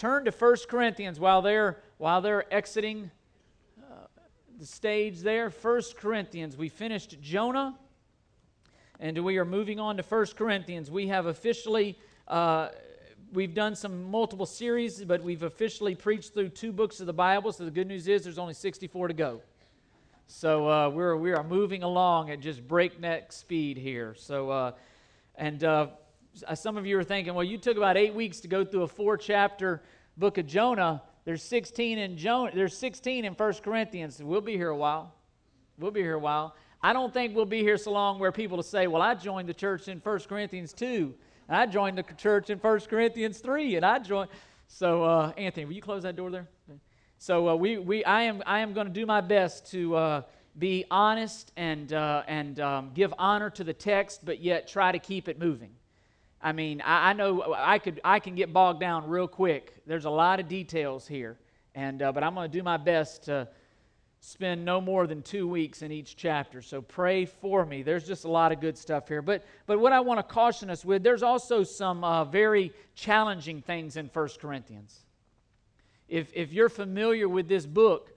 turn 0.00 0.24
to 0.24 0.30
1 0.30 0.56
Corinthians 0.66 1.20
while 1.20 1.42
they're, 1.42 1.76
while 1.98 2.22
they're 2.22 2.52
exiting 2.52 3.10
uh, 3.78 4.06
the 4.58 4.64
stage 4.64 5.20
there. 5.20 5.50
1 5.50 5.82
Corinthians. 5.98 6.56
We 6.56 6.70
finished 6.70 7.20
Jonah, 7.20 7.78
and 8.98 9.22
we 9.22 9.36
are 9.36 9.44
moving 9.44 9.78
on 9.78 9.98
to 9.98 10.02
1 10.02 10.26
Corinthians. 10.36 10.90
We 10.90 11.08
have 11.08 11.26
officially. 11.26 11.98
Uh, 12.26 12.70
we've 13.34 13.52
done 13.52 13.76
some 13.76 14.10
multiple 14.10 14.46
series, 14.46 15.04
but 15.04 15.22
we've 15.22 15.42
officially 15.42 15.94
preached 15.94 16.32
through 16.32 16.48
two 16.48 16.72
books 16.72 17.00
of 17.00 17.06
the 17.06 17.12
Bible. 17.12 17.52
So 17.52 17.66
the 17.66 17.70
good 17.70 17.86
news 17.86 18.08
is 18.08 18.24
there's 18.24 18.38
only 18.38 18.54
64 18.54 19.08
to 19.08 19.14
go. 19.14 19.42
So 20.26 20.66
uh, 20.66 20.88
we're 20.88 21.14
we 21.16 21.32
are 21.32 21.44
moving 21.44 21.82
along 21.82 22.30
at 22.30 22.40
just 22.40 22.66
breakneck 22.66 23.32
speed 23.32 23.76
here. 23.76 24.14
So 24.16 24.48
uh, 24.48 24.72
and 25.34 25.62
uh, 25.62 25.88
some 26.54 26.76
of 26.76 26.86
you 26.86 26.98
are 26.98 27.04
thinking, 27.04 27.34
well, 27.34 27.44
you 27.44 27.58
took 27.58 27.76
about 27.76 27.96
eight 27.96 28.14
weeks 28.14 28.40
to 28.40 28.48
go 28.48 28.64
through 28.64 28.82
a 28.82 28.88
four 28.88 29.16
chapter 29.16 29.82
book 30.16 30.38
of 30.38 30.46
Jonah. 30.46 31.02
There's 31.24 31.42
16 31.42 31.98
in 31.98 32.16
Jonah. 32.16 32.50
There's 32.54 32.76
16 32.76 33.24
in 33.24 33.34
First 33.34 33.62
Corinthians. 33.62 34.22
We'll 34.22 34.40
be 34.40 34.56
here 34.56 34.70
a 34.70 34.76
while. 34.76 35.14
We'll 35.78 35.90
be 35.90 36.00
here 36.00 36.14
a 36.14 36.18
while. 36.18 36.54
I 36.82 36.92
don't 36.92 37.12
think 37.12 37.34
we'll 37.34 37.44
be 37.44 37.60
here 37.60 37.76
so 37.76 37.92
long 37.92 38.18
where 38.18 38.32
people 38.32 38.56
will 38.56 38.62
say, 38.62 38.86
well, 38.86 39.02
I 39.02 39.14
joined 39.14 39.48
the 39.48 39.54
church 39.54 39.88
in 39.88 40.00
First 40.00 40.28
Corinthians 40.28 40.72
2, 40.72 41.14
and 41.48 41.56
I 41.56 41.66
joined 41.66 41.98
the 41.98 42.02
church 42.02 42.48
in 42.48 42.58
First 42.58 42.88
Corinthians 42.88 43.38
3, 43.38 43.76
and 43.76 43.84
I 43.84 43.98
joined. 43.98 44.30
So, 44.66 45.04
uh, 45.04 45.32
Anthony, 45.36 45.66
will 45.66 45.72
you 45.74 45.82
close 45.82 46.04
that 46.04 46.16
door 46.16 46.30
there? 46.30 46.48
So, 47.18 47.50
uh, 47.50 47.54
we, 47.54 47.76
we, 47.76 48.04
I 48.04 48.22
am, 48.22 48.42
I 48.46 48.60
am 48.60 48.72
going 48.72 48.86
to 48.86 48.92
do 48.92 49.04
my 49.04 49.20
best 49.20 49.70
to 49.72 49.96
uh, 49.96 50.22
be 50.58 50.84
honest 50.90 51.52
and, 51.56 51.92
uh, 51.92 52.22
and 52.26 52.60
um, 52.60 52.90
give 52.94 53.12
honor 53.18 53.50
to 53.50 53.64
the 53.64 53.74
text, 53.74 54.24
but 54.24 54.40
yet 54.40 54.68
try 54.68 54.92
to 54.92 54.98
keep 54.98 55.28
it 55.28 55.38
moving. 55.38 55.70
I 56.42 56.52
mean, 56.52 56.80
I, 56.80 57.10
I, 57.10 57.12
know 57.12 57.54
I 57.56 57.78
could 57.78 58.00
I 58.02 58.18
can 58.18 58.34
get 58.34 58.52
bogged 58.52 58.80
down 58.80 59.08
real 59.08 59.28
quick. 59.28 59.74
There's 59.86 60.06
a 60.06 60.10
lot 60.10 60.40
of 60.40 60.48
details 60.48 61.06
here, 61.06 61.36
and 61.74 62.00
uh, 62.00 62.12
but 62.12 62.24
I'm 62.24 62.34
going 62.34 62.50
to 62.50 62.58
do 62.58 62.62
my 62.62 62.78
best 62.78 63.24
to 63.24 63.48
spend 64.20 64.64
no 64.64 64.80
more 64.80 65.06
than 65.06 65.22
two 65.22 65.46
weeks 65.46 65.82
in 65.82 65.92
each 65.92 66.16
chapter. 66.16 66.62
So 66.62 66.80
pray 66.80 67.24
for 67.26 67.66
me. 67.66 67.82
There's 67.82 68.06
just 68.06 68.24
a 68.24 68.30
lot 68.30 68.52
of 68.52 68.60
good 68.60 68.78
stuff 68.78 69.06
here. 69.06 69.20
But 69.20 69.44
but 69.66 69.80
what 69.80 69.92
I 69.92 70.00
want 70.00 70.18
to 70.18 70.22
caution 70.22 70.70
us 70.70 70.82
with, 70.82 71.02
there's 71.02 71.22
also 71.22 71.62
some 71.62 72.04
uh, 72.04 72.24
very 72.24 72.72
challenging 72.94 73.60
things 73.60 73.96
in 73.96 74.08
First 74.08 74.40
Corinthians. 74.40 75.04
If 76.08 76.32
if 76.34 76.52
you're 76.52 76.70
familiar 76.70 77.28
with 77.28 77.48
this 77.48 77.66
book. 77.66 78.12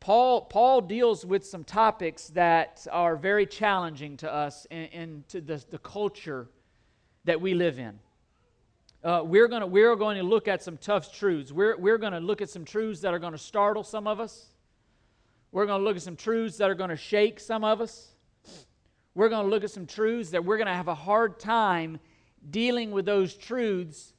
Paul, 0.00 0.40
Paul 0.46 0.80
deals 0.80 1.24
with 1.24 1.46
some 1.46 1.62
topics 1.62 2.26
that 2.30 2.84
are 2.90 3.14
very 3.14 3.46
challenging 3.46 4.16
to 4.16 4.34
us 4.34 4.66
and 4.72 5.28
to 5.28 5.40
the, 5.40 5.64
the 5.70 5.78
culture 5.78 6.48
that 7.24 7.40
we 7.40 7.54
live 7.54 7.78
in. 7.78 7.98
Uh, 9.04 9.22
we're, 9.24 9.48
gonna, 9.48 9.66
we're 9.66 9.96
going 9.96 10.16
to 10.16 10.22
look 10.22 10.46
at 10.46 10.62
some 10.62 10.76
tough 10.76 11.12
truths. 11.12 11.50
We're, 11.50 11.76
we're 11.76 11.98
going 11.98 12.12
to 12.12 12.20
look 12.20 12.40
at 12.40 12.50
some 12.50 12.64
truths 12.64 13.00
that 13.00 13.12
are 13.12 13.18
going 13.18 13.32
to 13.32 13.38
startle 13.38 13.82
some 13.82 14.06
of 14.06 14.20
us. 14.20 14.46
We're 15.50 15.66
going 15.66 15.80
to 15.80 15.84
look 15.84 15.96
at 15.96 16.02
some 16.02 16.16
truths 16.16 16.56
that 16.58 16.70
are 16.70 16.74
going 16.74 16.90
to 16.90 16.96
shake 16.96 17.40
some 17.40 17.64
of 17.64 17.80
us. 17.80 18.08
We're 19.14 19.28
going 19.28 19.44
to 19.44 19.50
look 19.50 19.64
at 19.64 19.70
some 19.70 19.86
truths 19.86 20.30
that 20.30 20.44
we're 20.44 20.56
going 20.56 20.68
to 20.68 20.74
have 20.74 20.88
a 20.88 20.94
hard 20.94 21.38
time 21.38 22.00
dealing 22.50 22.90
with 22.90 23.04
those 23.04 23.34
truths 23.34 24.14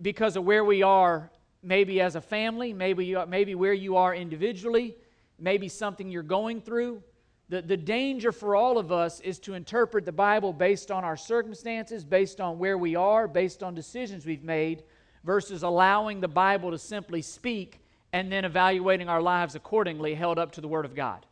because 0.00 0.36
of 0.36 0.44
where 0.44 0.64
we 0.64 0.82
are, 0.82 1.30
maybe 1.62 2.00
as 2.00 2.14
a 2.14 2.20
family, 2.20 2.72
maybe, 2.72 3.04
you, 3.04 3.24
maybe 3.26 3.54
where 3.54 3.72
you 3.72 3.96
are 3.96 4.14
individually, 4.14 4.96
maybe 5.38 5.68
something 5.68 6.10
you're 6.10 6.22
going 6.22 6.60
through. 6.60 7.02
The, 7.48 7.62
the 7.62 7.76
danger 7.76 8.30
for 8.30 8.54
all 8.54 8.76
of 8.76 8.92
us 8.92 9.20
is 9.20 9.38
to 9.40 9.54
interpret 9.54 10.04
the 10.04 10.12
Bible 10.12 10.52
based 10.52 10.90
on 10.90 11.04
our 11.04 11.16
circumstances, 11.16 12.04
based 12.04 12.40
on 12.40 12.58
where 12.58 12.76
we 12.76 12.94
are, 12.94 13.26
based 13.26 13.62
on 13.62 13.74
decisions 13.74 14.26
we've 14.26 14.44
made, 14.44 14.82
versus 15.24 15.62
allowing 15.62 16.20
the 16.20 16.28
Bible 16.28 16.70
to 16.70 16.78
simply 16.78 17.22
speak 17.22 17.80
and 18.12 18.30
then 18.30 18.44
evaluating 18.44 19.08
our 19.08 19.22
lives 19.22 19.54
accordingly, 19.54 20.14
held 20.14 20.38
up 20.38 20.52
to 20.52 20.60
the 20.60 20.68
Word 20.68 20.84
of 20.84 20.94
God. 20.94 21.24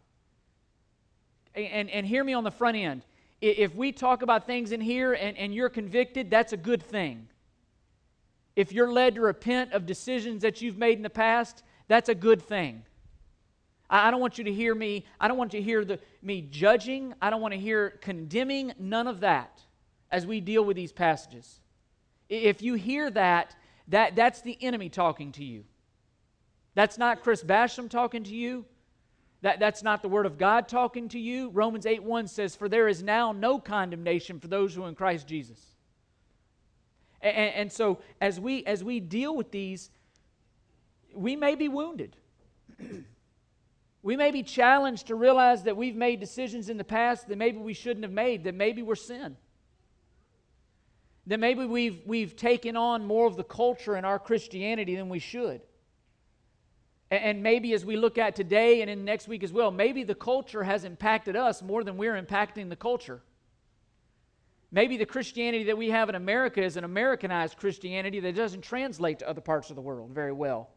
And, 1.55 1.89
and 1.91 2.07
hear 2.07 2.25
me 2.25 2.33
on 2.33 2.45
the 2.45 2.51
front 2.51 2.77
end. 2.77 3.03
If 3.41 3.75
we 3.75 3.93
talk 3.93 4.23
about 4.23 4.47
things 4.47 4.73
in 4.73 4.81
here 4.81 5.13
and, 5.13 5.37
and 5.37 5.55
you're 5.55 5.69
convicted, 5.69 6.31
that's 6.31 6.53
a 6.53 6.57
good 6.57 6.83
thing. 6.83 7.29
If 8.57 8.73
you're 8.73 8.91
led 8.91 9.17
to 9.17 9.21
repent 9.21 9.73
of 9.73 9.85
decisions 9.85 10.43
that 10.43 10.63
you've 10.63 10.79
made 10.79 10.97
in 10.97 11.03
the 11.03 11.11
past, 11.11 11.63
that's 11.89 12.09
a 12.09 12.15
good 12.15 12.41
thing. 12.41 12.83
I 13.89 14.11
don't 14.11 14.21
want 14.21 14.39
you 14.39 14.45
to 14.45 14.53
hear 14.53 14.75
me. 14.75 15.05
I 15.21 15.29
don't 15.29 15.39
want 15.39 15.55
you 15.55 15.61
to 15.61 15.65
hear 15.65 15.85
the, 15.85 16.01
me 16.23 16.43
judging. 16.43 17.15
I 17.23 17.31
don't 17.31 17.41
want 17.41 17.55
to 17.55 17.61
hear 17.61 17.91
condemning. 18.01 18.73
None 18.79 19.07
of 19.07 19.21
that 19.21 19.61
as 20.11 20.27
we 20.27 20.41
deal 20.41 20.65
with 20.65 20.77
these 20.77 20.93
passages. 20.93 21.61
If 22.29 22.63
you 22.63 22.75
hear 22.75 23.11
that, 23.11 23.55
that 23.89 24.17
that's 24.17 24.41
the 24.41 24.59
enemy 24.61 24.89
talking 24.89 25.33
to 25.33 25.45
you. 25.45 25.65
That's 26.75 26.99
not 26.99 27.23
Chris 27.23 27.43
Basham 27.45 27.89
talking 27.89 28.25
to 28.25 28.35
you. 28.35 28.65
That, 29.43 29.61
that's 29.61 29.83
not 29.83 30.03
the 30.03 30.09
Word 30.09 30.27
of 30.27 30.39
God 30.39 30.67
talking 30.67 31.09
to 31.11 31.19
you. 31.19 31.51
Romans 31.51 31.87
8 31.87 32.03
1 32.03 32.27
says, 32.27 32.57
For 32.57 32.69
there 32.69 32.89
is 32.89 33.03
now 33.03 33.33
no 33.33 33.59
condemnation 33.59 34.41
for 34.41 34.49
those 34.49 34.75
who 34.75 34.83
are 34.85 34.89
in 34.89 34.95
Christ 34.95 35.29
Jesus. 35.29 35.61
And, 37.21 37.55
and 37.55 37.73
so 37.73 37.99
as 38.21 38.41
we 38.41 38.65
as 38.65 38.83
we 38.83 39.01
deal 39.01 39.37
with 39.37 39.51
these, 39.51 39.91
we 41.15 41.37
may 41.37 41.55
be 41.55 41.69
wounded. 41.69 42.17
We 44.07 44.17
may 44.17 44.31
be 44.31 44.45
challenged 44.45 45.09
to 45.09 45.17
realize 45.17 45.65
that 45.65 45.77
we've 45.77 45.97
made 45.97 46.21
decisions 46.21 46.69
in 46.69 46.77
the 46.77 46.85
past 46.85 47.27
that 47.27 47.37
maybe 47.37 47.59
we 47.59 47.75
shouldn't 47.75 48.05
have 48.05 48.13
made, 48.13 48.45
that 48.45 48.55
maybe 48.55 48.81
we're 48.81 48.95
sin. 48.95 49.37
That 51.27 51.41
maybe 51.41 51.67
we've, 51.67 52.03
we've 52.07 52.37
taken 52.37 52.77
on 52.77 53.05
more 53.05 53.27
of 53.27 53.35
the 53.35 53.43
culture 53.43 53.97
in 53.97 54.05
our 54.05 54.21
Christianity 54.21 54.95
than 54.95 55.09
we 55.09 55.19
should. 55.19 55.61
And, 57.11 57.43
maybe 57.43 57.73
as 57.73 57.85
we 57.85 57.97
look 57.97 58.17
at 58.17 58.37
today 58.37 58.81
and 58.81 58.89
in 58.89 59.05
next 59.05 59.27
week 59.27 59.43
as 59.43 59.53
well, 59.53 59.73
maybe 59.73 60.05
the 60.05 60.15
culture 60.15 60.63
has 60.63 60.85
impacted 60.85 61.35
us 61.35 61.61
more 61.61 61.83
than 61.83 61.97
we're 61.97 62.15
impacting 62.15 62.69
the 62.69 62.77
culture. 62.77 63.23
Maybe 64.71 64.97
the 64.97 65.07
Christianity 65.07 65.65
that 65.65 65.79
we 65.79 65.91
have 65.91 66.09
in 66.09 66.15
America 66.15 66.63
is 66.63 66.77
an 66.77 66.85
Americanized 66.85 67.57
Christianity 67.57 68.21
that 68.21 68.37
doesn't 68.37 68.63
translate 68.63 69.19
to 69.19 69.29
other 69.29 69.41
parts 69.41 69.71
of 69.71 69.75
the 69.75 69.83
world 69.83 70.13
very 70.13 70.33
well 70.33 70.76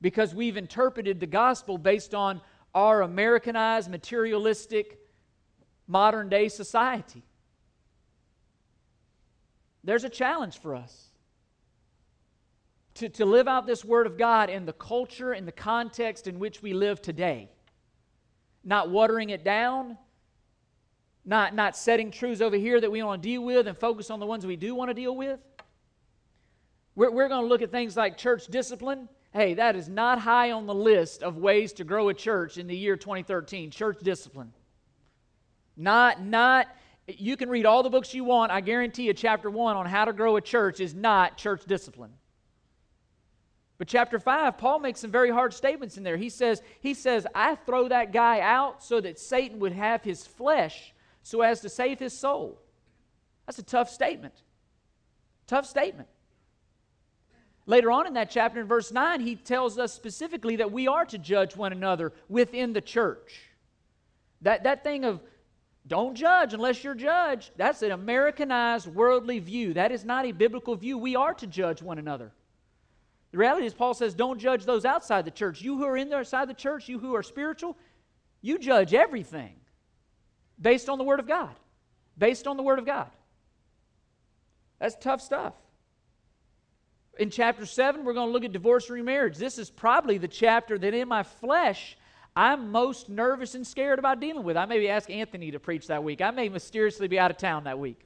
because 0.00 0.34
we've 0.34 0.56
interpreted 0.56 1.20
the 1.20 1.26
gospel 1.26 1.78
based 1.78 2.14
on 2.14 2.40
our 2.74 3.02
Americanized, 3.02 3.90
materialistic, 3.90 4.98
modern 5.86 6.28
day 6.28 6.48
society. 6.48 7.22
There's 9.82 10.04
a 10.04 10.08
challenge 10.08 10.58
for 10.58 10.74
us 10.74 11.08
to, 12.94 13.08
to 13.08 13.24
live 13.24 13.48
out 13.48 13.66
this 13.66 13.84
Word 13.84 14.06
of 14.06 14.18
God 14.18 14.50
in 14.50 14.66
the 14.66 14.72
culture, 14.72 15.32
in 15.32 15.46
the 15.46 15.52
context 15.52 16.26
in 16.26 16.38
which 16.38 16.62
we 16.62 16.72
live 16.72 17.00
today. 17.00 17.48
Not 18.64 18.90
watering 18.90 19.30
it 19.30 19.44
down, 19.44 19.96
not, 21.24 21.54
not 21.54 21.76
setting 21.76 22.10
truths 22.10 22.40
over 22.40 22.56
here 22.56 22.80
that 22.80 22.90
we 22.90 23.02
want 23.02 23.22
to 23.22 23.28
deal 23.28 23.42
with 23.42 23.66
and 23.66 23.78
focus 23.78 24.10
on 24.10 24.20
the 24.20 24.26
ones 24.26 24.46
we 24.46 24.56
do 24.56 24.74
want 24.74 24.90
to 24.90 24.94
deal 24.94 25.16
with. 25.16 25.40
We're, 26.94 27.10
we're 27.10 27.28
going 27.28 27.42
to 27.42 27.48
look 27.48 27.62
at 27.62 27.70
things 27.70 27.96
like 27.96 28.18
church 28.18 28.46
discipline 28.48 29.08
Hey, 29.32 29.54
that 29.54 29.76
is 29.76 29.88
not 29.88 30.18
high 30.20 30.52
on 30.52 30.66
the 30.66 30.74
list 30.74 31.22
of 31.22 31.36
ways 31.36 31.74
to 31.74 31.84
grow 31.84 32.08
a 32.08 32.14
church 32.14 32.56
in 32.56 32.66
the 32.66 32.76
year 32.76 32.96
2013. 32.96 33.70
Church 33.70 33.98
discipline. 34.02 34.52
Not, 35.76 36.22
not, 36.22 36.66
you 37.06 37.36
can 37.36 37.48
read 37.48 37.66
all 37.66 37.82
the 37.82 37.90
books 37.90 38.14
you 38.14 38.24
want. 38.24 38.50
I 38.50 38.60
guarantee 38.60 39.04
you, 39.04 39.12
chapter 39.12 39.50
one 39.50 39.76
on 39.76 39.86
how 39.86 40.06
to 40.06 40.12
grow 40.12 40.36
a 40.36 40.40
church 40.40 40.80
is 40.80 40.94
not 40.94 41.36
church 41.36 41.64
discipline. 41.66 42.12
But 43.78 43.86
chapter 43.86 44.18
5, 44.18 44.58
Paul 44.58 44.80
makes 44.80 44.98
some 45.00 45.12
very 45.12 45.30
hard 45.30 45.54
statements 45.54 45.96
in 45.96 46.02
there. 46.02 46.16
He 46.16 46.30
says, 46.30 46.60
he 46.80 46.94
says, 46.94 47.26
I 47.32 47.54
throw 47.54 47.88
that 47.88 48.12
guy 48.12 48.40
out 48.40 48.82
so 48.82 49.00
that 49.00 49.20
Satan 49.20 49.60
would 49.60 49.72
have 49.72 50.02
his 50.02 50.26
flesh 50.26 50.92
so 51.22 51.42
as 51.42 51.60
to 51.60 51.68
save 51.68 52.00
his 52.00 52.18
soul. 52.18 52.60
That's 53.46 53.60
a 53.60 53.62
tough 53.62 53.88
statement. 53.88 54.34
Tough 55.46 55.64
statement. 55.64 56.08
Later 57.68 57.92
on 57.92 58.06
in 58.06 58.14
that 58.14 58.30
chapter, 58.30 58.60
in 58.60 58.66
verse 58.66 58.90
9, 58.90 59.20
he 59.20 59.36
tells 59.36 59.78
us 59.78 59.92
specifically 59.92 60.56
that 60.56 60.72
we 60.72 60.88
are 60.88 61.04
to 61.04 61.18
judge 61.18 61.54
one 61.54 61.70
another 61.70 62.14
within 62.26 62.72
the 62.72 62.80
church. 62.80 63.42
That, 64.40 64.64
that 64.64 64.82
thing 64.82 65.04
of 65.04 65.20
don't 65.86 66.14
judge 66.14 66.54
unless 66.54 66.82
you're 66.82 66.94
judged, 66.94 67.50
that's 67.58 67.82
an 67.82 67.90
Americanized 67.90 68.86
worldly 68.86 69.38
view. 69.38 69.74
That 69.74 69.92
is 69.92 70.02
not 70.02 70.24
a 70.24 70.32
biblical 70.32 70.76
view. 70.76 70.96
We 70.96 71.14
are 71.14 71.34
to 71.34 71.46
judge 71.46 71.82
one 71.82 71.98
another. 71.98 72.32
The 73.32 73.38
reality 73.38 73.66
is, 73.66 73.74
Paul 73.74 73.92
says, 73.92 74.14
don't 74.14 74.38
judge 74.38 74.64
those 74.64 74.86
outside 74.86 75.26
the 75.26 75.30
church. 75.30 75.60
You 75.60 75.76
who 75.76 75.84
are 75.84 75.98
in 75.98 76.08
the 76.08 76.24
side 76.24 76.48
the 76.48 76.54
church, 76.54 76.88
you 76.88 76.98
who 76.98 77.14
are 77.14 77.22
spiritual, 77.22 77.76
you 78.40 78.58
judge 78.58 78.94
everything 78.94 79.56
based 80.58 80.88
on 80.88 80.96
the 80.96 81.04
Word 81.04 81.20
of 81.20 81.28
God. 81.28 81.54
Based 82.16 82.46
on 82.46 82.56
the 82.56 82.62
Word 82.62 82.78
of 82.78 82.86
God. 82.86 83.10
That's 84.78 84.96
tough 84.98 85.20
stuff. 85.20 85.52
In 87.18 87.30
chapter 87.30 87.66
7, 87.66 88.04
we're 88.04 88.12
going 88.12 88.28
to 88.28 88.32
look 88.32 88.44
at 88.44 88.52
divorce 88.52 88.88
and 88.88 88.94
remarriage. 88.94 89.36
This 89.36 89.58
is 89.58 89.70
probably 89.70 90.18
the 90.18 90.28
chapter 90.28 90.78
that 90.78 90.94
in 90.94 91.08
my 91.08 91.24
flesh 91.24 91.96
I'm 92.36 92.70
most 92.70 93.08
nervous 93.08 93.56
and 93.56 93.66
scared 93.66 93.98
about 93.98 94.20
dealing 94.20 94.44
with. 94.44 94.56
I 94.56 94.64
may 94.64 94.86
ask 94.86 95.10
Anthony 95.10 95.50
to 95.50 95.58
preach 95.58 95.88
that 95.88 96.04
week. 96.04 96.20
I 96.20 96.30
may 96.30 96.48
mysteriously 96.48 97.08
be 97.08 97.18
out 97.18 97.32
of 97.32 97.36
town 97.36 97.64
that 97.64 97.80
week. 97.80 98.00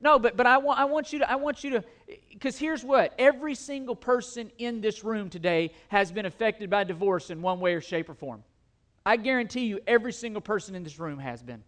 No, 0.00 0.18
but, 0.18 0.34
but 0.34 0.46
I, 0.46 0.56
want, 0.56 0.78
I 0.78 0.86
want 0.86 1.12
you 1.12 1.18
to, 1.18 1.30
I 1.30 1.34
want 1.34 1.62
you 1.62 1.70
to, 1.70 1.84
because 2.30 2.56
here's 2.56 2.82
what 2.82 3.12
every 3.18 3.54
single 3.54 3.94
person 3.94 4.50
in 4.56 4.80
this 4.80 5.04
room 5.04 5.28
today 5.28 5.72
has 5.88 6.10
been 6.10 6.24
affected 6.24 6.70
by 6.70 6.84
divorce 6.84 7.28
in 7.28 7.42
one 7.42 7.60
way 7.60 7.74
or 7.74 7.82
shape 7.82 8.08
or 8.08 8.14
form. 8.14 8.42
I 9.04 9.18
guarantee 9.18 9.66
you, 9.66 9.80
every 9.86 10.14
single 10.14 10.40
person 10.40 10.74
in 10.74 10.82
this 10.82 10.98
room 10.98 11.18
has 11.18 11.42
been. 11.42 11.62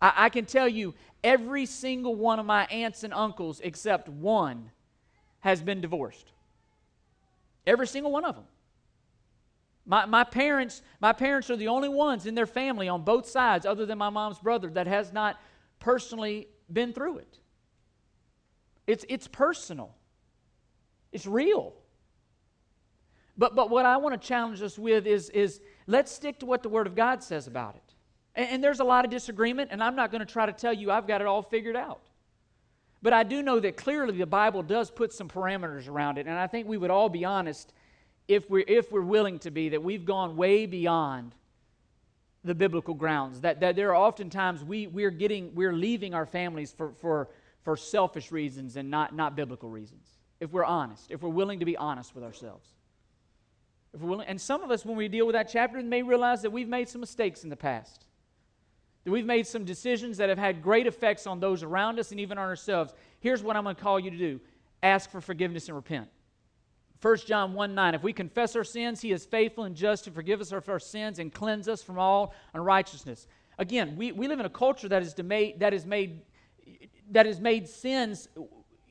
I, 0.00 0.12
I 0.16 0.28
can 0.30 0.46
tell 0.46 0.68
you, 0.68 0.94
every 1.22 1.66
single 1.66 2.14
one 2.14 2.38
of 2.38 2.46
my 2.46 2.64
aunts 2.66 3.04
and 3.04 3.12
uncles, 3.12 3.60
except 3.62 4.08
one, 4.08 4.70
has 5.40 5.62
been 5.62 5.80
divorced. 5.80 6.32
Every 7.66 7.86
single 7.86 8.12
one 8.12 8.24
of 8.24 8.34
them. 8.34 8.44
My, 9.86 10.06
my 10.06 10.24
parents, 10.24 10.82
my 11.00 11.12
parents 11.12 11.50
are 11.50 11.56
the 11.56 11.68
only 11.68 11.88
ones 11.88 12.26
in 12.26 12.34
their 12.34 12.46
family 12.46 12.88
on 12.88 13.02
both 13.02 13.28
sides, 13.28 13.66
other 13.66 13.86
than 13.86 13.98
my 13.98 14.10
mom's 14.10 14.38
brother, 14.38 14.70
that 14.70 14.86
has 14.86 15.12
not 15.12 15.40
personally 15.78 16.48
been 16.72 16.92
through 16.92 17.18
it. 17.18 17.38
It's, 18.86 19.04
it's 19.08 19.26
personal, 19.26 19.94
it's 21.12 21.26
real. 21.26 21.74
But, 23.38 23.54
but 23.54 23.70
what 23.70 23.86
I 23.86 23.96
want 23.96 24.20
to 24.20 24.28
challenge 24.28 24.60
us 24.60 24.78
with 24.78 25.06
is, 25.06 25.30
is 25.30 25.60
let's 25.86 26.12
stick 26.12 26.40
to 26.40 26.46
what 26.46 26.62
the 26.62 26.68
Word 26.68 26.86
of 26.86 26.94
God 26.94 27.22
says 27.22 27.46
about 27.46 27.74
it. 27.74 27.94
And, 28.34 28.48
and 28.50 28.64
there's 28.64 28.80
a 28.80 28.84
lot 28.84 29.06
of 29.06 29.10
disagreement, 29.10 29.70
and 29.72 29.82
I'm 29.82 29.96
not 29.96 30.10
going 30.10 30.20
to 30.20 30.30
try 30.30 30.44
to 30.44 30.52
tell 30.52 30.74
you 30.74 30.90
I've 30.90 31.06
got 31.06 31.20
it 31.20 31.26
all 31.26 31.42
figured 31.42 31.76
out. 31.76 32.02
But 33.02 33.12
I 33.12 33.22
do 33.22 33.42
know 33.42 33.60
that 33.60 33.76
clearly 33.76 34.18
the 34.18 34.26
Bible 34.26 34.62
does 34.62 34.90
put 34.90 35.12
some 35.12 35.28
parameters 35.28 35.88
around 35.88 36.18
it, 36.18 36.26
and 36.26 36.36
I 36.36 36.46
think 36.46 36.68
we 36.68 36.76
would 36.76 36.90
all 36.90 37.08
be 37.08 37.24
honest 37.24 37.72
if 38.28 38.48
we're, 38.50 38.64
if 38.66 38.92
we're 38.92 39.00
willing 39.00 39.38
to 39.40 39.50
be 39.50 39.70
that 39.70 39.82
we've 39.82 40.04
gone 40.04 40.36
way 40.36 40.66
beyond 40.66 41.34
the 42.44 42.54
biblical 42.54 42.94
grounds. 42.94 43.40
That, 43.40 43.60
that 43.60 43.76
there 43.76 43.90
are 43.90 43.96
oftentimes 43.96 44.62
we, 44.62 44.86
we're 44.86 45.10
getting, 45.10 45.54
we're 45.54 45.72
leaving 45.72 46.14
our 46.14 46.26
families 46.26 46.72
for, 46.72 46.92
for, 46.92 47.28
for 47.62 47.76
selfish 47.76 48.30
reasons 48.30 48.76
and 48.76 48.90
not, 48.90 49.14
not 49.14 49.34
biblical 49.34 49.70
reasons. 49.70 50.06
If 50.38 50.52
we're 50.52 50.64
honest, 50.64 51.10
if 51.10 51.22
we're 51.22 51.30
willing 51.30 51.58
to 51.60 51.66
be 51.66 51.76
honest 51.76 52.14
with 52.14 52.24
ourselves. 52.24 52.68
If 53.92 54.00
we're 54.00 54.10
willing, 54.10 54.26
and 54.28 54.40
some 54.40 54.62
of 54.62 54.70
us, 54.70 54.84
when 54.84 54.96
we 54.96 55.08
deal 55.08 55.26
with 55.26 55.34
that 55.34 55.48
chapter, 55.50 55.82
may 55.82 56.02
realize 56.02 56.42
that 56.42 56.50
we've 56.50 56.68
made 56.68 56.88
some 56.88 57.00
mistakes 57.00 57.44
in 57.44 57.50
the 57.50 57.56
past. 57.56 58.06
That 59.04 59.10
we've 59.10 59.26
made 59.26 59.46
some 59.46 59.64
decisions 59.64 60.18
that 60.18 60.28
have 60.28 60.38
had 60.38 60.62
great 60.62 60.86
effects 60.86 61.26
on 61.26 61.40
those 61.40 61.62
around 61.62 61.98
us 61.98 62.10
and 62.10 62.20
even 62.20 62.38
on 62.38 62.48
ourselves. 62.48 62.92
Here's 63.20 63.42
what 63.42 63.56
I'm 63.56 63.64
going 63.64 63.76
to 63.76 63.82
call 63.82 63.98
you 63.98 64.10
to 64.10 64.16
do 64.16 64.40
ask 64.82 65.10
for 65.10 65.20
forgiveness 65.20 65.68
and 65.68 65.76
repent. 65.76 66.08
1 67.02 67.16
John 67.26 67.54
1 67.54 67.74
9, 67.74 67.94
if 67.94 68.02
we 68.02 68.12
confess 68.12 68.56
our 68.56 68.64
sins, 68.64 69.00
he 69.00 69.12
is 69.12 69.24
faithful 69.24 69.64
and 69.64 69.74
just 69.74 70.04
to 70.04 70.10
forgive 70.10 70.40
us 70.40 70.52
our 70.52 70.78
sins 70.78 71.18
and 71.18 71.32
cleanse 71.32 71.68
us 71.68 71.82
from 71.82 71.98
all 71.98 72.34
unrighteousness. 72.52 73.26
Again, 73.58 73.96
we, 73.96 74.12
we 74.12 74.28
live 74.28 74.40
in 74.40 74.46
a 74.46 74.50
culture 74.50 74.88
that 74.88 75.02
is, 75.02 75.16
made, 75.18 75.60
that 75.60 75.72
is 75.72 75.86
made 75.86 76.22
that 77.10 77.26
has 77.26 77.40
made 77.40 77.68
sins, 77.68 78.28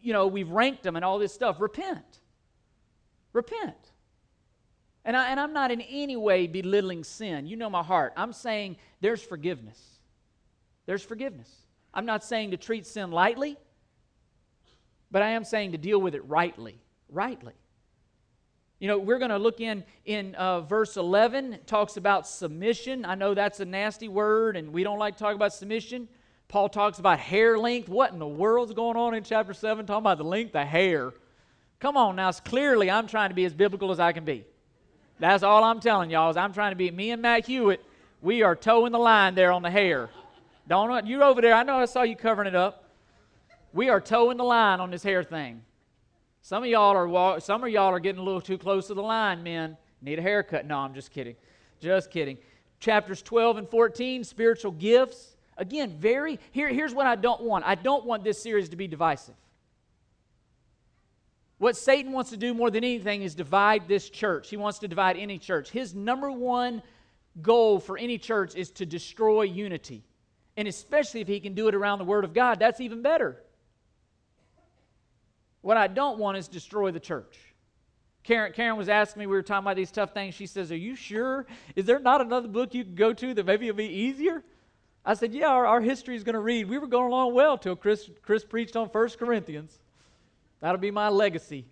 you 0.01 0.13
know, 0.13 0.27
we've 0.27 0.49
ranked 0.49 0.83
them 0.83 0.95
and 0.95 1.03
all 1.03 1.19
this 1.19 1.33
stuff. 1.33 1.59
Repent. 1.59 2.19
Repent. 3.33 3.91
And, 5.05 5.15
I, 5.15 5.29
and 5.29 5.39
I'm 5.39 5.53
not 5.53 5.71
in 5.71 5.81
any 5.81 6.17
way 6.17 6.47
belittling 6.47 7.03
sin. 7.03 7.47
You 7.47 7.55
know 7.55 7.69
my 7.69 7.83
heart. 7.83 8.13
I'm 8.17 8.33
saying 8.33 8.77
there's 9.01 9.23
forgiveness. 9.23 9.98
There's 10.89 11.03
forgiveness. 11.03 11.55
I'm 11.93 12.07
not 12.07 12.23
saying 12.23 12.49
to 12.49 12.57
treat 12.57 12.83
sin 12.87 13.11
lightly, 13.11 13.57
but 15.11 15.21
I 15.21 15.29
am 15.29 15.43
saying 15.43 15.73
to 15.73 15.77
deal 15.77 16.01
with 16.01 16.15
it 16.15 16.25
rightly. 16.27 16.81
Rightly. 17.09 17.53
You 18.79 18.87
know, 18.87 18.97
we're 18.97 19.19
going 19.19 19.29
to 19.29 19.37
look 19.37 19.61
in 19.61 19.83
in 20.05 20.33
uh, 20.33 20.61
verse 20.61 20.97
11. 20.97 21.53
It 21.53 21.67
talks 21.67 21.97
about 21.97 22.27
submission. 22.27 23.05
I 23.05 23.13
know 23.13 23.35
that's 23.35 23.59
a 23.59 23.65
nasty 23.65 24.07
word, 24.07 24.57
and 24.57 24.73
we 24.73 24.83
don't 24.83 24.97
like 24.97 25.15
to 25.17 25.19
talk 25.19 25.35
about 25.35 25.53
submission. 25.53 26.07
Paul 26.47 26.69
talks 26.69 26.97
about 26.97 27.19
hair 27.19 27.59
length. 27.59 27.87
What 27.87 28.11
in 28.11 28.17
the 28.17 28.27
world's 28.27 28.73
going 28.73 28.97
on 28.97 29.13
in 29.13 29.23
chapter 29.23 29.53
7? 29.53 29.85
Talking 29.85 30.01
about 30.01 30.17
the 30.17 30.23
length 30.23 30.55
of 30.55 30.65
hair. 30.65 31.13
Come 31.79 31.97
on 31.97 32.15
now. 32.15 32.29
It's 32.29 32.39
clearly, 32.39 32.89
I'm 32.89 33.05
trying 33.05 33.29
to 33.29 33.35
be 33.35 33.45
as 33.45 33.53
biblical 33.53 33.91
as 33.91 33.99
I 33.99 34.11
can 34.11 34.25
be. 34.25 34.43
That's 35.19 35.43
all 35.43 35.63
I'm 35.63 35.81
telling 35.81 36.09
y'all 36.09 36.31
is 36.31 36.35
I'm 36.37 36.51
trying 36.51 36.71
to 36.71 36.75
be. 36.75 36.89
Me 36.89 37.11
and 37.11 37.21
Matt 37.21 37.45
Hewitt, 37.45 37.85
we 38.23 38.41
are 38.41 38.55
toeing 38.55 38.91
the 38.91 38.97
line 38.97 39.35
there 39.35 39.51
on 39.51 39.61
the 39.61 39.69
hair. 39.69 40.09
Don't 40.69 41.07
you're 41.07 41.23
over 41.23 41.41
there. 41.41 41.55
I 41.55 41.63
know 41.63 41.79
I 41.79 41.85
saw 41.85 42.03
you 42.03 42.15
covering 42.15 42.47
it 42.47 42.55
up. 42.55 42.85
We 43.73 43.89
are 43.89 43.99
toeing 43.99 44.37
the 44.37 44.43
line 44.43 44.79
on 44.79 44.91
this 44.91 45.01
hair 45.01 45.23
thing. 45.23 45.63
Some 46.43 46.63
of 46.63 46.69
y'all 46.69 46.95
are 46.95 47.39
some 47.39 47.63
of 47.63 47.69
y'all 47.71 47.91
are 47.91 47.99
getting 47.99 48.21
a 48.21 48.23
little 48.23 48.39
too 48.39 48.59
close 48.59 48.85
to 48.87 48.93
the 48.93 49.01
line, 49.01 49.41
men. 49.41 49.77
Need 50.01 50.19
a 50.19 50.21
haircut. 50.21 50.67
No, 50.67 50.77
I'm 50.77 50.93
just 50.93 51.11
kidding. 51.11 51.35
Just 51.81 52.11
kidding. 52.11 52.37
Chapters 52.79 53.23
12 53.23 53.57
and 53.57 53.67
14, 53.67 54.23
spiritual 54.23 54.71
gifts. 54.71 55.35
Again, 55.57 55.97
very 55.97 56.39
here, 56.51 56.69
here's 56.69 56.93
what 56.93 57.07
I 57.07 57.15
don't 57.15 57.41
want. 57.41 57.65
I 57.65 57.73
don't 57.73 58.05
want 58.05 58.23
this 58.23 58.41
series 58.41 58.69
to 58.69 58.75
be 58.75 58.87
divisive. 58.87 59.35
What 61.57 61.75
Satan 61.75 62.11
wants 62.11 62.29
to 62.29 62.37
do 62.37 62.53
more 62.53 62.69
than 62.69 62.83
anything 62.83 63.23
is 63.23 63.33
divide 63.33 63.87
this 63.87 64.09
church. 64.09 64.49
He 64.49 64.55
wants 64.55 64.79
to 64.79 64.87
divide 64.87 65.17
any 65.17 65.39
church. 65.39 65.71
His 65.71 65.95
number 65.95 66.31
one 66.31 66.83
goal 67.41 67.79
for 67.79 67.97
any 67.97 68.19
church 68.19 68.55
is 68.55 68.69
to 68.71 68.85
destroy 68.85 69.41
unity. 69.41 70.03
And 70.59 70.67
especially 70.67 71.21
if 71.21 71.29
he 71.29 71.39
can 71.39 71.53
do 71.53 71.69
it 71.69 71.73
around 71.73 71.99
the 71.99 72.03
Word 72.03 72.25
of 72.25 72.33
God, 72.33 72.59
that's 72.59 72.81
even 72.81 73.01
better. 73.01 73.41
What 75.61 75.77
I 75.77 75.87
don't 75.87 76.19
want 76.19 76.37
is 76.37 76.49
destroy 76.49 76.91
the 76.91 76.99
church. 76.99 77.39
Karen, 78.25 78.51
Karen 78.51 78.75
was 78.75 78.89
asking 78.89 79.21
me, 79.21 79.27
we 79.27 79.37
were 79.37 79.41
talking 79.41 79.63
about 79.63 79.77
these 79.77 79.89
tough 79.89 80.13
things. 80.13 80.35
She 80.35 80.47
says, 80.47 80.69
Are 80.73 80.75
you 80.75 80.97
sure? 80.97 81.47
Is 81.77 81.85
there 81.85 81.97
not 81.97 82.19
another 82.19 82.49
book 82.49 82.73
you 82.73 82.83
can 82.83 82.93
go 82.93 83.13
to 83.13 83.33
that 83.35 83.45
maybe 83.45 83.69
it'll 83.69 83.77
be 83.77 83.85
easier? 83.85 84.43
I 85.05 85.13
said, 85.13 85.33
Yeah, 85.33 85.47
our, 85.47 85.65
our 85.65 85.79
history 85.79 86.17
is 86.17 86.25
going 86.25 86.33
to 86.33 86.41
read. 86.41 86.67
We 86.67 86.77
were 86.77 86.87
going 86.87 87.07
along 87.07 87.35
well 87.35 87.57
till 87.57 87.77
Chris, 87.77 88.09
Chris 88.21 88.43
preached 88.43 88.75
on 88.75 88.89
First 88.89 89.17
Corinthians. 89.17 89.79
That'll 90.59 90.77
be 90.77 90.91
my 90.91 91.07
legacy. 91.07 91.67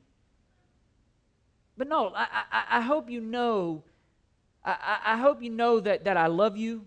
But 1.77 1.89
no, 1.89 2.13
I, 2.15 2.27
I, 2.53 2.63
I 2.77 2.81
hope 2.81 3.09
you 3.09 3.19
know, 3.19 3.83
I, 4.63 4.99
I 5.03 5.17
hope 5.17 5.43
you 5.43 5.49
know 5.49 5.81
that, 5.81 6.05
that 6.05 6.15
I 6.15 6.27
love 6.27 6.55
you, 6.55 6.85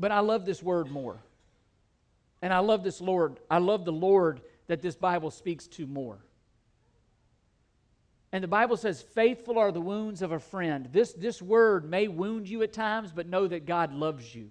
but 0.00 0.10
I 0.10 0.20
love 0.20 0.46
this 0.46 0.62
word 0.62 0.90
more. 0.90 1.18
And 2.42 2.54
I 2.54 2.60
love 2.60 2.82
this 2.82 3.02
Lord. 3.02 3.38
I 3.50 3.58
love 3.58 3.84
the 3.84 3.92
Lord 3.92 4.40
that 4.66 4.80
this 4.80 4.96
Bible 4.96 5.30
speaks 5.30 5.66
to 5.68 5.86
more. 5.86 6.18
And 8.32 8.42
the 8.42 8.48
Bible 8.48 8.78
says, 8.78 9.02
faithful 9.02 9.58
are 9.58 9.70
the 9.70 9.80
wounds 9.80 10.22
of 10.22 10.32
a 10.32 10.38
friend. 10.38 10.88
This, 10.90 11.12
this 11.12 11.42
word 11.42 11.88
may 11.88 12.08
wound 12.08 12.48
you 12.48 12.62
at 12.62 12.72
times, 12.72 13.12
but 13.12 13.26
know 13.26 13.46
that 13.46 13.66
God 13.66 13.92
loves 13.92 14.34
you. 14.34 14.50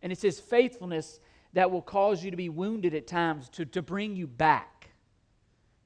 And 0.00 0.12
it's 0.12 0.22
His 0.22 0.38
faithfulness 0.38 1.18
that 1.54 1.70
will 1.70 1.82
cause 1.82 2.22
you 2.22 2.30
to 2.30 2.36
be 2.36 2.50
wounded 2.50 2.94
at 2.94 3.06
times 3.06 3.48
to, 3.50 3.64
to 3.64 3.82
bring 3.82 4.14
you 4.14 4.26
back. 4.26 4.90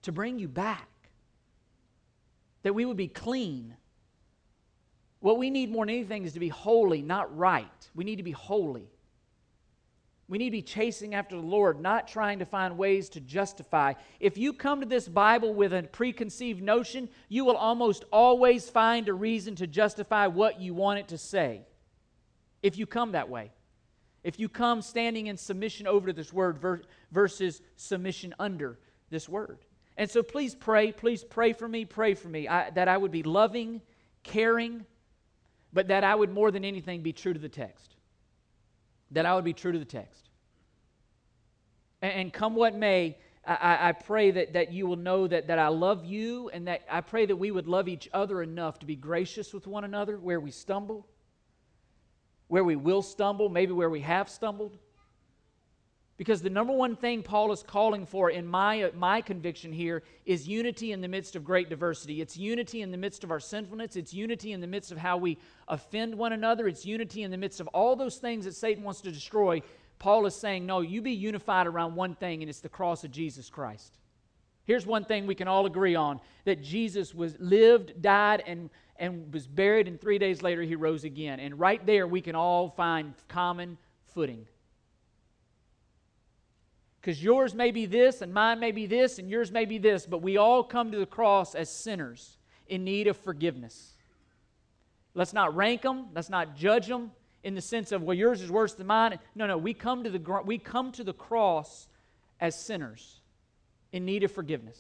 To 0.02 0.12
bring 0.12 0.38
you 0.38 0.48
back. 0.48 0.88
That 2.62 2.74
we 2.74 2.84
would 2.84 2.96
be 2.96 3.08
clean. 3.08 3.74
What 5.20 5.38
we 5.38 5.50
need 5.50 5.70
more 5.70 5.84
than 5.84 5.94
anything 5.94 6.24
is 6.24 6.34
to 6.34 6.40
be 6.40 6.48
holy, 6.48 7.02
not 7.02 7.36
right. 7.36 7.90
We 7.94 8.04
need 8.04 8.16
to 8.16 8.22
be 8.22 8.32
holy. 8.32 8.88
We 10.28 10.36
need 10.36 10.46
to 10.46 10.52
be 10.52 10.62
chasing 10.62 11.14
after 11.14 11.36
the 11.36 11.46
Lord, 11.46 11.80
not 11.80 12.06
trying 12.06 12.40
to 12.40 12.44
find 12.44 12.76
ways 12.76 13.08
to 13.10 13.20
justify. 13.20 13.94
If 14.20 14.36
you 14.36 14.52
come 14.52 14.80
to 14.80 14.86
this 14.86 15.08
Bible 15.08 15.54
with 15.54 15.72
a 15.72 15.82
preconceived 15.84 16.62
notion, 16.62 17.08
you 17.30 17.46
will 17.46 17.56
almost 17.56 18.04
always 18.12 18.68
find 18.68 19.08
a 19.08 19.14
reason 19.14 19.56
to 19.56 19.66
justify 19.66 20.26
what 20.26 20.60
you 20.60 20.74
want 20.74 20.98
it 20.98 21.08
to 21.08 21.18
say. 21.18 21.62
If 22.62 22.76
you 22.76 22.86
come 22.86 23.12
that 23.12 23.30
way. 23.30 23.52
If 24.22 24.38
you 24.38 24.48
come 24.48 24.82
standing 24.82 25.28
in 25.28 25.38
submission 25.38 25.86
over 25.86 26.08
to 26.08 26.12
this 26.12 26.32
word 26.32 26.58
versus 27.10 27.62
submission 27.76 28.34
under 28.38 28.78
this 29.08 29.28
word. 29.28 29.58
And 29.96 30.10
so 30.10 30.22
please 30.22 30.54
pray, 30.54 30.92
please 30.92 31.24
pray 31.24 31.54
for 31.54 31.66
me, 31.66 31.86
pray 31.86 32.14
for 32.14 32.28
me 32.28 32.46
I, 32.46 32.70
that 32.70 32.88
I 32.88 32.96
would 32.96 33.10
be 33.10 33.22
loving, 33.22 33.80
caring, 34.22 34.84
but 35.72 35.88
that 35.88 36.04
I 36.04 36.14
would 36.14 36.30
more 36.30 36.50
than 36.50 36.64
anything 36.64 37.02
be 37.02 37.12
true 37.12 37.32
to 37.32 37.38
the 37.38 37.48
text 37.48 37.94
that 39.10 39.26
I 39.26 39.34
would 39.34 39.44
be 39.44 39.52
true 39.52 39.72
to 39.72 39.78
the 39.78 39.84
text. 39.84 40.28
And, 42.02 42.12
and 42.12 42.32
come 42.32 42.54
what 42.54 42.74
may, 42.74 43.16
I, 43.44 43.88
I, 43.88 43.92
pray 43.92 44.30
that, 44.32 44.52
that 44.52 44.72
you 44.72 44.86
will 44.86 44.96
know 44.96 45.26
that, 45.26 45.46
that 45.48 45.58
I 45.58 45.68
love 45.68 46.04
you 46.04 46.50
and 46.50 46.68
that 46.68 46.82
I 46.90 47.00
pray 47.00 47.26
that 47.26 47.36
we 47.36 47.50
would 47.50 47.66
love 47.66 47.88
each 47.88 48.08
other 48.12 48.42
enough 48.42 48.78
to 48.80 48.86
be 48.86 48.96
gracious 48.96 49.54
with 49.54 49.66
one 49.66 49.84
another 49.84 50.18
where 50.18 50.40
we 50.40 50.50
stumble, 50.50 51.06
where 52.48 52.64
we 52.64 52.76
will 52.76 53.02
stumble, 53.02 53.48
maybe 53.48 53.72
where 53.72 53.90
we 53.90 54.00
have 54.00 54.28
stumbled. 54.28 54.76
Because 56.18 56.42
the 56.42 56.50
number 56.50 56.72
one 56.72 56.96
thing 56.96 57.22
Paul 57.22 57.52
is 57.52 57.62
calling 57.62 58.04
for 58.04 58.28
in 58.28 58.44
my, 58.44 58.90
my 58.96 59.20
conviction 59.20 59.72
here 59.72 60.02
is 60.26 60.48
unity 60.48 60.90
in 60.90 61.00
the 61.00 61.06
midst 61.06 61.36
of 61.36 61.44
great 61.44 61.70
diversity. 61.70 62.20
It's 62.20 62.36
unity 62.36 62.82
in 62.82 62.90
the 62.90 62.96
midst 62.96 63.22
of 63.22 63.30
our 63.30 63.38
sinfulness. 63.38 63.94
It's 63.94 64.12
unity 64.12 64.52
in 64.52 64.60
the 64.60 64.66
midst 64.66 64.90
of 64.90 64.98
how 64.98 65.16
we 65.16 65.38
offend 65.68 66.12
one 66.12 66.32
another. 66.32 66.66
It's 66.66 66.84
unity 66.84 67.22
in 67.22 67.30
the 67.30 67.36
midst 67.36 67.60
of 67.60 67.68
all 67.68 67.94
those 67.94 68.16
things 68.16 68.44
that 68.46 68.56
Satan 68.56 68.82
wants 68.82 69.00
to 69.02 69.12
destroy. 69.12 69.62
Paul 70.00 70.26
is 70.26 70.34
saying, 70.34 70.66
no, 70.66 70.80
you 70.80 71.00
be 71.02 71.12
unified 71.12 71.68
around 71.68 71.94
one 71.94 72.16
thing, 72.16 72.42
and 72.42 72.50
it's 72.50 72.60
the 72.60 72.68
cross 72.68 73.04
of 73.04 73.12
Jesus 73.12 73.48
Christ. 73.48 73.98
Here's 74.64 74.86
one 74.86 75.04
thing 75.04 75.24
we 75.24 75.36
can 75.36 75.46
all 75.46 75.66
agree 75.66 75.94
on 75.94 76.20
that 76.44 76.64
Jesus 76.64 77.14
was 77.14 77.36
lived, 77.38 78.02
died, 78.02 78.42
and, 78.44 78.70
and 78.96 79.32
was 79.32 79.46
buried, 79.46 79.86
and 79.86 80.00
three 80.00 80.18
days 80.18 80.42
later 80.42 80.62
he 80.62 80.74
rose 80.74 81.04
again. 81.04 81.38
And 81.38 81.60
right 81.60 81.84
there 81.86 82.08
we 82.08 82.20
can 82.20 82.34
all 82.34 82.70
find 82.70 83.14
common 83.28 83.78
footing. 84.12 84.46
Because 87.00 87.22
yours 87.22 87.54
may 87.54 87.70
be 87.70 87.86
this, 87.86 88.22
and 88.22 88.34
mine 88.34 88.58
may 88.58 88.72
be 88.72 88.86
this, 88.86 89.18
and 89.18 89.30
yours 89.30 89.52
may 89.52 89.64
be 89.64 89.78
this, 89.78 90.04
but 90.06 90.20
we 90.20 90.36
all 90.36 90.64
come 90.64 90.90
to 90.90 90.98
the 90.98 91.06
cross 91.06 91.54
as 91.54 91.70
sinners 91.70 92.38
in 92.68 92.84
need 92.84 93.06
of 93.06 93.16
forgiveness. 93.16 93.94
Let's 95.14 95.32
not 95.32 95.54
rank 95.54 95.82
them, 95.82 96.06
let's 96.14 96.30
not 96.30 96.56
judge 96.56 96.86
them 96.88 97.12
in 97.44 97.54
the 97.54 97.60
sense 97.60 97.92
of, 97.92 98.02
well, 98.02 98.16
yours 98.16 98.42
is 98.42 98.50
worse 98.50 98.74
than 98.74 98.86
mine. 98.86 99.18
No, 99.34 99.46
no, 99.46 99.56
we 99.56 99.74
come 99.74 100.04
to 100.04 100.10
the, 100.10 100.42
we 100.44 100.58
come 100.58 100.92
to 100.92 101.04
the 101.04 101.12
cross 101.12 101.88
as 102.40 102.58
sinners 102.58 103.20
in 103.92 104.04
need 104.04 104.24
of 104.24 104.32
forgiveness. 104.32 104.78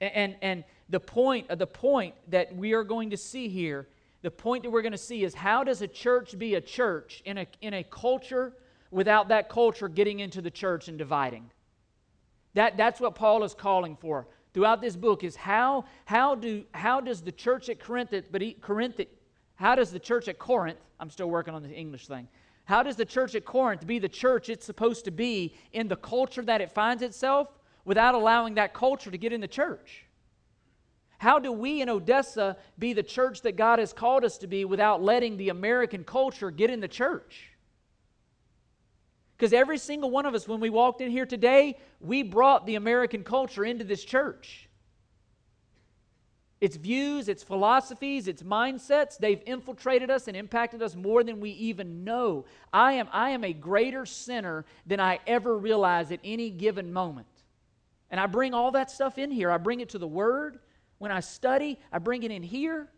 And, 0.00 0.12
and, 0.14 0.36
and 0.42 0.64
the 0.88 1.00
point, 1.00 1.56
the 1.56 1.66
point 1.66 2.14
that 2.28 2.54
we 2.54 2.72
are 2.72 2.84
going 2.84 3.10
to 3.10 3.16
see 3.16 3.48
here, 3.48 3.86
the 4.22 4.30
point 4.30 4.64
that 4.64 4.70
we're 4.70 4.82
going 4.82 4.92
to 4.92 4.98
see 4.98 5.24
is 5.24 5.34
how 5.34 5.64
does 5.64 5.82
a 5.82 5.88
church 5.88 6.36
be 6.38 6.56
a 6.56 6.60
church 6.60 7.22
in 7.24 7.38
a, 7.38 7.46
in 7.60 7.74
a 7.74 7.84
culture 7.84 8.52
without 8.90 9.28
that 9.28 9.48
culture 9.48 9.88
getting 9.88 10.20
into 10.20 10.40
the 10.40 10.50
church 10.50 10.88
and 10.88 10.98
dividing? 10.98 11.50
That, 12.54 12.76
that's 12.76 13.00
what 13.00 13.14
Paul 13.14 13.44
is 13.44 13.54
calling 13.54 13.96
for 13.96 14.26
throughout 14.52 14.80
this 14.80 14.96
book 14.96 15.24
is 15.24 15.36
how, 15.36 15.84
how, 16.04 16.34
do, 16.34 16.64
how 16.72 17.00
does 17.00 17.22
the 17.22 17.32
church 17.32 17.68
at 17.68 17.80
Corinth, 17.80 18.12
but 18.30 18.42
Corinth, 18.60 19.00
how 19.54 19.74
does 19.74 19.90
the 19.90 19.98
church 19.98 20.28
at 20.28 20.38
Corinth, 20.38 20.78
I'm 20.98 21.10
still 21.10 21.30
working 21.30 21.54
on 21.54 21.62
the 21.62 21.70
English 21.70 22.06
thing, 22.06 22.28
how 22.64 22.82
does 22.82 22.96
the 22.96 23.04
church 23.04 23.34
at 23.34 23.44
Corinth 23.44 23.86
be 23.86 23.98
the 23.98 24.08
church 24.08 24.48
it's 24.48 24.66
supposed 24.66 25.04
to 25.04 25.10
be 25.10 25.54
in 25.72 25.88
the 25.88 25.96
culture 25.96 26.42
that 26.42 26.60
it 26.60 26.70
finds 26.70 27.02
itself 27.02 27.48
without 27.84 28.14
allowing 28.14 28.54
that 28.54 28.74
culture 28.74 29.10
to 29.10 29.18
get 29.18 29.32
in 29.32 29.40
the 29.40 29.48
church? 29.48 30.06
How 31.18 31.38
do 31.38 31.52
we 31.52 31.82
in 31.82 31.88
Odessa 31.88 32.56
be 32.78 32.92
the 32.92 33.02
church 33.02 33.42
that 33.42 33.56
God 33.56 33.78
has 33.78 33.92
called 33.92 34.24
us 34.24 34.38
to 34.38 34.46
be 34.46 34.64
without 34.64 35.02
letting 35.02 35.36
the 35.36 35.50
American 35.50 36.02
culture 36.02 36.50
get 36.50 36.70
in 36.70 36.80
the 36.80 36.88
church? 36.88 37.49
Because 39.40 39.54
every 39.54 39.78
single 39.78 40.10
one 40.10 40.26
of 40.26 40.34
us, 40.34 40.46
when 40.46 40.60
we 40.60 40.68
walked 40.68 41.00
in 41.00 41.10
here 41.10 41.24
today, 41.24 41.78
we 41.98 42.22
brought 42.22 42.66
the 42.66 42.74
American 42.74 43.24
culture 43.24 43.64
into 43.64 43.84
this 43.84 44.04
church. 44.04 44.68
Its 46.60 46.76
views, 46.76 47.26
its 47.26 47.42
philosophies, 47.42 48.28
its 48.28 48.42
mindsets, 48.42 49.16
they've 49.16 49.42
infiltrated 49.46 50.10
us 50.10 50.28
and 50.28 50.36
impacted 50.36 50.82
us 50.82 50.94
more 50.94 51.24
than 51.24 51.40
we 51.40 51.52
even 51.52 52.04
know. 52.04 52.44
I 52.70 52.92
am, 52.92 53.08
I 53.12 53.30
am 53.30 53.42
a 53.42 53.54
greater 53.54 54.04
sinner 54.04 54.66
than 54.84 55.00
I 55.00 55.20
ever 55.26 55.56
realized 55.56 56.12
at 56.12 56.20
any 56.22 56.50
given 56.50 56.92
moment. 56.92 57.26
And 58.10 58.20
I 58.20 58.26
bring 58.26 58.52
all 58.52 58.72
that 58.72 58.90
stuff 58.90 59.16
in 59.16 59.30
here. 59.30 59.50
I 59.50 59.56
bring 59.56 59.80
it 59.80 59.88
to 59.90 59.98
the 59.98 60.06
Word. 60.06 60.58
When 60.98 61.10
I 61.10 61.20
study, 61.20 61.80
I 61.90 61.98
bring 61.98 62.24
it 62.24 62.30
in 62.30 62.42
here. 62.42 62.90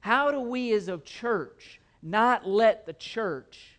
How 0.00 0.32
do 0.32 0.40
we 0.40 0.72
as 0.72 0.88
a 0.88 0.98
church 0.98 1.80
not 2.02 2.48
let 2.48 2.84
the 2.84 2.94
church 2.94 3.75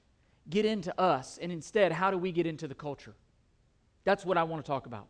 get 0.50 0.66
into 0.66 0.98
us, 1.00 1.38
and 1.42 1.52
instead, 1.52 1.92
how 1.92 2.12
do 2.12 2.18
we 2.18 2.32
get 2.32 2.46
into 2.46 2.68
the 2.68 2.76
culture? 2.76 3.16
That's 4.04 4.26
what 4.26 4.38
I 4.38 4.44
want 4.44 4.64
to 4.64 4.68
talk 4.68 4.86
about. 4.86 5.08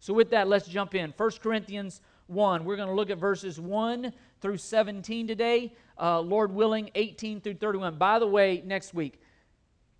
So, 0.00 0.14
with 0.14 0.30
that, 0.30 0.48
let's 0.48 0.68
jump 0.68 0.94
in. 0.94 1.12
1 1.16 1.30
Corinthians 1.42 2.00
1. 2.28 2.64
We're 2.64 2.76
going 2.76 2.88
to 2.88 2.94
look 2.94 3.10
at 3.10 3.18
verses 3.18 3.58
1 3.58 4.12
through 4.40 4.58
17 4.58 5.26
today. 5.26 5.74
Uh, 6.00 6.20
Lord 6.20 6.52
willing, 6.52 6.90
18 6.94 7.40
through 7.40 7.54
31. 7.54 7.98
By 7.98 8.18
the 8.18 8.26
way, 8.26 8.62
next 8.64 8.94
week, 8.94 9.20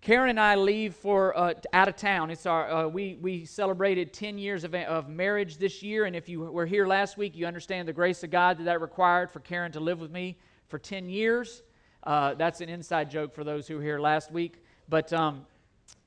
Karen 0.01 0.29
and 0.29 0.39
I 0.39 0.55
leave 0.55 0.95
for 0.95 1.37
uh, 1.37 1.53
out 1.73 1.89
of 1.89 1.97
town. 1.97 2.31
It's 2.31 2.45
our 2.45 2.71
uh, 2.71 2.87
we 2.87 3.17
we 3.21 3.43
celebrated 3.43 4.13
10 4.13 4.37
years 4.37 4.63
of, 4.63 4.73
of 4.73 5.09
marriage 5.09 5.57
this 5.57 5.83
year, 5.83 6.05
and 6.05 6.15
if 6.15 6.29
you 6.29 6.39
were 6.39 6.65
here 6.65 6.87
last 6.87 7.17
week, 7.17 7.35
you 7.35 7.45
understand 7.45 7.85
the 7.85 7.93
grace 7.93 8.23
of 8.23 8.31
God 8.31 8.57
that 8.59 8.63
that 8.63 8.79
required 8.79 9.29
for 9.29 9.41
Karen 9.41 9.73
to 9.73 9.81
live 9.81 9.99
with 9.99 10.11
me 10.11 10.37
for 10.69 10.79
10 10.79 11.09
years. 11.09 11.63
Uh, 12.03 12.33
that's 12.35 12.61
an 12.61 12.69
inside 12.69 13.11
joke 13.11 13.33
for 13.33 13.43
those 13.43 13.67
who 13.67 13.75
were 13.75 13.83
here 13.83 13.99
last 13.99 14.31
week. 14.31 14.63
But 14.89 15.13
um, 15.13 15.45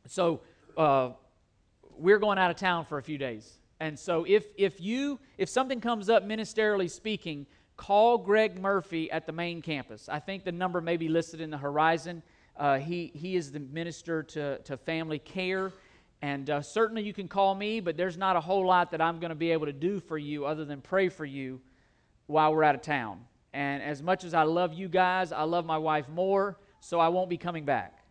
so 0.09 0.41
uh, 0.77 1.11
we're 1.97 2.19
going 2.19 2.39
out 2.39 2.51
of 2.51 2.57
town 2.57 2.85
for 2.85 2.99
a 2.99 3.03
few 3.03 3.17
days. 3.17 3.59
And 3.79 3.99
so 3.99 4.25
if, 4.25 4.47
if 4.57 4.81
you, 4.81 5.21
if 5.39 5.49
something 5.49 5.81
comes 5.81 6.11
up 6.11 6.25
ministerially 6.25 6.91
speaking, 6.91 7.47
call 7.77 8.19
Greg 8.19 8.61
Murphy 8.61 9.11
at 9.11 9.27
the 9.27 9.33
main 9.33 9.63
campus. 9.63 10.09
I 10.09 10.19
think 10.19 10.45
the 10.45 10.53
number 10.53 10.81
may 10.81 10.97
be 10.97 11.09
listed 11.09 11.41
in 11.41 11.51
the 11.51 11.59
horizon. 11.59 12.23
Uh, 12.57 12.79
he, 12.79 13.13
he 13.15 13.37
is 13.37 13.53
the 13.53 13.61
minister 13.61 14.23
to, 14.25 14.59
to 14.59 14.77
family 14.77 15.19
care. 15.19 15.73
And 16.21 16.51
uh, 16.51 16.63
certainly 16.63 17.03
you 17.03 17.13
can 17.13 17.27
call 17.27 17.55
me, 17.55 17.81
but 17.81 17.97
there's 17.97 18.17
not 18.17 18.37
a 18.37 18.41
whole 18.41 18.65
lot 18.67 18.91
that 18.93 19.01
I'm 19.01 19.19
going 19.19 19.31
to 19.31 19.37
be 19.37 19.51
able 19.51 19.67
to 19.67 19.73
do 19.73 20.01
for 20.01 20.19
you 20.19 20.45
other 20.45 20.65
than 20.65 20.81
pray 20.81 21.09
for 21.09 21.25
you 21.25 21.61
while 22.27 22.55
we're 22.55 22.63
out 22.63 22.75
of 22.75 22.83
town. 22.83 23.21
And 23.53 23.83
as 23.83 24.03
much 24.03 24.25
as 24.25 24.33
I 24.33 24.45
love 24.45 24.73
you 24.73 24.89
guys, 24.89 25.33
I 25.33 25.43
love 25.43 25.67
my 25.67 25.79
wife 25.79 26.09
more, 26.09 26.59
so 26.81 27.01
I 27.01 27.09
won't 27.09 27.29
be 27.29 27.37
coming 27.37 27.65
back 27.65 28.02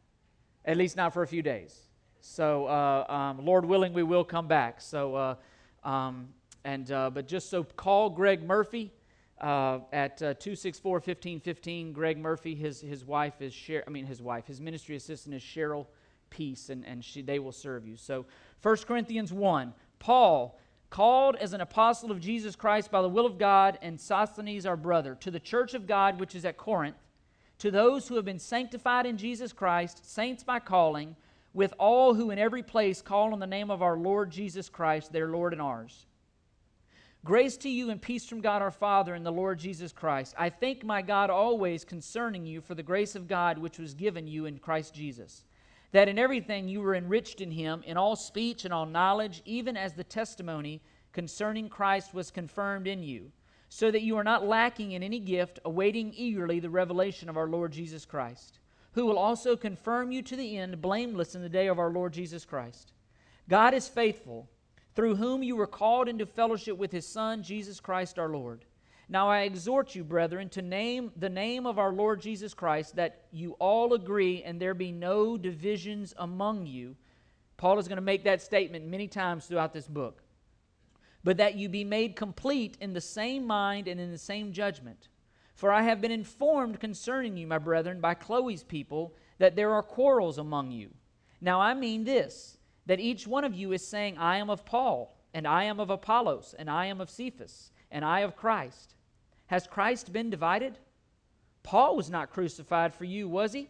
at 0.66 0.78
least 0.78 0.96
not 0.96 1.14
for 1.14 1.24
a 1.24 1.28
few 1.28 1.42
days. 1.42 1.88
So, 2.22 2.68
uh, 2.68 3.06
um, 3.10 3.46
Lord 3.46 3.66
willing, 3.66 3.94
we 3.94 4.04
will 4.04 4.24
come 4.24 4.48
back. 4.48 4.80
So, 4.80 5.16
uh, 5.16 5.36
um, 5.84 6.30
and 6.64 6.92
uh, 6.92 7.10
but 7.10 7.28
just 7.28 7.50
so 7.50 7.64
call 7.64 8.10
Greg 8.10 8.44
Murphy 8.44 8.92
uh, 9.40 9.80
at 9.92 10.22
uh, 10.22 10.34
264 10.36 10.94
1515. 10.94 11.94
Greg 11.94 12.18
Murphy, 12.20 12.54
his, 12.54 12.80
his 12.80 13.04
wife 13.04 13.42
is 13.42 13.54
Sher- 13.54 13.84
I 13.88 13.90
mean, 13.90 14.06
his 14.06 14.22
wife, 14.22 14.46
his 14.46 14.62
ministry 14.62 14.96
assistant 14.96 15.36
is 15.36 15.42
Cheryl 15.42 15.88
Peace, 16.30 16.70
and, 16.70 16.86
and 16.86 17.04
she, 17.04 17.22
they 17.22 17.40
will 17.40 17.52
serve 17.52 17.88
you. 17.88 17.98
So, 17.98 18.26
1 18.62 18.78
Corinthians 18.88 19.34
1, 19.34 19.74
Paul, 19.98 20.60
called 20.92 21.36
as 21.38 21.54
an 21.54 21.62
apostle 21.62 22.12
of 22.12 22.20
Jesus 22.20 22.56
Christ 22.56 22.92
by 22.92 23.02
the 23.02 23.10
will 23.10 23.26
of 23.26 23.40
God, 23.40 23.80
and 23.82 24.00
Sosthenes, 24.00 24.66
our 24.66 24.78
brother, 24.78 25.16
to 25.22 25.32
the 25.32 25.40
church 25.40 25.74
of 25.74 25.88
God 25.88 26.20
which 26.20 26.36
is 26.36 26.46
at 26.46 26.58
Corinth 26.58 26.98
to 27.62 27.70
those 27.70 28.08
who 28.08 28.16
have 28.16 28.26
been 28.26 28.40
sanctified 28.40 29.06
in 29.06 29.18
Jesus 29.18 29.54
Christ, 29.54 30.12
saints 30.12 30.44
by 30.44 30.58
calling, 30.58 31.16
with 31.54 31.76
all 31.78 32.16
who 32.16 32.32
in 32.32 32.40
every 32.40 32.64
place 32.64 33.04
call 33.04 33.34
on 33.34 33.40
the 33.40 33.46
name 33.46 33.70
of 33.70 33.84
our 33.84 33.98
Lord 33.98 34.32
Jesus 34.32 34.68
Christ, 34.68 35.12
their 35.12 35.28
Lord 35.28 35.54
and 35.54 35.62
ours. 35.62 36.08
Grace 37.24 37.58
to 37.58 37.70
you 37.70 37.92
and 37.92 38.02
peace 38.02 38.26
from 38.26 38.42
God 38.42 38.64
our 38.64 38.72
Father 38.72 39.14
and 39.14 39.24
the 39.24 39.32
Lord 39.32 39.60
Jesus 39.60 39.94
Christ. 39.94 40.34
I 40.40 40.50
thank 40.50 40.84
my 40.84 41.04
God 41.04 41.30
always 41.30 41.86
concerning 41.86 42.48
you 42.48 42.62
for 42.62 42.74
the 42.74 42.82
grace 42.82 43.16
of 43.16 43.28
God 43.28 43.60
which 43.60 43.78
was 43.78 43.94
given 43.94 44.26
you 44.26 44.48
in 44.48 44.58
Christ 44.58 44.96
Jesus, 44.96 45.44
that 45.92 46.10
in 46.10 46.18
everything 46.18 46.68
you 46.68 46.82
were 46.82 46.96
enriched 46.96 47.42
in 47.42 47.52
him, 47.52 47.84
in 47.86 47.96
all 47.96 48.16
speech 48.16 48.66
and 48.66 48.74
all 48.74 48.88
knowledge, 48.88 49.44
even 49.46 49.78
as 49.78 49.94
the 49.94 50.04
testimony 50.04 50.82
concerning 51.14 51.70
Christ 51.70 52.12
was 52.12 52.32
confirmed 52.32 52.88
in 52.88 53.04
you 53.04 53.32
so 53.74 53.90
that 53.90 54.02
you 54.02 54.18
are 54.18 54.24
not 54.24 54.46
lacking 54.46 54.92
in 54.92 55.02
any 55.02 55.18
gift, 55.18 55.58
awaiting 55.64 56.14
eagerly 56.14 56.60
the 56.60 56.70
revelation 56.70 57.30
of 57.30 57.38
our 57.38 57.48
Lord 57.48 57.72
Jesus 57.72 58.04
Christ, 58.04 58.60
who 58.92 59.06
will 59.06 59.18
also 59.18 59.56
confirm 59.56 60.12
you 60.12 60.22
to 60.24 60.36
the 60.36 60.58
end, 60.58 60.82
blameless 60.82 61.36
in 61.36 61.42
the 61.42 61.48
day 61.48 61.68
of 61.68 61.80
our 61.80 61.90
Lord 61.90 62.12
Jesus 62.12 62.44
Christ. 62.44 62.92
God 63.48 63.74
is 63.74 63.88
faithful, 63.88 64.50
through 64.94 65.16
whom 65.16 65.42
you 65.42 65.56
were 65.56 65.68
called 65.68 66.10
into 66.10 66.26
fellowship 66.26 66.78
with 66.78 66.92
his 66.92 67.08
Son, 67.08 67.44
Jesus 67.44 67.80
Christ 67.80 68.20
our 68.20 68.28
Lord. 68.28 68.66
Now 69.08 69.30
I 69.30 69.44
exhort 69.44 69.96
you, 69.96 70.04
brethren, 70.04 70.50
to 70.50 70.62
name 70.62 71.14
the 71.16 71.30
name 71.30 71.66
of 71.66 71.80
our 71.80 71.94
Lord 71.94 72.20
Jesus 72.20 72.54
Christ, 72.54 72.98
that 72.98 73.24
you 73.32 73.54
all 73.54 73.94
agree 73.94 74.44
and 74.44 74.60
there 74.60 74.74
be 74.74 74.92
no 74.92 75.38
divisions 75.38 76.14
among 76.18 76.66
you. 76.66 76.98
Paul 77.56 77.80
is 77.80 77.88
going 77.88 77.96
to 77.96 78.02
make 78.02 78.26
that 78.26 78.42
statement 78.42 78.86
many 78.86 79.08
times 79.08 79.46
throughout 79.46 79.72
this 79.72 79.88
book 79.88 80.21
but 81.24 81.38
that 81.38 81.56
you 81.56 81.70
be 81.70 81.84
made 81.84 82.16
complete 82.16 82.78
in 82.82 82.94
the 82.94 83.02
same 83.02 83.46
mind 83.46 83.88
and 83.88 84.00
in 84.00 84.12
the 84.12 84.18
same 84.18 84.52
judgment. 84.52 85.08
For 85.56 85.72
I 85.72 85.84
have 85.84 86.02
been 86.02 86.12
informed 86.12 86.80
concerning 86.80 87.38
you, 87.38 87.46
my 87.46 87.60
brethren, 87.60 88.02
by 88.02 88.16
Chloe's 88.16 88.64
people, 88.64 89.14
that 89.38 89.56
there 89.56 89.74
are 89.74 89.84
quarrels 89.84 90.38
among 90.38 90.72
you. 90.72 90.90
Now 91.40 91.60
I 91.60 91.74
mean 91.74 92.04
this, 92.04 92.58
that 92.86 93.00
each 93.00 93.28
one 93.28 93.44
of 93.44 93.54
you 93.54 93.72
is 93.72 93.88
saying, 93.88 94.18
I 94.18 94.38
am 94.38 94.50
of 94.50 94.66
Paul, 94.66 95.18
and 95.34 95.48
I 95.48 95.66
am 95.66 95.80
of 95.80 95.90
Apollos, 95.90 96.56
and 96.58 96.70
I 96.70 96.88
am 96.88 97.00
of 97.00 97.10
Cephas, 97.10 97.72
and 97.92 98.04
I 98.04 98.22
of 98.22 98.36
Christ. 98.36 98.96
Has 99.48 99.68
Christ 99.68 100.14
been 100.14 100.30
divided? 100.30 100.80
Paul 101.64 101.96
was 101.96 102.10
not 102.10 102.32
crucified 102.32 102.94
for 102.94 103.06
you, 103.06 103.30
was 103.30 103.54
he? 103.54 103.70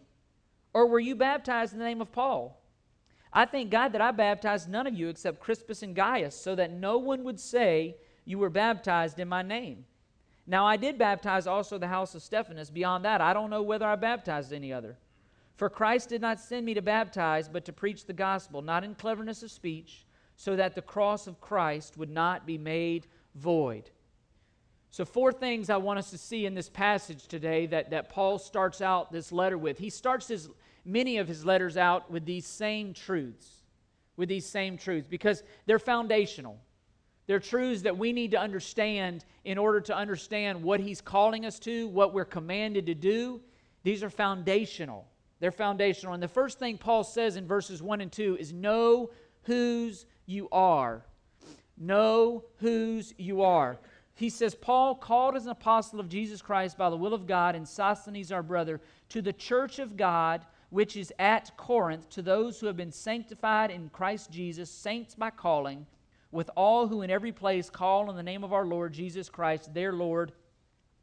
Or 0.72 0.86
were 0.86 1.00
you 1.00 1.14
baptized 1.14 1.72
in 1.72 1.78
the 1.78 1.84
name 1.84 2.00
of 2.00 2.12
Paul? 2.12 2.61
I 3.32 3.46
thank 3.46 3.70
God 3.70 3.92
that 3.92 4.00
I 4.02 4.10
baptized 4.10 4.68
none 4.68 4.86
of 4.86 4.94
you 4.94 5.08
except 5.08 5.40
Crispus 5.40 5.82
and 5.82 5.96
Gaius, 5.96 6.34
so 6.34 6.54
that 6.54 6.70
no 6.70 6.98
one 6.98 7.24
would 7.24 7.40
say 7.40 7.96
you 8.24 8.38
were 8.38 8.50
baptized 8.50 9.18
in 9.18 9.28
my 9.28 9.42
name. 9.42 9.86
Now 10.46 10.66
I 10.66 10.76
did 10.76 10.98
baptize 10.98 11.46
also 11.46 11.78
the 11.78 11.88
house 11.88 12.14
of 12.14 12.22
Stephanas. 12.22 12.70
Beyond 12.70 13.04
that, 13.04 13.20
I 13.20 13.32
don't 13.32 13.50
know 13.50 13.62
whether 13.62 13.86
I 13.86 13.96
baptized 13.96 14.52
any 14.52 14.72
other. 14.72 14.98
For 15.56 15.70
Christ 15.70 16.08
did 16.08 16.20
not 16.20 16.40
send 16.40 16.66
me 16.66 16.74
to 16.74 16.82
baptize, 16.82 17.48
but 17.48 17.64
to 17.66 17.72
preach 17.72 18.04
the 18.04 18.12
gospel, 18.12 18.62
not 18.62 18.84
in 18.84 18.94
cleverness 18.94 19.42
of 19.42 19.50
speech, 19.50 20.04
so 20.36 20.56
that 20.56 20.74
the 20.74 20.82
cross 20.82 21.26
of 21.26 21.40
Christ 21.40 21.96
would 21.96 22.10
not 22.10 22.46
be 22.46 22.58
made 22.58 23.06
void. 23.34 23.90
So, 24.90 25.04
four 25.04 25.32
things 25.32 25.70
I 25.70 25.76
want 25.78 25.98
us 25.98 26.10
to 26.10 26.18
see 26.18 26.44
in 26.44 26.54
this 26.54 26.68
passage 26.68 27.26
today 27.26 27.66
that, 27.66 27.90
that 27.90 28.10
Paul 28.10 28.38
starts 28.38 28.82
out 28.82 29.10
this 29.10 29.32
letter 29.32 29.56
with. 29.56 29.78
He 29.78 29.88
starts 29.88 30.28
his 30.28 30.50
many 30.84 31.18
of 31.18 31.28
his 31.28 31.44
letters 31.44 31.76
out 31.76 32.10
with 32.10 32.24
these 32.24 32.46
same 32.46 32.92
truths, 32.92 33.62
with 34.16 34.28
these 34.28 34.46
same 34.46 34.76
truths, 34.76 35.06
because 35.08 35.42
they're 35.66 35.78
foundational. 35.78 36.58
They're 37.26 37.40
truths 37.40 37.82
that 37.82 37.96
we 37.96 38.12
need 38.12 38.32
to 38.32 38.40
understand 38.40 39.24
in 39.44 39.58
order 39.58 39.80
to 39.82 39.96
understand 39.96 40.62
what 40.62 40.80
he's 40.80 41.00
calling 41.00 41.46
us 41.46 41.58
to, 41.60 41.88
what 41.88 42.12
we're 42.12 42.24
commanded 42.24 42.86
to 42.86 42.94
do. 42.94 43.40
These 43.84 44.02
are 44.02 44.10
foundational. 44.10 45.06
They're 45.40 45.52
foundational. 45.52 46.14
And 46.14 46.22
the 46.22 46.28
first 46.28 46.58
thing 46.58 46.78
Paul 46.78 47.04
says 47.04 47.36
in 47.36 47.46
verses 47.46 47.82
1 47.82 48.00
and 48.00 48.12
2 48.12 48.36
is 48.38 48.52
know 48.52 49.10
whose 49.42 50.06
you 50.26 50.48
are. 50.50 51.04
Know 51.76 52.44
whose 52.56 53.14
you 53.16 53.42
are. 53.42 53.78
He 54.14 54.28
says, 54.28 54.54
Paul, 54.54 54.94
called 54.94 55.36
as 55.36 55.46
an 55.46 55.50
apostle 55.50 55.98
of 55.98 56.08
Jesus 56.08 56.42
Christ 56.42 56.76
by 56.76 56.90
the 56.90 56.96
will 56.96 57.14
of 57.14 57.26
God, 57.26 57.54
and 57.54 57.66
Sosthenes 57.66 58.30
our 58.30 58.42
brother, 58.42 58.80
to 59.08 59.22
the 59.22 59.32
church 59.32 59.78
of 59.78 59.96
God 59.96 60.44
which 60.72 60.96
is 60.96 61.12
at 61.18 61.54
Corinth, 61.58 62.08
to 62.08 62.22
those 62.22 62.58
who 62.58 62.66
have 62.66 62.78
been 62.78 62.90
sanctified 62.90 63.70
in 63.70 63.90
Christ 63.90 64.30
Jesus, 64.30 64.70
saints 64.70 65.14
by 65.14 65.28
calling, 65.28 65.86
with 66.30 66.48
all 66.56 66.88
who 66.88 67.02
in 67.02 67.10
every 67.10 67.30
place 67.30 67.68
call 67.68 68.08
on 68.08 68.16
the 68.16 68.22
name 68.22 68.42
of 68.42 68.54
our 68.54 68.64
Lord 68.64 68.94
Jesus 68.94 69.28
Christ, 69.28 69.74
their 69.74 69.92
Lord 69.92 70.32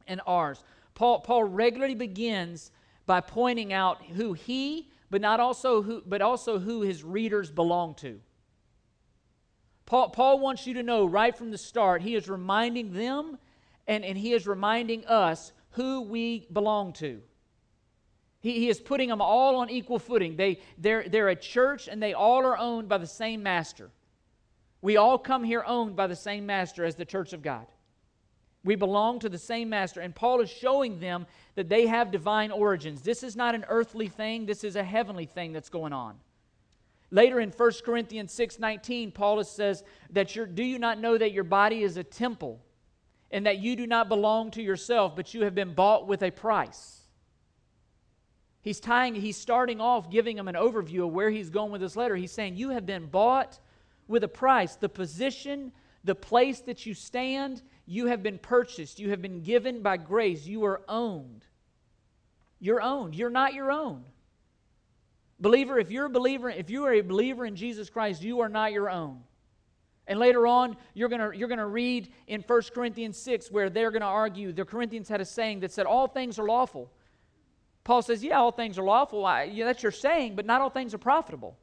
and 0.07 0.21
ours. 0.25 0.63
Paul, 0.95 1.19
Paul 1.19 1.43
regularly 1.43 1.93
begins 1.93 2.71
by 3.05 3.21
pointing 3.21 3.71
out 3.71 4.03
who 4.03 4.33
he, 4.33 4.89
but 5.11 5.21
not 5.21 5.39
also 5.39 5.83
who, 5.83 6.01
but 6.03 6.23
also 6.23 6.57
who 6.57 6.81
his 6.81 7.03
readers 7.03 7.51
belong 7.51 7.93
to. 7.97 8.19
Paul, 9.85 10.09
Paul 10.09 10.39
wants 10.39 10.65
you 10.65 10.73
to 10.73 10.83
know 10.83 11.05
right 11.05 11.38
from 11.38 11.51
the 11.51 11.59
start, 11.59 12.01
he 12.01 12.15
is 12.15 12.27
reminding 12.27 12.91
them 12.91 13.38
and, 13.88 14.03
and 14.03 14.17
he 14.17 14.33
is 14.33 14.47
reminding 14.47 15.05
us 15.05 15.51
who 15.73 16.01
we 16.01 16.47
belong 16.51 16.91
to. 16.93 17.21
He, 18.41 18.53
he 18.53 18.69
is 18.69 18.79
putting 18.79 19.10
them 19.10 19.22
all 19.22 19.58
on 19.58 19.69
equal 19.69 20.00
footing. 20.00 20.36
They, 20.36 20.60
they're, 20.77 21.08
they're 21.08 21.29
a 21.29 21.36
church 21.36 21.88
and 21.88 22.01
they 22.01 22.13
all 22.13 22.46
are 22.46 22.58
owned 22.58 22.88
by 22.88 22.98
the 22.98 23.08
same 23.08 23.43
master. 23.43 23.89
We 24.81 24.98
all 24.98 25.17
come 25.17 25.43
here 25.43 25.63
owned 25.65 25.96
by 25.96 26.08
the 26.08 26.15
same 26.15 26.46
master 26.46 26.86
as 26.86 26.96
the 26.96 27.05
church 27.05 27.34
of 27.34 27.41
God. 27.41 27.67
We 28.63 28.75
belong 28.75 29.19
to 29.19 29.29
the 29.29 29.38
same 29.38 29.69
master. 29.69 30.01
And 30.01 30.15
Paul 30.15 30.41
is 30.41 30.50
showing 30.50 31.00
them 31.00 31.25
that 31.55 31.69
they 31.69 31.88
have 31.88 32.12
divine 32.12 32.51
origins. 32.51 33.01
This 33.01 33.24
is 33.24 33.36
not 33.36 33.55
an 33.55 33.65
earthly 33.67 34.08
thing, 34.08 34.46
this 34.46 34.63
is 34.63 34.75
a 34.75 34.84
heavenly 34.84 35.25
thing 35.25 35.53
that's 35.53 35.69
going 35.69 35.93
on. 35.93 36.15
Later 37.12 37.39
in 37.39 37.50
1 37.50 37.72
Corinthians 37.84 38.31
6:19, 38.34 39.13
Paul 39.13 39.43
says 39.43 39.84
that 40.12 40.36
you 40.36 40.46
do 40.46 40.63
you 40.63 40.77
not 40.77 41.00
know 41.00 41.17
that 41.17 41.31
your 41.31 41.43
body 41.43 41.81
is 41.81 41.98
a 41.98 42.03
temple 42.03 42.62
and 43.31 43.46
that 43.46 43.60
you 43.60 43.75
do 43.75 43.88
not 43.88 44.10
belong 44.10 44.51
to 44.51 44.62
yourself, 44.62 45.15
but 45.15 45.34
you 45.34 45.43
have 45.43 45.55
been 45.55 45.74
bought 45.74 46.08
with 46.08 46.22
a 46.22 46.31
price. 46.31 46.98
He's 48.69 48.79
tying, 48.79 49.15
he's 49.15 49.35
starting 49.35 49.81
off 49.81 50.11
giving 50.11 50.35
them 50.35 50.47
an 50.47 50.53
overview 50.53 51.07
of 51.07 51.11
where 51.11 51.31
he's 51.31 51.49
going 51.49 51.71
with 51.71 51.81
this 51.81 51.95
letter. 51.95 52.15
He's 52.15 52.31
saying, 52.31 52.55
You 52.55 52.69
have 52.69 52.85
been 52.85 53.07
bought 53.07 53.59
with 54.07 54.23
a 54.23 54.27
price. 54.27 54.75
The 54.75 54.88
position, 54.88 55.71
the 56.03 56.13
place 56.13 56.59
that 56.61 56.85
you 56.85 56.93
stand, 56.93 57.63
you 57.88 58.05
have 58.05 58.21
been 58.21 58.38
purchased. 58.38 58.99
You 58.99 59.09
have 59.09 59.23
been 59.23 59.41
given 59.41 59.81
by 59.81 59.97
grace. 59.97 60.45
You 60.45 60.65
are 60.65 60.83
owned. 60.88 61.47
You're 62.59 62.79
owned. 62.79 63.15
You're 63.15 63.31
not 63.31 63.55
your 63.55 63.71
own. 63.71 64.03
Believer, 65.39 65.79
if 65.79 65.89
you're 65.89 66.05
a 66.05 66.11
believer, 66.11 66.51
if 66.51 66.69
you 66.69 66.85
are 66.85 66.93
a 66.93 67.01
believer 67.01 67.47
in 67.47 67.55
Jesus 67.55 67.89
Christ, 67.89 68.21
you 68.21 68.41
are 68.41 68.49
not 68.49 68.71
your 68.71 68.88
own. 68.88 69.21
And 70.05 70.19
later 70.19 70.45
on, 70.45 70.77
you're 70.93 71.09
going 71.09 71.39
you're 71.39 71.49
gonna 71.49 71.65
read 71.65 72.13
in 72.27 72.41
1 72.41 72.61
Corinthians 72.75 73.17
6 73.17 73.49
where 73.49 73.71
they're 73.71 73.89
going 73.89 74.01
to 74.01 74.05
argue. 74.05 74.53
The 74.53 74.63
Corinthians 74.63 75.09
had 75.09 75.21
a 75.21 75.25
saying 75.25 75.61
that 75.61 75.71
said, 75.71 75.88
All 75.88 76.07
things 76.07 76.38
are 76.38 76.45
lawful. 76.45 76.91
Paul 77.89 78.03
says, 78.03 78.24
Yeah, 78.24 78.38
all 78.38 78.51
things 78.51 78.77
are 78.77 78.84
lawful. 78.84 79.25
I, 79.25 79.46
yeah, 79.46 79.65
that's 79.65 79.81
your 79.81 79.91
saying, 79.91 80.36
but 80.36 80.46
not 80.46 80.62
all 80.62 80.69
things 80.69 80.93
are 80.93 81.00
profitable. 81.00 81.58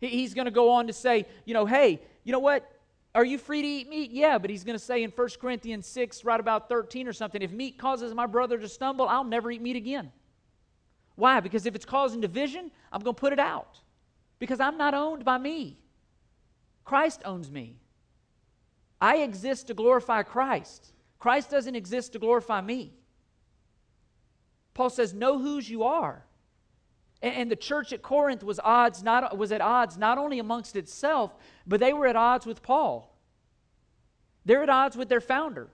He, 0.00 0.10
he's 0.10 0.32
going 0.32 0.44
to 0.44 0.52
go 0.52 0.70
on 0.70 0.86
to 0.86 0.92
say, 0.92 1.26
You 1.44 1.54
know, 1.54 1.66
hey, 1.66 2.00
you 2.22 2.30
know 2.30 2.38
what? 2.38 2.70
Are 3.16 3.24
you 3.24 3.36
free 3.36 3.62
to 3.62 3.66
eat 3.66 3.88
meat? 3.88 4.12
Yeah, 4.12 4.38
but 4.38 4.50
he's 4.50 4.62
going 4.62 4.78
to 4.78 4.84
say 4.84 5.02
in 5.02 5.10
1 5.10 5.28
Corinthians 5.40 5.88
6, 5.88 6.24
right 6.24 6.38
about 6.38 6.68
13 6.68 7.08
or 7.08 7.12
something, 7.12 7.42
if 7.42 7.50
meat 7.50 7.80
causes 7.80 8.14
my 8.14 8.26
brother 8.26 8.56
to 8.56 8.68
stumble, 8.68 9.08
I'll 9.08 9.24
never 9.24 9.50
eat 9.50 9.60
meat 9.60 9.74
again. 9.74 10.12
Why? 11.16 11.40
Because 11.40 11.66
if 11.66 11.74
it's 11.74 11.84
causing 11.84 12.20
division, 12.20 12.70
I'm 12.92 13.00
going 13.00 13.16
to 13.16 13.20
put 13.20 13.32
it 13.32 13.40
out. 13.40 13.80
Because 14.38 14.60
I'm 14.60 14.78
not 14.78 14.94
owned 14.94 15.24
by 15.24 15.36
me. 15.36 15.80
Christ 16.84 17.22
owns 17.24 17.50
me. 17.50 17.80
I 19.00 19.16
exist 19.16 19.66
to 19.66 19.74
glorify 19.74 20.22
Christ. 20.22 20.92
Christ 21.18 21.50
doesn't 21.50 21.74
exist 21.74 22.12
to 22.12 22.20
glorify 22.20 22.60
me. 22.60 22.92
Paul 24.74 24.90
says, 24.90 25.14
Know 25.14 25.38
whose 25.38 25.70
you 25.70 25.84
are. 25.84 26.24
And 27.22 27.50
the 27.50 27.56
church 27.56 27.94
at 27.94 28.02
Corinth 28.02 28.44
was, 28.44 28.60
odds 28.62 29.02
not, 29.02 29.38
was 29.38 29.50
at 29.50 29.62
odds 29.62 29.96
not 29.96 30.18
only 30.18 30.38
amongst 30.38 30.76
itself, 30.76 31.34
but 31.66 31.80
they 31.80 31.94
were 31.94 32.06
at 32.06 32.16
odds 32.16 32.44
with 32.44 32.62
Paul. 32.62 33.16
They're 34.44 34.62
at 34.62 34.68
odds 34.68 34.94
with 34.94 35.08
their 35.08 35.22
founder. 35.22 35.70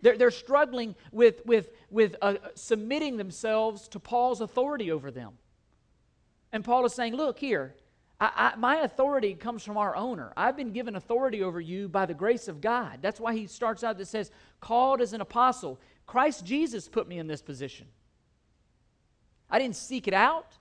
They're, 0.00 0.16
they're 0.16 0.30
struggling 0.30 0.94
with, 1.12 1.44
with, 1.44 1.70
with 1.90 2.16
uh, 2.22 2.36
submitting 2.54 3.18
themselves 3.18 3.88
to 3.88 4.00
Paul's 4.00 4.40
authority 4.40 4.90
over 4.90 5.10
them. 5.10 5.32
And 6.50 6.64
Paul 6.64 6.86
is 6.86 6.94
saying, 6.94 7.14
Look 7.14 7.38
here, 7.38 7.74
I, 8.20 8.52
I, 8.54 8.56
my 8.56 8.76
authority 8.76 9.34
comes 9.34 9.62
from 9.64 9.76
our 9.76 9.94
owner. 9.94 10.32
I've 10.36 10.56
been 10.56 10.72
given 10.72 10.96
authority 10.96 11.42
over 11.42 11.60
you 11.60 11.88
by 11.88 12.06
the 12.06 12.14
grace 12.14 12.48
of 12.48 12.60
God. 12.60 13.00
That's 13.02 13.20
why 13.20 13.34
he 13.34 13.46
starts 13.46 13.84
out 13.84 13.98
that 13.98 14.06
says, 14.06 14.30
Called 14.60 15.00
as 15.00 15.12
an 15.12 15.20
apostle. 15.20 15.78
Christ 16.06 16.44
Jesus 16.44 16.88
put 16.88 17.08
me 17.08 17.18
in 17.18 17.26
this 17.26 17.42
position. 17.42 17.86
I 19.50 19.58
didn't 19.58 19.76
seek 19.76 20.08
it 20.08 20.14
out. 20.14 20.56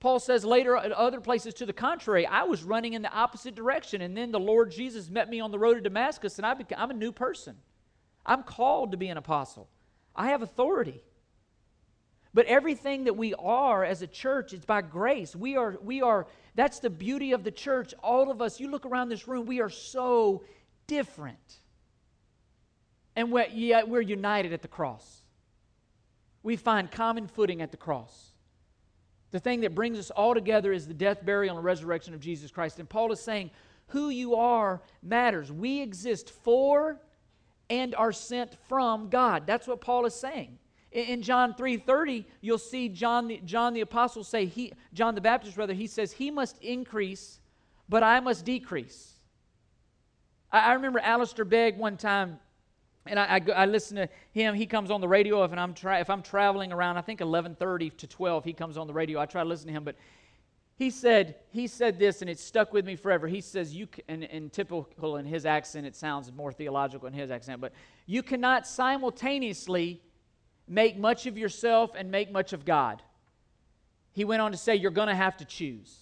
Paul 0.00 0.18
says 0.18 0.44
later 0.44 0.76
at 0.76 0.90
other 0.90 1.20
places 1.20 1.54
to 1.54 1.66
the 1.66 1.72
contrary, 1.72 2.26
I 2.26 2.42
was 2.42 2.64
running 2.64 2.94
in 2.94 3.02
the 3.02 3.12
opposite 3.12 3.54
direction, 3.54 4.02
and 4.02 4.16
then 4.16 4.32
the 4.32 4.40
Lord 4.40 4.72
Jesus 4.72 5.08
met 5.08 5.30
me 5.30 5.38
on 5.38 5.52
the 5.52 5.58
road 5.58 5.74
to 5.74 5.80
Damascus, 5.80 6.38
and 6.38 6.46
I 6.46 6.54
became, 6.54 6.78
I'm 6.80 6.90
a 6.90 6.94
new 6.94 7.12
person. 7.12 7.56
I'm 8.26 8.42
called 8.42 8.90
to 8.90 8.96
be 8.96 9.08
an 9.08 9.16
apostle. 9.16 9.68
I 10.16 10.28
have 10.28 10.42
authority. 10.42 11.02
But 12.34 12.46
everything 12.46 13.04
that 13.04 13.16
we 13.16 13.34
are 13.34 13.84
as 13.84 14.02
a 14.02 14.06
church 14.06 14.52
is 14.52 14.64
by 14.64 14.82
grace. 14.82 15.36
We 15.36 15.56
are, 15.56 15.76
we 15.82 16.02
are, 16.02 16.26
that's 16.54 16.78
the 16.78 16.90
beauty 16.90 17.32
of 17.32 17.44
the 17.44 17.50
church. 17.50 17.94
All 18.02 18.30
of 18.30 18.40
us, 18.40 18.58
you 18.58 18.70
look 18.70 18.86
around 18.86 19.08
this 19.08 19.28
room, 19.28 19.46
we 19.46 19.60
are 19.60 19.70
so 19.70 20.42
different. 20.86 21.58
And 23.14 23.30
we're, 23.30 23.46
yet 23.48 23.88
we're 23.88 24.00
united 24.00 24.52
at 24.52 24.62
the 24.62 24.68
cross. 24.68 25.22
We 26.42 26.56
find 26.56 26.90
common 26.90 27.26
footing 27.26 27.62
at 27.62 27.70
the 27.70 27.76
cross. 27.76 28.32
The 29.30 29.40
thing 29.40 29.60
that 29.60 29.74
brings 29.74 29.98
us 29.98 30.10
all 30.10 30.34
together 30.34 30.72
is 30.72 30.86
the 30.86 30.94
death, 30.94 31.24
burial, 31.24 31.56
and 31.56 31.64
resurrection 31.64 32.14
of 32.14 32.20
Jesus 32.20 32.50
Christ. 32.50 32.78
And 32.78 32.88
Paul 32.88 33.12
is 33.12 33.20
saying, 33.20 33.50
who 33.92 34.08
you 34.08 34.34
are 34.36 34.80
matters. 35.02 35.52
We 35.52 35.82
exist 35.82 36.30
for 36.30 36.98
and 37.68 37.94
are 37.94 38.12
sent 38.12 38.56
from 38.68 39.10
God. 39.10 39.46
That's 39.46 39.66
what 39.66 39.80
Paul 39.80 40.06
is 40.06 40.14
saying. 40.14 40.58
In 40.92 41.22
John 41.22 41.54
3:30, 41.54 42.24
you'll 42.40 42.58
see 42.58 42.88
John 42.88 43.28
the, 43.28 43.40
John 43.44 43.72
the 43.72 43.80
apostle 43.80 44.24
say 44.24 44.46
he 44.46 44.72
John 44.92 45.14
the 45.14 45.20
Baptist 45.20 45.56
rather 45.56 45.72
he 45.72 45.86
says 45.86 46.12
he 46.12 46.30
must 46.30 46.58
increase, 46.62 47.40
but 47.88 48.02
I 48.02 48.20
must 48.20 48.44
decrease. 48.44 49.14
I, 50.50 50.70
I 50.70 50.72
remember 50.74 50.98
Alistair 50.98 51.44
Begg 51.44 51.78
one 51.78 51.96
time, 51.96 52.38
and 53.06 53.18
I, 53.18 53.24
I, 53.24 53.52
I, 53.52 53.66
listen 53.66 53.96
to 53.96 54.08
him. 54.32 54.54
He 54.54 54.66
comes 54.66 54.90
on 54.90 55.00
the 55.00 55.08
radio 55.08 55.42
if 55.44 55.50
and 55.50 55.60
I'm 55.60 55.74
tra- 55.74 56.00
if 56.00 56.08
I'm 56.08 56.22
traveling 56.22 56.72
around. 56.72 56.96
I 56.96 57.00
think 57.00 57.20
11:30 57.20 57.96
to 57.96 58.06
12, 58.06 58.44
he 58.44 58.52
comes 58.52 58.76
on 58.76 58.86
the 58.86 58.92
radio. 58.92 59.18
I 59.18 59.26
try 59.26 59.42
to 59.42 59.48
listen 59.48 59.66
to 59.66 59.72
him, 59.72 59.84
but 59.84 59.96
he 60.76 60.90
said, 60.90 61.36
he 61.50 61.66
said 61.66 61.98
this, 61.98 62.22
and 62.22 62.30
it 62.30 62.38
stuck 62.38 62.72
with 62.72 62.84
me 62.84 62.96
forever. 62.96 63.28
He 63.28 63.40
says, 63.40 63.74
you 63.74 63.86
and, 64.08 64.24
and 64.24 64.52
typical 64.52 65.16
in 65.16 65.26
his 65.26 65.46
accent, 65.46 65.86
it 65.86 65.94
sounds 65.94 66.32
more 66.32 66.52
theological 66.52 67.06
in 67.06 67.14
his 67.14 67.30
accent, 67.30 67.60
but 67.60 67.72
you 68.06 68.22
cannot 68.22 68.66
simultaneously 68.66 70.02
make 70.66 70.96
much 70.96 71.26
of 71.26 71.36
yourself 71.36 71.92
and 71.96 72.10
make 72.10 72.32
much 72.32 72.52
of 72.52 72.64
God. 72.64 73.02
He 74.12 74.24
went 74.24 74.42
on 74.42 74.52
to 74.52 74.58
say, 74.58 74.74
you're 74.74 74.90
going 74.90 75.08
to 75.08 75.14
have 75.14 75.36
to 75.38 75.44
choose. 75.44 75.98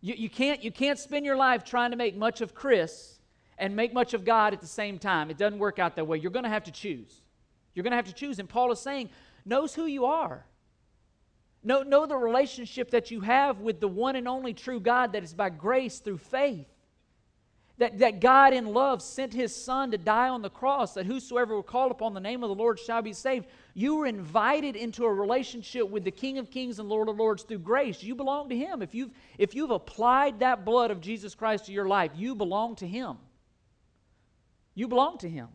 You, 0.00 0.14
you, 0.14 0.30
can't, 0.30 0.62
you 0.62 0.70
can't 0.70 0.98
spend 0.98 1.26
your 1.26 1.36
life 1.36 1.64
trying 1.64 1.90
to 1.90 1.96
make 1.96 2.16
much 2.16 2.40
of 2.40 2.54
Chris 2.54 3.15
and 3.58 3.74
make 3.74 3.92
much 3.92 4.14
of 4.14 4.24
God 4.24 4.52
at 4.52 4.60
the 4.60 4.66
same 4.66 4.98
time. 4.98 5.30
It 5.30 5.38
doesn't 5.38 5.58
work 5.58 5.78
out 5.78 5.96
that 5.96 6.06
way. 6.06 6.18
You're 6.18 6.30
going 6.30 6.44
to 6.44 6.50
have 6.50 6.64
to 6.64 6.72
choose. 6.72 7.22
You're 7.74 7.82
going 7.82 7.92
to 7.92 7.96
have 7.96 8.06
to 8.06 8.14
choose. 8.14 8.38
And 8.38 8.48
Paul 8.48 8.72
is 8.72 8.80
saying, 8.80 9.10
knows 9.44 9.74
who 9.74 9.86
you 9.86 10.06
are. 10.06 10.44
Know, 11.62 11.82
know 11.82 12.06
the 12.06 12.16
relationship 12.16 12.90
that 12.92 13.10
you 13.10 13.20
have 13.22 13.60
with 13.60 13.80
the 13.80 13.88
one 13.88 14.14
and 14.14 14.28
only 14.28 14.54
true 14.54 14.78
God 14.78 15.12
that 15.12 15.24
is 15.24 15.34
by 15.34 15.50
grace 15.50 15.98
through 15.98 16.18
faith. 16.18 16.66
That, 17.78 17.98
that 17.98 18.20
God 18.20 18.54
in 18.54 18.66
love 18.66 19.02
sent 19.02 19.34
his 19.34 19.54
Son 19.54 19.90
to 19.90 19.98
die 19.98 20.30
on 20.30 20.40
the 20.40 20.48
cross, 20.48 20.94
that 20.94 21.04
whosoever 21.04 21.54
will 21.54 21.62
call 21.62 21.90
upon 21.90 22.14
the 22.14 22.20
name 22.20 22.42
of 22.42 22.48
the 22.48 22.54
Lord 22.54 22.78
shall 22.78 23.02
be 23.02 23.12
saved. 23.12 23.46
You 23.74 23.96
were 23.96 24.06
invited 24.06 24.76
into 24.76 25.04
a 25.04 25.12
relationship 25.12 25.90
with 25.90 26.02
the 26.02 26.10
King 26.10 26.38
of 26.38 26.50
Kings 26.50 26.78
and 26.78 26.88
Lord 26.88 27.10
of 27.10 27.18
Lords 27.18 27.42
through 27.42 27.58
grace. 27.58 28.02
You 28.02 28.14
belong 28.14 28.48
to 28.48 28.56
him. 28.56 28.80
If 28.80 28.94
you've, 28.94 29.10
if 29.36 29.54
you've 29.54 29.72
applied 29.72 30.38
that 30.38 30.64
blood 30.64 30.90
of 30.90 31.02
Jesus 31.02 31.34
Christ 31.34 31.66
to 31.66 31.72
your 31.72 31.86
life, 31.86 32.12
you 32.14 32.34
belong 32.34 32.76
to 32.76 32.86
him. 32.86 33.18
You 34.76 34.86
belong 34.86 35.18
to 35.18 35.28
him. 35.28 35.48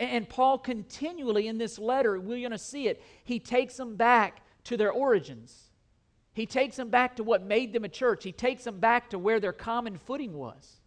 And 0.00 0.28
Paul 0.28 0.58
continually 0.58 1.46
in 1.46 1.58
this 1.58 1.78
letter, 1.78 2.18
we're 2.18 2.40
going 2.40 2.50
to 2.50 2.58
see 2.58 2.88
it, 2.88 3.00
he 3.22 3.38
takes 3.38 3.76
them 3.76 3.94
back 3.94 4.42
to 4.64 4.76
their 4.76 4.90
origins. 4.90 5.70
He 6.32 6.46
takes 6.46 6.76
them 6.76 6.88
back 6.88 7.16
to 7.16 7.24
what 7.24 7.42
made 7.42 7.72
them 7.72 7.84
a 7.84 7.88
church. 7.88 8.24
He 8.24 8.32
takes 8.32 8.64
them 8.64 8.80
back 8.80 9.10
to 9.10 9.18
where 9.18 9.38
their 9.38 9.52
common 9.52 9.98
footing 9.98 10.32
was. 10.32 10.78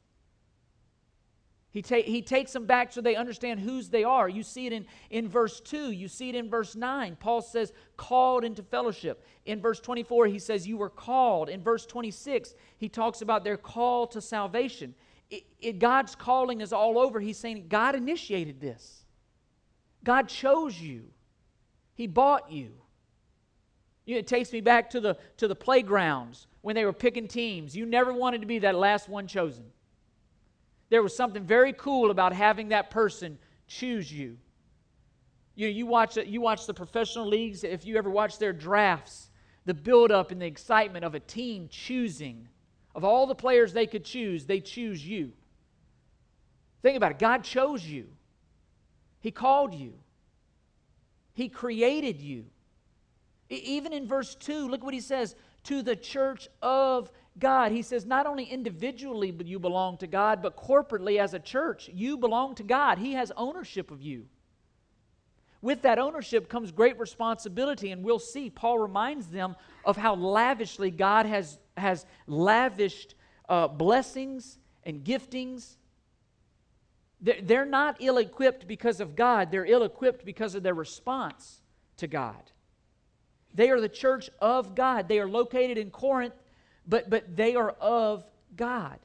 He, 1.71 1.81
ta- 1.81 2.03
he 2.03 2.21
takes 2.21 2.51
them 2.51 2.65
back 2.65 2.91
so 2.91 2.99
they 2.99 3.15
understand 3.15 3.59
whose 3.59 3.89
they 3.89 4.03
are. 4.03 4.27
You 4.27 4.43
see 4.43 4.65
it 4.65 4.73
in, 4.73 4.85
in 5.09 5.29
verse 5.29 5.59
2. 5.61 5.91
You 5.91 6.07
see 6.07 6.29
it 6.29 6.35
in 6.35 6.49
verse 6.49 6.75
9. 6.75 7.17
Paul 7.19 7.41
says, 7.41 7.71
called 7.95 8.43
into 8.43 8.63
fellowship. 8.63 9.25
In 9.45 9.61
verse 9.61 9.79
24, 9.79 10.27
he 10.27 10.39
says, 10.39 10.67
You 10.67 10.77
were 10.77 10.89
called. 10.89 11.47
In 11.47 11.61
verse 11.61 11.85
26, 11.85 12.55
he 12.77 12.89
talks 12.89 13.21
about 13.21 13.43
their 13.43 13.57
call 13.57 14.07
to 14.07 14.19
salvation. 14.21 14.95
It, 15.31 15.43
it, 15.59 15.79
God's 15.79 16.13
calling 16.13 16.61
is 16.61 16.73
all 16.73 16.99
over. 16.99 17.19
He's 17.19 17.37
saying, 17.37 17.65
God 17.69 17.95
initiated 17.95 18.61
this, 18.61 19.05
God 20.03 20.27
chose 20.27 20.79
you, 20.79 21.05
He 21.95 22.05
bought 22.05 22.51
you. 22.51 22.71
you 24.05 24.15
know, 24.15 24.19
it 24.19 24.27
takes 24.27 24.51
me 24.51 24.61
back 24.61 24.89
to 24.91 24.99
the, 24.99 25.17
to 25.37 25.47
the 25.47 25.55
playgrounds 25.55 26.45
when 26.61 26.75
they 26.75 26.85
were 26.85 26.93
picking 26.93 27.27
teams. 27.27 27.75
You 27.75 27.85
never 27.85 28.13
wanted 28.13 28.41
to 28.41 28.47
be 28.47 28.59
that 28.59 28.75
last 28.75 29.09
one 29.09 29.25
chosen. 29.25 29.63
There 30.89 31.01
was 31.01 31.15
something 31.15 31.45
very 31.45 31.71
cool 31.73 32.11
about 32.11 32.33
having 32.33 32.69
that 32.69 32.89
person 32.91 33.39
choose 33.65 34.11
you. 34.11 34.37
You, 35.55 35.67
know, 35.67 35.73
you, 35.73 35.85
watch, 35.85 36.17
you 36.17 36.41
watch 36.41 36.65
the 36.65 36.73
professional 36.73 37.25
leagues, 37.25 37.63
if 37.63 37.85
you 37.85 37.95
ever 37.97 38.09
watch 38.09 38.37
their 38.37 38.51
drafts, 38.51 39.29
the 39.65 39.73
buildup 39.73 40.31
and 40.31 40.41
the 40.41 40.45
excitement 40.45 41.05
of 41.05 41.15
a 41.15 41.19
team 41.21 41.69
choosing. 41.69 42.47
Of 42.93 43.03
all 43.03 43.27
the 43.27 43.35
players 43.35 43.73
they 43.73 43.87
could 43.87 44.03
choose, 44.03 44.45
they 44.45 44.59
choose 44.59 45.05
you. 45.05 45.31
Think 46.81 46.97
about 46.97 47.11
it 47.11 47.19
God 47.19 47.43
chose 47.43 47.85
you, 47.85 48.07
He 49.19 49.31
called 49.31 49.73
you, 49.73 49.93
He 51.33 51.49
created 51.49 52.21
you. 52.21 52.45
Even 53.49 53.91
in 53.91 54.07
verse 54.07 54.35
2, 54.35 54.69
look 54.69 54.83
what 54.83 54.93
He 54.93 55.01
says 55.01 55.35
to 55.63 55.81
the 55.81 55.95
church 55.95 56.47
of 56.61 57.11
God. 57.37 57.71
He 57.71 57.81
says, 57.81 58.05
not 58.05 58.25
only 58.25 58.45
individually 58.45 59.33
you 59.45 59.59
belong 59.59 59.97
to 59.97 60.07
God, 60.07 60.41
but 60.41 60.57
corporately 60.57 61.19
as 61.19 61.33
a 61.33 61.39
church, 61.39 61.89
you 61.93 62.17
belong 62.17 62.55
to 62.55 62.63
God. 62.63 62.97
He 62.97 63.13
has 63.13 63.31
ownership 63.37 63.91
of 63.91 64.01
you. 64.01 64.25
With 65.61 65.83
that 65.83 65.99
ownership 65.99 66.49
comes 66.49 66.71
great 66.71 66.99
responsibility, 66.99 67.91
and 67.91 68.03
we'll 68.03 68.19
see. 68.19 68.49
Paul 68.49 68.79
reminds 68.79 69.27
them 69.27 69.55
of 69.85 69.95
how 69.95 70.15
lavishly 70.15 70.89
God 70.89 71.27
has, 71.27 71.59
has 71.77 72.05
lavished 72.27 73.15
uh, 73.49 73.67
blessings 73.67 74.57
and 74.83 75.03
giftings. 75.03 75.75
They're, 77.21 77.65
not 77.65 77.97
ill 77.99 78.17
equipped 78.17 78.67
because 78.67 78.99
of 78.99 79.15
God, 79.15 79.51
they're 79.51 79.65
ill 79.65 79.83
equipped 79.83 80.25
because 80.25 80.55
of 80.55 80.63
their 80.63 80.73
response 80.73 81.61
to 81.97 82.07
God. 82.07 82.51
They 83.53 83.69
are 83.69 83.79
the 83.79 83.89
church 83.89 84.29
of 84.39 84.75
God. 84.75 85.07
They 85.07 85.19
are 85.19 85.27
located 85.27 85.77
in 85.77 85.91
Corinth, 85.91 86.33
but, 86.87 87.09
but 87.09 87.35
they 87.35 87.55
are 87.55 87.71
of 87.71 88.23
God. 88.55 88.99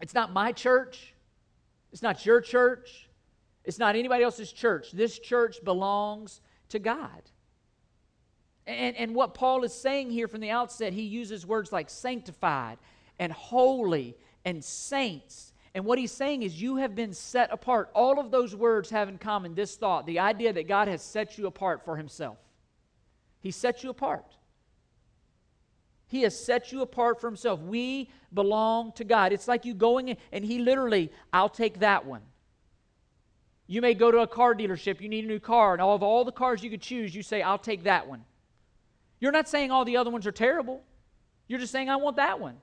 It's 0.00 0.14
not 0.14 0.32
my 0.32 0.52
church, 0.52 1.14
it's 1.92 2.02
not 2.02 2.26
your 2.26 2.40
church, 2.40 3.08
it's 3.64 3.78
not 3.78 3.96
anybody 3.96 4.22
else's 4.22 4.52
church. 4.52 4.92
This 4.92 5.18
church 5.18 5.56
belongs 5.64 6.40
to 6.68 6.78
God. 6.78 7.22
And, 8.66 8.96
and 8.96 9.14
what 9.14 9.34
Paul 9.34 9.64
is 9.64 9.74
saying 9.74 10.10
here 10.10 10.28
from 10.28 10.40
the 10.40 10.50
outset, 10.50 10.92
he 10.92 11.02
uses 11.02 11.46
words 11.46 11.72
like 11.72 11.90
sanctified 11.90 12.78
and 13.18 13.32
holy 13.32 14.16
and 14.44 14.64
saints. 14.64 15.52
And 15.74 15.84
what 15.84 15.98
he's 15.98 16.12
saying 16.12 16.42
is, 16.42 16.60
you 16.60 16.76
have 16.76 16.94
been 16.94 17.12
set 17.12 17.52
apart. 17.52 17.90
All 17.94 18.20
of 18.20 18.30
those 18.30 18.54
words 18.54 18.90
have 18.90 19.08
in 19.08 19.18
common 19.18 19.54
this 19.54 19.76
thought 19.76 20.06
the 20.06 20.20
idea 20.20 20.52
that 20.52 20.68
God 20.68 20.88
has 20.88 21.02
set 21.02 21.36
you 21.36 21.46
apart 21.46 21.84
for 21.84 21.96
himself. 21.96 22.38
He 23.40 23.50
set 23.50 23.82
you 23.82 23.90
apart. 23.90 24.24
He 26.06 26.22
has 26.22 26.38
set 26.38 26.70
you 26.70 26.80
apart 26.80 27.20
for 27.20 27.26
himself. 27.26 27.60
We 27.60 28.08
belong 28.32 28.92
to 28.92 29.04
God. 29.04 29.32
It's 29.32 29.48
like 29.48 29.64
you 29.64 29.74
going 29.74 30.08
in, 30.08 30.16
and 30.32 30.44
he 30.44 30.58
literally, 30.60 31.10
I'll 31.32 31.48
take 31.48 31.80
that 31.80 32.06
one. 32.06 32.22
You 33.66 33.80
may 33.80 33.94
go 33.94 34.10
to 34.10 34.18
a 34.18 34.26
car 34.26 34.54
dealership, 34.54 35.00
you 35.00 35.08
need 35.08 35.24
a 35.24 35.28
new 35.28 35.40
car, 35.40 35.72
and 35.72 35.82
all 35.82 35.96
of 35.96 36.02
all 36.02 36.24
the 36.24 36.32
cars 36.32 36.62
you 36.62 36.70
could 36.70 36.82
choose, 36.82 37.14
you 37.14 37.22
say, 37.22 37.42
I'll 37.42 37.58
take 37.58 37.84
that 37.84 38.06
one. 38.06 38.24
You're 39.20 39.32
not 39.32 39.48
saying 39.48 39.70
all 39.70 39.84
the 39.84 39.96
other 39.96 40.10
ones 40.10 40.26
are 40.26 40.32
terrible. 40.32 40.82
You're 41.48 41.58
just 41.58 41.72
saying, 41.72 41.88
I 41.88 41.96
want 41.96 42.16
that 42.16 42.40
one. 42.40 42.56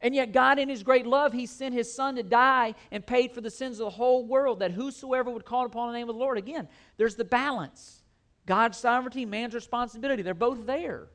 And 0.00 0.14
yet, 0.14 0.32
God, 0.32 0.58
in 0.58 0.68
His 0.68 0.82
great 0.82 1.06
love, 1.06 1.32
He 1.32 1.46
sent 1.46 1.74
His 1.74 1.92
Son 1.92 2.16
to 2.16 2.22
die 2.22 2.74
and 2.90 3.06
paid 3.06 3.32
for 3.32 3.40
the 3.40 3.50
sins 3.50 3.78
of 3.78 3.86
the 3.86 3.90
whole 3.90 4.26
world, 4.26 4.58
that 4.58 4.72
whosoever 4.72 5.30
would 5.30 5.44
call 5.44 5.64
upon 5.64 5.92
the 5.92 5.98
name 5.98 6.08
of 6.08 6.16
the 6.16 6.20
Lord. 6.20 6.38
Again, 6.38 6.68
there's 6.96 7.14
the 7.14 7.24
balance 7.24 8.02
God's 8.44 8.76
sovereignty, 8.76 9.24
man's 9.24 9.54
responsibility. 9.54 10.22
They're 10.22 10.34
both 10.34 10.66
there. 10.66 11.06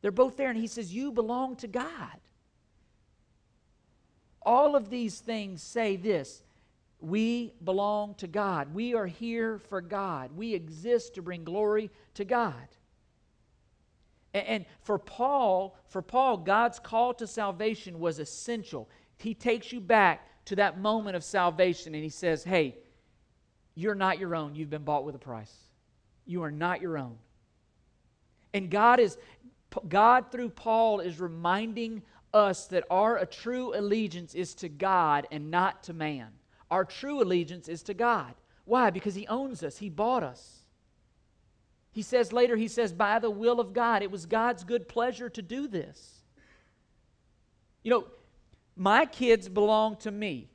They're 0.00 0.12
both 0.12 0.36
there. 0.36 0.50
And 0.50 0.58
He 0.58 0.68
says, 0.68 0.94
You 0.94 1.10
belong 1.10 1.56
to 1.56 1.66
God. 1.66 2.20
All 4.42 4.76
of 4.76 4.90
these 4.90 5.18
things 5.18 5.62
say 5.62 5.96
this 5.96 6.42
we 7.00 7.52
belong 7.62 8.14
to 8.16 8.26
God. 8.26 8.72
We 8.72 8.94
are 8.94 9.06
here 9.06 9.58
for 9.58 9.80
God. 9.80 10.30
We 10.36 10.54
exist 10.54 11.14
to 11.14 11.22
bring 11.22 11.44
glory 11.44 11.90
to 12.14 12.24
God. 12.24 12.54
And, 14.34 14.66
for 14.82 14.98
Paul, 14.98 15.78
for 15.86 16.02
Paul, 16.02 16.38
God's 16.38 16.80
call 16.80 17.14
to 17.14 17.26
salvation 17.26 18.00
was 18.00 18.18
essential. 18.18 18.88
He 19.16 19.32
takes 19.32 19.72
you 19.72 19.80
back 19.80 20.26
to 20.46 20.56
that 20.56 20.80
moment 20.80 21.14
of 21.14 21.22
salvation 21.22 21.94
and 21.94 22.02
he 22.02 22.10
says, 22.10 22.42
Hey, 22.42 22.76
you're 23.76 23.94
not 23.94 24.18
your 24.18 24.34
own. 24.34 24.56
You've 24.56 24.70
been 24.70 24.82
bought 24.82 25.04
with 25.04 25.14
a 25.14 25.20
price. 25.20 25.54
You 26.26 26.42
are 26.42 26.50
not 26.50 26.82
your 26.82 26.98
own. 26.98 27.16
And 28.52 28.70
God 28.70 28.98
is 28.98 29.16
God 29.88 30.30
through 30.30 30.50
Paul 30.50 31.00
is 31.00 31.20
reminding 31.20 32.02
us 32.32 32.66
that 32.66 32.84
our 32.90 33.24
true 33.26 33.76
allegiance 33.76 34.34
is 34.34 34.54
to 34.56 34.68
God 34.68 35.26
and 35.30 35.50
not 35.50 35.84
to 35.84 35.92
man. 35.92 36.28
Our 36.70 36.84
true 36.84 37.22
allegiance 37.22 37.68
is 37.68 37.82
to 37.84 37.94
God. 37.94 38.34
Why? 38.64 38.90
Because 38.90 39.14
He 39.14 39.26
owns 39.28 39.62
us, 39.62 39.78
He 39.78 39.88
bought 39.88 40.22
us. 40.22 40.63
He 41.94 42.02
says 42.02 42.32
later, 42.32 42.56
He 42.56 42.66
says, 42.66 42.92
by 42.92 43.20
the 43.20 43.30
will 43.30 43.60
of 43.60 43.72
God. 43.72 44.02
It 44.02 44.10
was 44.10 44.26
God's 44.26 44.64
good 44.64 44.88
pleasure 44.88 45.30
to 45.30 45.40
do 45.40 45.68
this. 45.68 46.24
You 47.84 47.92
know, 47.92 48.06
my 48.76 49.06
kids 49.06 49.48
belong 49.48 49.96
to 49.98 50.10
me. 50.10 50.50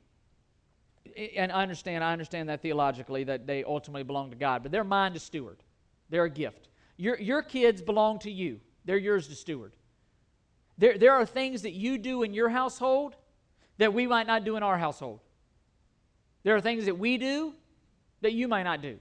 And 1.36 1.50
I 1.50 1.62
understand, 1.62 2.04
I 2.04 2.12
understand 2.12 2.50
that 2.50 2.60
theologically, 2.60 3.24
that 3.24 3.46
they 3.46 3.64
ultimately 3.64 4.02
belong 4.02 4.30
to 4.30 4.36
God, 4.36 4.62
but 4.62 4.70
they're 4.70 4.84
mine 4.84 5.14
to 5.14 5.18
steward. 5.18 5.62
They're 6.10 6.24
a 6.24 6.30
gift. 6.30 6.68
Your, 6.98 7.18
your 7.18 7.40
kids 7.40 7.80
belong 7.80 8.18
to 8.20 8.30
you, 8.30 8.60
they're 8.84 8.98
yours 8.98 9.26
to 9.28 9.34
steward. 9.34 9.72
There, 10.76 10.98
there 10.98 11.12
are 11.14 11.24
things 11.24 11.62
that 11.62 11.72
you 11.72 11.96
do 11.96 12.22
in 12.22 12.34
your 12.34 12.50
household 12.50 13.16
that 13.78 13.94
we 13.94 14.06
might 14.06 14.26
not 14.26 14.44
do 14.44 14.56
in 14.56 14.62
our 14.62 14.76
household. 14.76 15.20
There 16.42 16.54
are 16.54 16.60
things 16.60 16.84
that 16.84 16.98
we 16.98 17.16
do 17.16 17.54
that 18.20 18.34
you 18.34 18.46
might 18.46 18.64
not 18.64 18.82
do. 18.82 18.98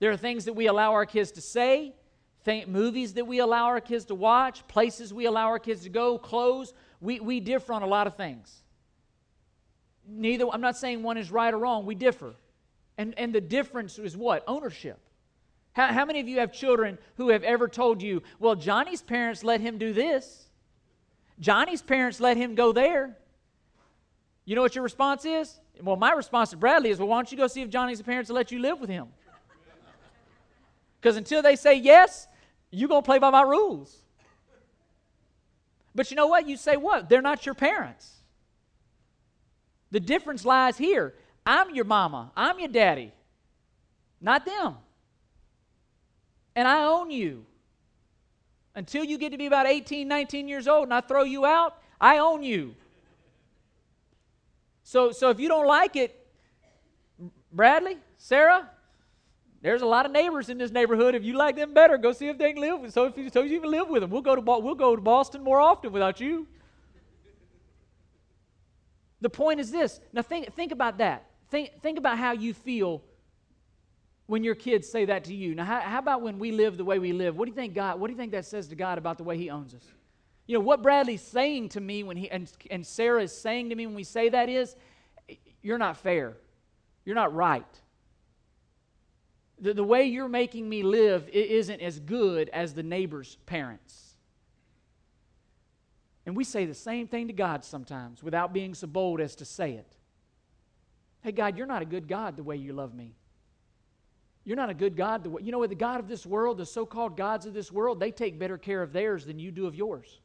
There 0.00 0.10
are 0.10 0.16
things 0.16 0.44
that 0.44 0.52
we 0.52 0.66
allow 0.66 0.92
our 0.92 1.06
kids 1.06 1.32
to 1.32 1.40
say, 1.40 1.94
th- 2.44 2.66
movies 2.66 3.14
that 3.14 3.26
we 3.26 3.40
allow 3.40 3.64
our 3.64 3.80
kids 3.80 4.04
to 4.06 4.14
watch, 4.14 4.66
places 4.68 5.12
we 5.12 5.26
allow 5.26 5.46
our 5.46 5.58
kids 5.58 5.82
to 5.82 5.88
go, 5.88 6.18
clothes. 6.18 6.72
We, 7.00 7.20
we 7.20 7.40
differ 7.40 7.72
on 7.72 7.82
a 7.82 7.86
lot 7.86 8.06
of 8.06 8.16
things. 8.16 8.62
Neither, 10.06 10.46
I'm 10.50 10.60
not 10.60 10.76
saying 10.76 11.02
one 11.02 11.18
is 11.18 11.30
right 11.30 11.52
or 11.52 11.58
wrong, 11.58 11.84
we 11.84 11.94
differ. 11.94 12.34
And, 12.96 13.14
and 13.18 13.32
the 13.32 13.40
difference 13.40 13.98
is 13.98 14.16
what? 14.16 14.42
Ownership. 14.46 14.98
How, 15.72 15.92
how 15.92 16.04
many 16.04 16.20
of 16.20 16.28
you 16.28 16.40
have 16.40 16.52
children 16.52 16.98
who 17.16 17.28
have 17.28 17.44
ever 17.44 17.68
told 17.68 18.02
you, 18.02 18.22
well, 18.38 18.56
Johnny's 18.56 19.02
parents 19.02 19.44
let 19.44 19.60
him 19.60 19.78
do 19.78 19.92
this? 19.92 20.46
Johnny's 21.38 21.82
parents 21.82 22.18
let 22.20 22.36
him 22.36 22.54
go 22.54 22.72
there. 22.72 23.16
You 24.44 24.56
know 24.56 24.62
what 24.62 24.74
your 24.74 24.82
response 24.82 25.24
is? 25.24 25.60
Well, 25.80 25.96
my 25.96 26.12
response 26.12 26.50
to 26.50 26.56
Bradley 26.56 26.90
is, 26.90 26.98
well, 26.98 27.08
why 27.08 27.18
don't 27.18 27.30
you 27.30 27.38
go 27.38 27.46
see 27.46 27.62
if 27.62 27.68
Johnny's 27.68 28.02
parents 28.02 28.28
will 28.28 28.36
let 28.36 28.50
you 28.50 28.58
live 28.58 28.80
with 28.80 28.90
him? 28.90 29.08
Because 31.00 31.16
until 31.16 31.42
they 31.42 31.56
say 31.56 31.74
yes, 31.74 32.26
you're 32.70 32.88
going 32.88 33.02
to 33.02 33.06
play 33.06 33.18
by 33.18 33.30
my 33.30 33.42
rules. 33.42 33.96
But 35.94 36.10
you 36.10 36.16
know 36.16 36.26
what? 36.26 36.48
You 36.48 36.56
say 36.56 36.76
what? 36.76 37.08
They're 37.08 37.22
not 37.22 37.46
your 37.46 37.54
parents. 37.54 38.18
The 39.90 40.00
difference 40.00 40.44
lies 40.44 40.76
here. 40.76 41.14
I'm 41.46 41.74
your 41.74 41.86
mama, 41.86 42.30
I'm 42.36 42.58
your 42.58 42.68
daddy, 42.68 43.10
not 44.20 44.44
them. 44.44 44.74
And 46.54 46.68
I 46.68 46.84
own 46.84 47.10
you. 47.10 47.46
Until 48.74 49.02
you 49.02 49.16
get 49.16 49.32
to 49.32 49.38
be 49.38 49.46
about 49.46 49.66
18, 49.66 50.06
19 50.06 50.46
years 50.46 50.68
old 50.68 50.84
and 50.84 50.94
I 50.94 51.00
throw 51.00 51.22
you 51.22 51.46
out, 51.46 51.78
I 51.98 52.18
own 52.18 52.42
you. 52.42 52.74
So, 54.82 55.10
so 55.10 55.30
if 55.30 55.40
you 55.40 55.48
don't 55.48 55.66
like 55.66 55.96
it, 55.96 56.14
Bradley, 57.50 57.96
Sarah, 58.18 58.68
there's 59.60 59.82
a 59.82 59.86
lot 59.86 60.06
of 60.06 60.12
neighbors 60.12 60.48
in 60.48 60.58
this 60.58 60.70
neighborhood. 60.70 61.14
If 61.14 61.24
you 61.24 61.36
like 61.36 61.56
them 61.56 61.74
better, 61.74 61.98
go 61.98 62.12
see 62.12 62.28
if 62.28 62.38
they 62.38 62.52
can 62.52 62.60
live. 62.60 62.80
With, 62.80 62.92
so 62.92 63.06
if 63.06 63.16
you, 63.16 63.28
so 63.28 63.42
you 63.42 63.60
can 63.60 63.70
live 63.70 63.88
with 63.88 64.02
them, 64.02 64.10
we'll 64.10 64.22
go 64.22 64.36
to 64.36 64.40
we'll 64.40 64.74
go 64.74 64.94
to 64.94 65.02
Boston 65.02 65.42
more 65.42 65.60
often 65.60 65.92
without 65.92 66.20
you. 66.20 66.46
The 69.20 69.30
point 69.30 69.58
is 69.58 69.70
this. 69.70 70.00
Now 70.12 70.22
think 70.22 70.54
think 70.54 70.70
about 70.70 70.98
that. 70.98 71.26
Think 71.50 71.80
think 71.82 71.98
about 71.98 72.18
how 72.18 72.32
you 72.32 72.54
feel 72.54 73.02
when 74.26 74.44
your 74.44 74.54
kids 74.54 74.88
say 74.88 75.06
that 75.06 75.24
to 75.24 75.34
you. 75.34 75.54
Now 75.54 75.64
how, 75.64 75.80
how 75.80 75.98
about 75.98 76.22
when 76.22 76.38
we 76.38 76.52
live 76.52 76.76
the 76.76 76.84
way 76.84 76.98
we 76.98 77.12
live? 77.12 77.36
What 77.36 77.46
do 77.46 77.50
you 77.50 77.56
think 77.56 77.74
God? 77.74 77.98
What 77.98 78.06
do 78.06 78.12
you 78.12 78.18
think 78.18 78.32
that 78.32 78.44
says 78.44 78.68
to 78.68 78.76
God 78.76 78.98
about 78.98 79.18
the 79.18 79.24
way 79.24 79.36
He 79.36 79.50
owns 79.50 79.74
us? 79.74 79.82
You 80.48 80.54
know, 80.54 80.60
what 80.60 80.82
Bradley's 80.82 81.20
saying 81.20 81.68
to 81.70 81.80
me 81.80 82.02
when 82.02 82.16
he, 82.16 82.30
and, 82.30 82.50
and 82.70 82.84
Sarah 82.84 83.22
is 83.22 83.32
saying 83.32 83.68
to 83.68 83.74
me 83.74 83.86
when 83.86 83.94
we 83.94 84.02
say 84.02 84.30
that 84.30 84.48
is, 84.48 84.74
you're 85.60 85.76
not 85.76 85.98
fair. 85.98 86.38
You're 87.04 87.14
not 87.14 87.34
right. 87.34 87.66
The, 89.60 89.74
the 89.74 89.84
way 89.84 90.04
you're 90.04 90.28
making 90.28 90.68
me 90.68 90.82
live 90.82 91.28
isn't 91.28 91.80
as 91.80 91.98
good 91.98 92.48
as 92.50 92.74
the 92.74 92.82
neighbor's 92.82 93.36
parents. 93.46 94.14
And 96.26 96.36
we 96.36 96.44
say 96.44 96.66
the 96.66 96.74
same 96.74 97.08
thing 97.08 97.28
to 97.28 97.32
God 97.32 97.64
sometimes 97.64 98.22
without 98.22 98.52
being 98.52 98.74
so 98.74 98.86
bold 98.86 99.20
as 99.20 99.34
to 99.36 99.44
say 99.44 99.72
it. 99.72 99.96
Hey, 101.22 101.32
God, 101.32 101.56
you're 101.56 101.66
not 101.66 101.82
a 101.82 101.86
good 101.86 102.06
God 102.06 102.36
the 102.36 102.42
way 102.42 102.56
you 102.56 102.72
love 102.72 102.94
me. 102.94 103.14
You're 104.44 104.56
not 104.56 104.70
a 104.70 104.74
good 104.74 104.96
God. 104.96 105.24
The 105.24 105.30
way, 105.30 105.42
you 105.42 105.52
know 105.52 105.58
what? 105.58 105.68
The 105.68 105.74
God 105.74 106.00
of 106.00 106.08
this 106.08 106.24
world, 106.24 106.58
the 106.58 106.66
so 106.66 106.86
called 106.86 107.16
gods 107.16 107.44
of 107.44 107.54
this 107.54 107.72
world, 107.72 108.00
they 108.00 108.10
take 108.10 108.38
better 108.38 108.56
care 108.56 108.82
of 108.82 108.92
theirs 108.92 109.26
than 109.26 109.38
you 109.38 109.50
do 109.50 109.66
of 109.66 109.74
yours. 109.74 110.20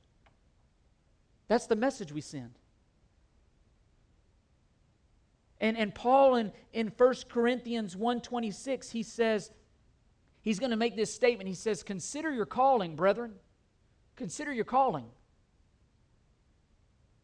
That's 1.48 1.66
the 1.66 1.76
message 1.76 2.12
we 2.12 2.22
send. 2.22 2.52
And, 5.64 5.78
and 5.78 5.96
Paul 5.96 6.36
in, 6.36 6.52
in 6.74 6.92
1 6.98 7.16
Corinthians 7.30 7.96
1.26, 7.96 8.92
he 8.92 9.02
says, 9.02 9.50
he's 10.42 10.60
going 10.60 10.72
to 10.72 10.76
make 10.76 10.98
this 10.98 11.16
statement. 11.16 11.48
He 11.48 11.56
says, 11.56 11.84
Consider 11.84 12.30
your 12.32 12.46
calling, 12.46 12.98
brethren. 12.98 13.36
Consider 14.18 14.52
your 14.52 14.66
calling. 14.66 15.06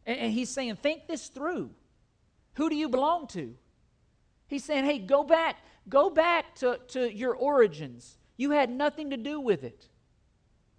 And, 0.06 0.18
and 0.18 0.32
he's 0.32 0.48
saying, 0.48 0.76
Think 0.76 1.06
this 1.06 1.28
through. 1.28 1.68
Who 2.54 2.70
do 2.70 2.76
you 2.76 2.88
belong 2.88 3.26
to? 3.28 3.54
He's 4.46 4.64
saying, 4.64 4.86
Hey, 4.86 5.00
go 5.00 5.22
back. 5.22 5.58
Go 5.86 6.08
back 6.08 6.54
to, 6.56 6.80
to 6.88 7.14
your 7.14 7.34
origins. 7.34 8.16
You 8.38 8.52
had 8.52 8.70
nothing 8.70 9.10
to 9.10 9.18
do 9.18 9.38
with 9.38 9.64
it. 9.64 9.86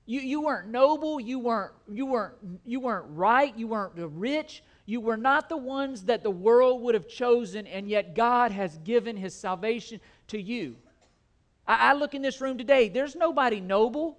You, 0.07 0.19
you 0.19 0.41
weren't 0.41 0.69
noble, 0.69 1.19
you 1.19 1.37
weren't, 1.37 1.73
you, 1.87 2.07
weren't, 2.07 2.33
you 2.65 2.79
weren't 2.79 3.05
right, 3.09 3.55
you 3.55 3.67
weren't 3.67 3.93
rich, 3.95 4.63
you 4.91 4.99
were 4.99 5.15
not 5.15 5.47
the 5.47 5.55
ones 5.55 6.03
that 6.03 6.21
the 6.21 6.29
world 6.29 6.81
would 6.81 6.95
have 6.95 7.07
chosen, 7.07 7.65
and 7.65 7.87
yet 7.87 8.13
God 8.13 8.51
has 8.51 8.77
given 8.79 9.15
His 9.15 9.33
salvation 9.33 10.01
to 10.27 10.39
you. 10.39 10.75
I, 11.65 11.91
I 11.91 11.93
look 11.93 12.13
in 12.13 12.21
this 12.21 12.41
room 12.41 12.57
today, 12.57 12.89
there's 12.89 13.15
nobody 13.15 13.61
noble. 13.61 14.17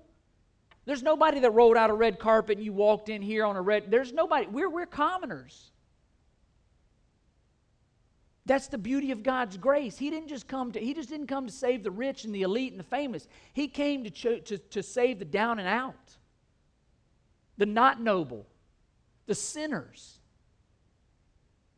There's 0.87 1.03
nobody 1.03 1.41
that 1.41 1.51
rolled 1.51 1.77
out 1.77 1.91
a 1.91 1.95
red 1.95 2.19
carpet 2.19 2.57
and 2.57 2.65
you 2.65 2.73
walked 2.73 3.11
in 3.11 3.21
here 3.21 3.45
on 3.45 3.55
a 3.55 3.61
red. 3.61 3.91
There's 3.91 4.15
nobody. 4.15 4.47
We're, 4.47 4.71
we're 4.71 4.87
commoners. 4.87 5.71
That's 8.47 8.69
the 8.69 8.79
beauty 8.79 9.11
of 9.11 9.23
God's 9.23 9.59
grace. 9.59 9.99
He 9.99 10.09
didn't 10.09 10.29
just 10.29 10.49
come 10.49 10.73
to 10.73 10.81
He 10.81 10.95
just 10.95 11.11
didn't 11.11 11.27
come 11.27 11.47
to 11.47 11.53
save 11.53 11.85
the 11.85 11.91
rich 11.91 12.25
and 12.25 12.35
the 12.35 12.43
elite 12.43 12.73
and 12.73 12.81
the 12.81 12.85
famous. 12.85 13.29
He 13.53 13.69
came 13.69 14.05
to, 14.05 14.11
cho- 14.11 14.39
to, 14.39 14.57
to 14.57 14.83
save 14.83 15.19
the 15.19 15.27
down 15.27 15.59
and 15.59 15.69
out, 15.69 16.17
the 17.59 17.67
not 17.67 18.01
noble, 18.01 18.47
the 19.27 19.35
sinners. 19.35 20.19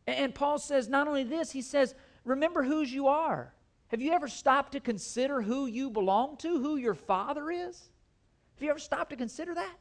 And 0.06 0.34
Paul 0.34 0.58
says 0.58 0.88
not 0.88 1.08
only 1.08 1.24
this, 1.24 1.50
he 1.50 1.62
says, 1.62 1.94
remember 2.24 2.62
whose 2.62 2.92
you 2.92 3.06
are. 3.08 3.52
Have 3.88 4.02
you 4.02 4.12
ever 4.12 4.28
stopped 4.28 4.72
to 4.72 4.80
consider 4.80 5.40
who 5.40 5.66
you 5.66 5.90
belong 5.90 6.36
to, 6.38 6.60
who 6.60 6.76
your 6.76 6.94
father 6.94 7.50
is? 7.50 7.88
Have 8.54 8.62
you 8.62 8.70
ever 8.70 8.78
stopped 8.78 9.10
to 9.10 9.16
consider 9.16 9.54
that? 9.54 9.76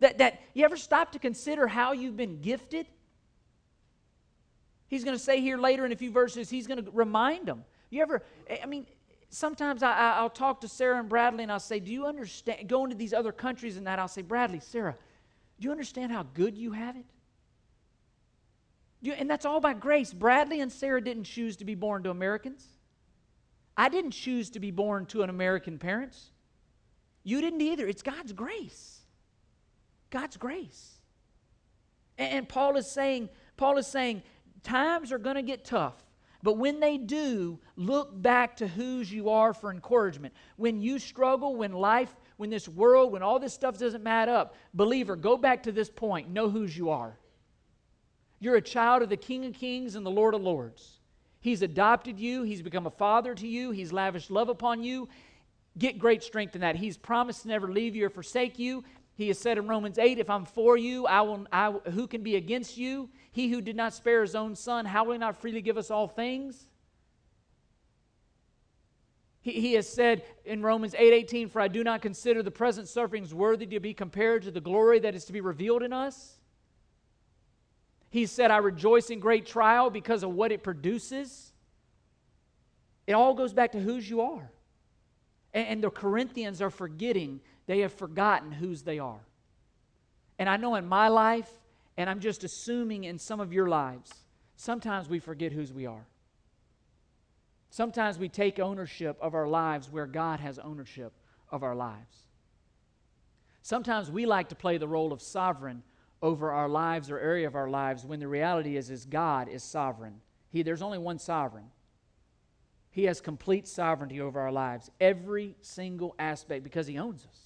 That, 0.00 0.18
that 0.18 0.40
you 0.52 0.64
ever 0.64 0.76
stopped 0.76 1.12
to 1.12 1.18
consider 1.18 1.66
how 1.66 1.92
you've 1.92 2.16
been 2.16 2.40
gifted? 2.40 2.86
He's 4.88 5.04
going 5.04 5.16
to 5.16 5.22
say 5.22 5.40
here 5.40 5.56
later 5.56 5.86
in 5.86 5.92
a 5.92 5.96
few 5.96 6.10
verses, 6.10 6.50
he's 6.50 6.66
going 6.66 6.84
to 6.84 6.90
remind 6.90 7.46
them. 7.46 7.64
You 7.90 8.02
ever, 8.02 8.22
I 8.62 8.66
mean, 8.66 8.86
sometimes 9.30 9.82
I, 9.82 10.20
will 10.20 10.30
talk 10.30 10.60
to 10.62 10.68
Sarah 10.68 10.98
and 10.98 11.08
Bradley 11.08 11.42
and 11.44 11.52
I'll 11.52 11.60
say, 11.60 11.80
Do 11.80 11.90
you 11.90 12.06
understand? 12.06 12.68
Going 12.68 12.90
to 12.90 12.96
these 12.96 13.14
other 13.14 13.32
countries 13.32 13.76
and 13.76 13.86
that, 13.86 13.98
I'll 13.98 14.08
say, 14.08 14.22
Bradley, 14.22 14.60
Sarah, 14.60 14.96
do 15.60 15.66
you 15.66 15.72
understand 15.72 16.12
how 16.12 16.24
good 16.34 16.56
you 16.56 16.72
have 16.72 16.96
it? 16.96 17.06
You, 19.02 19.12
and 19.12 19.28
that's 19.28 19.44
all 19.44 19.60
by 19.60 19.74
grace. 19.74 20.12
Bradley 20.12 20.60
and 20.60 20.72
Sarah 20.72 21.02
didn't 21.02 21.24
choose 21.24 21.56
to 21.56 21.64
be 21.64 21.74
born 21.74 22.04
to 22.04 22.10
Americans. 22.10 22.64
I 23.76 23.88
didn't 23.88 24.12
choose 24.12 24.50
to 24.50 24.60
be 24.60 24.70
born 24.70 25.06
to 25.06 25.22
an 25.22 25.28
American 25.28 25.78
parents. 25.78 26.30
You 27.24 27.40
didn't 27.40 27.60
either. 27.60 27.86
It's 27.86 28.02
God's 28.02 28.32
grace. 28.32 29.00
God's 30.10 30.36
grace. 30.36 30.92
And, 32.16 32.32
and 32.32 32.48
Paul 32.48 32.76
is 32.76 32.88
saying, 32.88 33.28
Paul 33.56 33.76
is 33.78 33.88
saying, 33.88 34.22
Times 34.62 35.10
are 35.10 35.18
going 35.18 35.36
to 35.36 35.42
get 35.42 35.64
tough. 35.64 35.96
But 36.44 36.56
when 36.56 36.78
they 36.78 36.96
do, 36.96 37.58
look 37.76 38.10
back 38.20 38.56
to 38.58 38.68
whose 38.68 39.12
you 39.12 39.30
are 39.30 39.52
for 39.52 39.70
encouragement. 39.70 40.34
When 40.56 40.80
you 40.80 40.98
struggle, 40.98 41.56
when 41.56 41.72
life, 41.72 42.14
when 42.36 42.50
this 42.50 42.68
world, 42.68 43.12
when 43.12 43.22
all 43.22 43.38
this 43.38 43.54
stuff 43.54 43.78
doesn't 43.78 44.06
add 44.06 44.28
up, 44.28 44.54
believer, 44.74 45.16
go 45.16 45.36
back 45.36 45.64
to 45.64 45.72
this 45.72 45.90
point. 45.90 46.30
Know 46.30 46.48
whose 46.48 46.76
you 46.76 46.90
are. 46.90 47.16
You're 48.42 48.56
a 48.56 48.60
child 48.60 49.02
of 49.02 49.08
the 49.08 49.16
King 49.16 49.44
of 49.44 49.54
Kings 49.54 49.94
and 49.94 50.04
the 50.04 50.10
Lord 50.10 50.34
of 50.34 50.42
Lords. 50.42 50.98
He's 51.40 51.62
adopted 51.62 52.18
you, 52.18 52.42
He's 52.42 52.60
become 52.60 52.88
a 52.88 52.90
father 52.90 53.36
to 53.36 53.46
you, 53.46 53.70
He's 53.70 53.92
lavished 53.92 54.32
love 54.32 54.48
upon 54.48 54.82
you. 54.82 55.08
Get 55.78 55.96
great 55.96 56.24
strength 56.24 56.56
in 56.56 56.60
that. 56.62 56.74
He's 56.74 56.96
promised 56.96 57.42
to 57.42 57.48
never 57.48 57.68
leave 57.70 57.94
you 57.94 58.04
or 58.06 58.10
forsake 58.10 58.58
you. 58.58 58.82
He 59.14 59.28
has 59.28 59.38
said 59.38 59.58
in 59.58 59.68
Romans 59.68 59.96
8, 59.96 60.18
If 60.18 60.28
I'm 60.28 60.44
for 60.44 60.76
you, 60.76 61.06
I 61.06 61.20
will, 61.20 61.46
I, 61.52 61.70
who 61.70 62.08
can 62.08 62.24
be 62.24 62.34
against 62.34 62.76
you? 62.76 63.10
He 63.30 63.48
who 63.48 63.60
did 63.60 63.76
not 63.76 63.94
spare 63.94 64.22
his 64.22 64.34
own 64.34 64.56
son, 64.56 64.86
how 64.86 65.04
will 65.04 65.12
he 65.12 65.18
not 65.18 65.40
freely 65.40 65.62
give 65.62 65.78
us 65.78 65.92
all 65.92 66.08
things? 66.08 66.66
He, 69.40 69.52
he 69.52 69.74
has 69.74 69.88
said 69.88 70.24
in 70.44 70.64
Romans 70.64 70.96
8 70.98 71.12
18, 71.12 71.48
For 71.48 71.60
I 71.60 71.68
do 71.68 71.84
not 71.84 72.02
consider 72.02 72.42
the 72.42 72.50
present 72.50 72.88
sufferings 72.88 73.32
worthy 73.32 73.66
to 73.66 73.78
be 73.78 73.94
compared 73.94 74.42
to 74.42 74.50
the 74.50 74.60
glory 74.60 74.98
that 74.98 75.14
is 75.14 75.26
to 75.26 75.32
be 75.32 75.40
revealed 75.40 75.84
in 75.84 75.92
us. 75.92 76.40
He 78.12 78.26
said, 78.26 78.50
I 78.50 78.58
rejoice 78.58 79.08
in 79.08 79.20
great 79.20 79.46
trial 79.46 79.88
because 79.88 80.22
of 80.22 80.34
what 80.34 80.52
it 80.52 80.62
produces. 80.62 81.50
It 83.06 83.14
all 83.14 83.32
goes 83.32 83.54
back 83.54 83.72
to 83.72 83.80
whose 83.80 84.08
you 84.08 84.20
are. 84.20 84.50
And, 85.54 85.66
and 85.66 85.82
the 85.82 85.88
Corinthians 85.88 86.60
are 86.60 86.68
forgetting, 86.68 87.40
they 87.66 87.78
have 87.78 87.92
forgotten 87.94 88.52
whose 88.52 88.82
they 88.82 88.98
are. 88.98 89.22
And 90.38 90.46
I 90.46 90.58
know 90.58 90.74
in 90.74 90.86
my 90.86 91.08
life, 91.08 91.50
and 91.96 92.10
I'm 92.10 92.20
just 92.20 92.44
assuming 92.44 93.04
in 93.04 93.18
some 93.18 93.40
of 93.40 93.50
your 93.50 93.70
lives, 93.70 94.12
sometimes 94.56 95.08
we 95.08 95.18
forget 95.18 95.50
whose 95.50 95.72
we 95.72 95.86
are. 95.86 96.04
Sometimes 97.70 98.18
we 98.18 98.28
take 98.28 98.58
ownership 98.58 99.16
of 99.22 99.34
our 99.34 99.48
lives 99.48 99.90
where 99.90 100.06
God 100.06 100.38
has 100.38 100.58
ownership 100.58 101.14
of 101.50 101.62
our 101.62 101.74
lives. 101.74 102.26
Sometimes 103.62 104.10
we 104.10 104.26
like 104.26 104.50
to 104.50 104.54
play 104.54 104.76
the 104.76 104.86
role 104.86 105.14
of 105.14 105.22
sovereign 105.22 105.82
over 106.22 106.52
our 106.52 106.68
lives 106.68 107.10
or 107.10 107.18
area 107.18 107.46
of 107.46 107.56
our 107.56 107.68
lives 107.68 108.06
when 108.06 108.20
the 108.20 108.28
reality 108.28 108.76
is, 108.76 108.88
is 108.90 109.04
God 109.04 109.48
is 109.48 109.62
sovereign. 109.62 110.20
He, 110.50 110.62
there's 110.62 110.82
only 110.82 110.98
one 110.98 111.18
sovereign. 111.18 111.66
He 112.90 113.04
has 113.04 113.20
complete 113.20 113.66
sovereignty 113.66 114.20
over 114.20 114.38
our 114.38 114.52
lives, 114.52 114.90
every 115.00 115.56
single 115.60 116.14
aspect, 116.18 116.62
because 116.62 116.86
He 116.86 116.98
owns 116.98 117.26
us. 117.26 117.40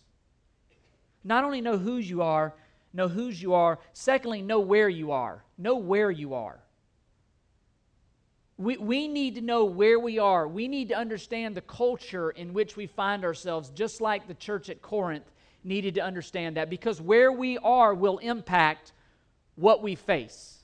Not 1.25 1.45
only 1.45 1.61
know 1.61 1.79
whose 1.79 2.09
you 2.09 2.23
are, 2.23 2.55
know 2.93 3.09
whose 3.09 3.41
you 3.41 3.55
are. 3.55 3.79
Secondly, 3.93 4.43
know 4.43 4.61
where 4.61 4.89
you 4.89 5.12
are. 5.12 5.45
Know 5.57 5.77
where 5.77 6.11
you 6.11 6.35
are. 6.35 6.61
We, 8.59 8.77
we 8.77 9.09
need 9.09 9.35
to 9.35 9.41
know 9.41 9.65
where 9.65 10.01
we 10.01 10.19
are. 10.19 10.49
We 10.49 10.67
need 10.67 10.89
to 10.89 10.95
understand 10.97 11.55
the 11.55 11.61
culture 11.61 12.31
in 12.31 12.53
which 12.53 12.77
we 12.77 12.87
find 12.87 13.25
ourselves, 13.25 13.71
just 13.71 14.01
like 14.01 14.27
the 14.27 14.35
church 14.35 14.71
at 14.71 14.83
Corinth 14.83 15.31
needed 15.67 15.97
to 15.97 16.01
understand 16.01 16.57
that, 16.57 16.71
because 16.71 17.01
where 17.01 17.33
we 17.33 17.59
are 17.59 17.95
will 17.95 18.19
impact 18.19 18.93
what 19.57 19.83
we 19.83 19.95
face. 19.95 20.59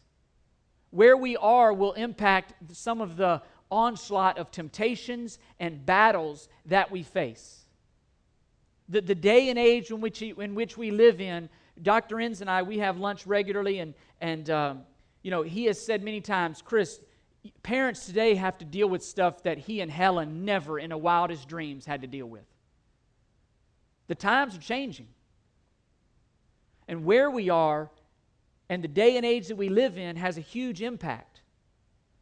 Where 0.90 1.16
we 1.16 1.36
are 1.36 1.72
will 1.72 1.92
impact 1.92 2.54
some 2.72 3.00
of 3.00 3.16
the 3.16 3.42
onslaught 3.70 4.38
of 4.38 4.50
temptations 4.50 5.38
and 5.58 5.84
battles 5.84 6.48
that 6.66 6.90
we 6.90 7.02
face. 7.02 7.64
The, 8.88 9.00
the 9.00 9.14
day 9.14 9.48
and 9.48 9.58
age 9.58 9.90
in 9.90 10.00
which, 10.00 10.20
in 10.22 10.54
which 10.54 10.76
we 10.76 10.90
live 10.90 11.20
in 11.20 11.48
Dr. 11.80 12.20
Enns 12.20 12.42
and 12.42 12.50
I, 12.50 12.62
we 12.62 12.78
have 12.78 12.98
lunch 12.98 13.26
regularly, 13.26 13.78
and, 13.78 13.94
and 14.20 14.50
um, 14.50 14.82
you 15.22 15.30
know, 15.30 15.42
he 15.42 15.64
has 15.64 15.80
said 15.80 16.02
many 16.02 16.20
times, 16.20 16.60
Chris, 16.62 17.00
parents 17.62 18.06
today 18.06 18.34
have 18.34 18.58
to 18.58 18.64
deal 18.64 18.88
with 18.88 19.02
stuff 19.02 19.42
that 19.44 19.58
he 19.58 19.80
and 19.80 19.90
Helen 19.90 20.44
never 20.44 20.78
in 20.78 20.92
a 20.92 20.98
wildest 20.98 21.48
dreams 21.48 21.86
had 21.86 22.02
to 22.02 22.06
deal 22.06 22.26
with. 22.26 22.44
The 24.12 24.16
times 24.16 24.54
are 24.54 24.60
changing. 24.60 25.08
And 26.86 27.06
where 27.06 27.30
we 27.30 27.48
are 27.48 27.88
and 28.68 28.84
the 28.84 28.88
day 28.88 29.16
and 29.16 29.24
age 29.24 29.48
that 29.48 29.56
we 29.56 29.70
live 29.70 29.96
in 29.96 30.16
has 30.16 30.36
a 30.36 30.42
huge 30.42 30.82
impact. 30.82 31.40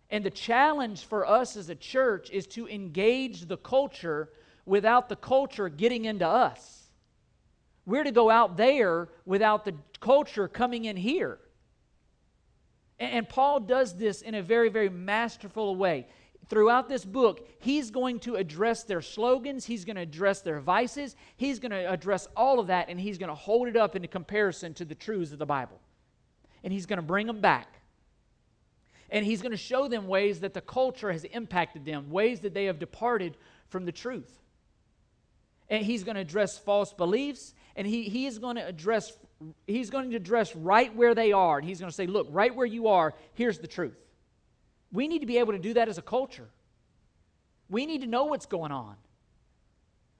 And 0.09 0.25
the 0.25 0.31
challenge 0.31 1.05
for 1.05 1.27
us 1.27 1.57
as 1.57 1.69
a 1.69 1.75
church 1.75 2.31
is 2.31 2.47
to 2.55 2.69
engage 2.69 3.47
the 3.47 3.57
culture 3.57 4.29
without 4.67 5.09
the 5.09 5.17
culture 5.17 5.69
getting 5.69 6.05
into 6.05 6.29
us. 6.29 6.93
We're 7.87 8.05
to 8.05 8.13
go 8.13 8.31
out 8.31 8.57
there 8.57 9.09
without 9.27 9.65
the 9.65 9.75
culture 9.99 10.47
coming 10.47 10.85
in 10.85 10.97
here. 10.97 11.41
And, 13.01 13.29
Paul 13.29 13.59
does 13.59 13.97
this 13.97 14.23
in 14.23 14.37
a 14.37 14.43
very, 14.43 14.69
very 14.69 14.91
masterful 14.91 15.75
way. 15.75 16.07
Throughout 16.51 16.89
this 16.89 17.05
book, 17.05 17.49
he's 17.61 17.93
going 17.93 18.19
to 18.21 18.35
address 18.35 18.83
their 18.83 19.01
slogans, 19.01 19.65
he's 19.65 19.85
going 19.85 19.95
to 19.95 20.03
address 20.03 20.41
their 20.41 20.59
vices, 20.59 21.15
he's 21.37 21.61
going 21.61 21.71
to 21.71 21.91
address 21.91 22.27
all 22.37 22.59
of 22.59 22.67
that, 22.67 22.89
and 22.89 22.99
he's 22.99 23.19
going 23.19 23.29
to 23.29 23.37
hold 23.37 23.69
it 23.69 23.77
up 23.77 23.95
in 23.95 24.07
comparison 24.09 24.75
to 24.75 24.85
the 24.85 24.97
truths 24.97 25.31
of 25.33 25.39
the 25.39 25.47
Bible. 25.47 25.81
And 26.65 26.73
he's 26.73 26.87
going 26.87 26.97
to 26.99 27.05
bring 27.05 27.29
them 27.29 27.41
back. 27.41 27.69
And 29.11 29.25
he's 29.25 29.43
going 29.43 29.53
to 29.53 29.59
show 29.59 29.87
them 29.87 30.09
ways 30.09 30.41
that 30.41 30.53
the 30.53 30.61
culture 30.61 31.13
has 31.13 31.23
impacted 31.23 31.85
them, 31.85 32.11
ways 32.11 32.41
that 32.41 32.53
they 32.53 32.65
have 32.65 32.81
departed 32.81 33.37
from 33.69 33.85
the 33.85 33.93
truth. 33.93 34.41
And 35.69 35.85
he's 35.85 36.03
going 36.03 36.17
to 36.17 36.21
address 36.21 36.59
false 36.59 36.93
beliefs, 36.93 37.55
and 37.77 37.87
he, 37.87 38.03
he 38.05 38.27
is 38.27 38.41
going 38.41 38.57
to 38.57 38.67
address 38.67 39.13
he's 39.67 39.89
going 39.89 40.11
to 40.11 40.17
address 40.17 40.55
right 40.55 40.95
where 40.95 41.15
they 41.15 41.33
are. 41.33 41.59
And 41.59 41.67
he's 41.67 41.81
going 41.81 41.91
to 41.91 41.95
say, 41.95 42.07
look, 42.07 42.27
right 42.31 42.55
where 42.55 42.67
you 42.67 42.89
are, 42.89 43.15
here's 43.35 43.59
the 43.59 43.69
truth. 43.69 43.97
We 44.93 45.09
need 45.09 45.21
to 45.21 45.27
be 45.27 45.39
able 45.39 45.53
to 45.53 45.59
do 45.59 45.75
that 45.75 45.89
as 45.89 45.99
a 45.99 46.03
culture. 46.03 46.49
We 47.69 47.87
need 47.87 48.01
to 48.01 48.07
know 48.07 48.25
what's 48.25 48.47
going 48.47 48.73
on. 48.73 48.97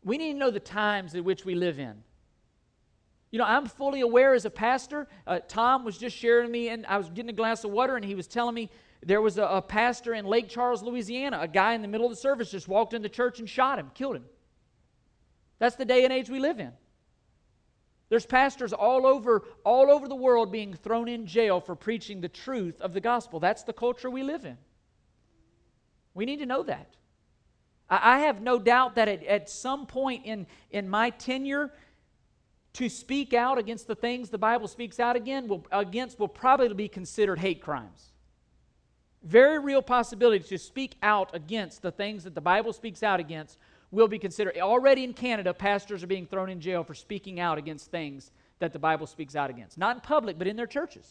We 0.05 0.17
need 0.17 0.33
to 0.33 0.39
know 0.39 0.51
the 0.51 0.61
times 0.61 1.15
in 1.15 1.25
which 1.25 1.45
we 1.45 1.55
live 1.55 1.79
in. 1.79 2.03
You 3.31 3.39
know, 3.39 3.45
I'm 3.45 3.67
fully 3.67 4.01
aware 4.01 4.35
as 4.35 4.45
a 4.45 4.51
pastor. 4.51 5.07
Uh, 5.27 5.41
Tom 5.47 5.85
was 5.85 5.99
just 5.99 6.17
sharing 6.17 6.51
me, 6.51 6.69
and 6.69 6.85
I 6.87 6.99
was 6.99 7.09
getting 7.11 7.31
a 7.31 7.35
glass 7.35 7.65
of 7.65 7.71
water, 7.71 7.97
and 7.97 8.05
he 8.05 8.15
was 8.15 8.27
telling 8.27 8.55
me 8.55 8.71
there 9.05 9.21
was 9.21 9.39
a, 9.39 9.45
a 9.45 9.63
pastor 9.63 10.15
in 10.15 10.25
Lake 10.25 10.49
Charles, 10.49 10.83
Louisiana. 10.83 11.39
A 11.41 11.49
guy 11.49 11.75
in 11.75 11.83
the 11.83 11.89
middle 11.89 12.07
of 12.07 12.13
the 12.13 12.17
service 12.17 12.51
just 12.51 12.67
walked 12.67 12.93
in 12.93 13.03
the 13.03 13.09
church 13.09 13.39
and 13.39 13.49
shot 13.49 13.79
him, 13.79 13.91
killed 13.95 14.17
him. 14.17 14.25
That's 15.59 15.77
the 15.77 15.85
day 15.85 16.05
and 16.05 16.13
age 16.13 16.29
we 16.29 16.41
live 16.41 16.59
in. 16.59 16.73
There's 18.11 18.27
pastors 18.27 18.73
all 18.73 19.07
over, 19.07 19.45
all 19.65 19.89
over 19.91 20.09
the 20.09 20.17
world 20.17 20.53
being 20.53 20.75
thrown 20.75 21.09
in 21.09 21.27
jail 21.27 21.61
for 21.61 21.77
preaching 21.77 22.21
the 22.21 22.29
truth 22.29 22.81
of 22.81 22.93
the 22.93 23.01
gospel. 23.01 23.41
That's 23.41 23.63
the 23.63 23.73
culture 23.73 24.11
we 24.11 24.25
live 24.25 24.45
in. 24.45 24.59
We 26.13 26.27
need 26.27 26.41
to 26.41 26.47
know 26.47 26.65
that. 26.65 26.97
I, 27.89 28.17
I 28.17 28.19
have 28.21 28.43
no 28.43 28.59
doubt 28.59 28.97
that 28.97 29.09
at, 29.09 29.25
at 29.25 29.49
some 29.49 29.87
point 29.87 30.27
in, 30.27 30.49
in 30.73 30.89
my 30.89 31.11
tenure, 31.11 31.73
to 32.75 32.89
speak 32.89 33.33
out 33.33 33.59
against 33.59 33.87
the 33.87 33.95
things 33.95 34.29
the 34.29 34.39
Bible 34.39 34.69
speaks 34.69 34.99
out 34.99 35.15
again 35.15 35.47
will, 35.47 35.65
against 35.71 36.19
will 36.19 36.29
probably 36.29 36.75
be 36.75 36.89
considered 36.89 37.39
hate 37.39 37.63
crimes. 37.63 38.13
Very 39.23 39.59
real 39.59 39.83
possibility 39.83 40.45
to 40.49 40.59
speak 40.59 40.95
out 41.03 41.31
against 41.35 41.83
the 41.83 41.93
things 41.93 42.25
that 42.25 42.35
the 42.35 42.41
Bible 42.41 42.73
speaks 42.73 43.03
out 43.03 43.21
against 43.21 43.59
will 43.91 44.09
be 44.09 44.19
considered. 44.19 44.57
Already 44.59 45.05
in 45.05 45.13
Canada, 45.13 45.53
pastors 45.53 46.03
are 46.03 46.07
being 46.07 46.27
thrown 46.27 46.49
in 46.49 46.61
jail 46.61 46.85
for 46.85 46.95
speaking 46.95 47.41
out 47.41 47.59
against 47.59 47.91
things 47.91 48.31
that 48.59 48.73
the 48.73 48.79
Bible 48.79 49.07
speaks 49.07 49.35
out 49.35 49.51
against. 49.51 49.79
Not 49.79 49.97
in 49.97 50.01
public, 50.01 50.39
but 50.39 50.47
in 50.47 50.57
their 50.57 50.67
churches. 50.67 51.07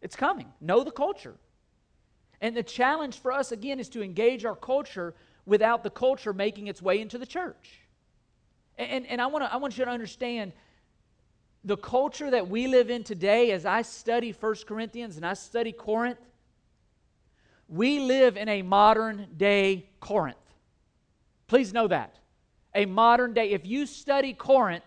It's 0.00 0.16
coming. 0.16 0.46
Know 0.60 0.82
the 0.82 0.90
culture. 0.90 1.36
And 2.40 2.56
the 2.56 2.62
challenge 2.62 3.18
for 3.18 3.32
us, 3.32 3.52
again, 3.52 3.78
is 3.78 3.88
to 3.90 4.02
engage 4.02 4.44
our 4.44 4.56
culture 4.56 5.14
without 5.46 5.84
the 5.84 5.90
culture 5.90 6.32
making 6.32 6.68
its 6.68 6.80
way 6.80 7.00
into 7.00 7.18
the 7.18 7.26
church. 7.26 7.80
And, 8.78 9.06
and 9.06 9.20
I, 9.20 9.26
wanna, 9.26 9.48
I 9.52 9.58
want 9.58 9.76
you 9.76 9.84
to 9.84 9.90
understand 9.90 10.52
the 11.64 11.76
culture 11.76 12.30
that 12.30 12.48
we 12.48 12.66
live 12.66 12.88
in 12.88 13.04
today, 13.04 13.50
as 13.52 13.66
I 13.66 13.82
study 13.82 14.32
First 14.32 14.66
Corinthians 14.66 15.16
and 15.16 15.26
I 15.26 15.34
study 15.34 15.72
Corinth, 15.72 16.18
we 17.68 18.00
live 18.00 18.38
in 18.38 18.48
a 18.48 18.62
modern 18.62 19.28
day 19.36 19.90
Corinth. 20.00 20.36
Please 21.50 21.72
know 21.72 21.88
that. 21.88 22.14
A 22.76 22.86
modern 22.86 23.34
day. 23.34 23.50
If 23.50 23.66
you 23.66 23.84
study 23.84 24.32
Corinth 24.34 24.84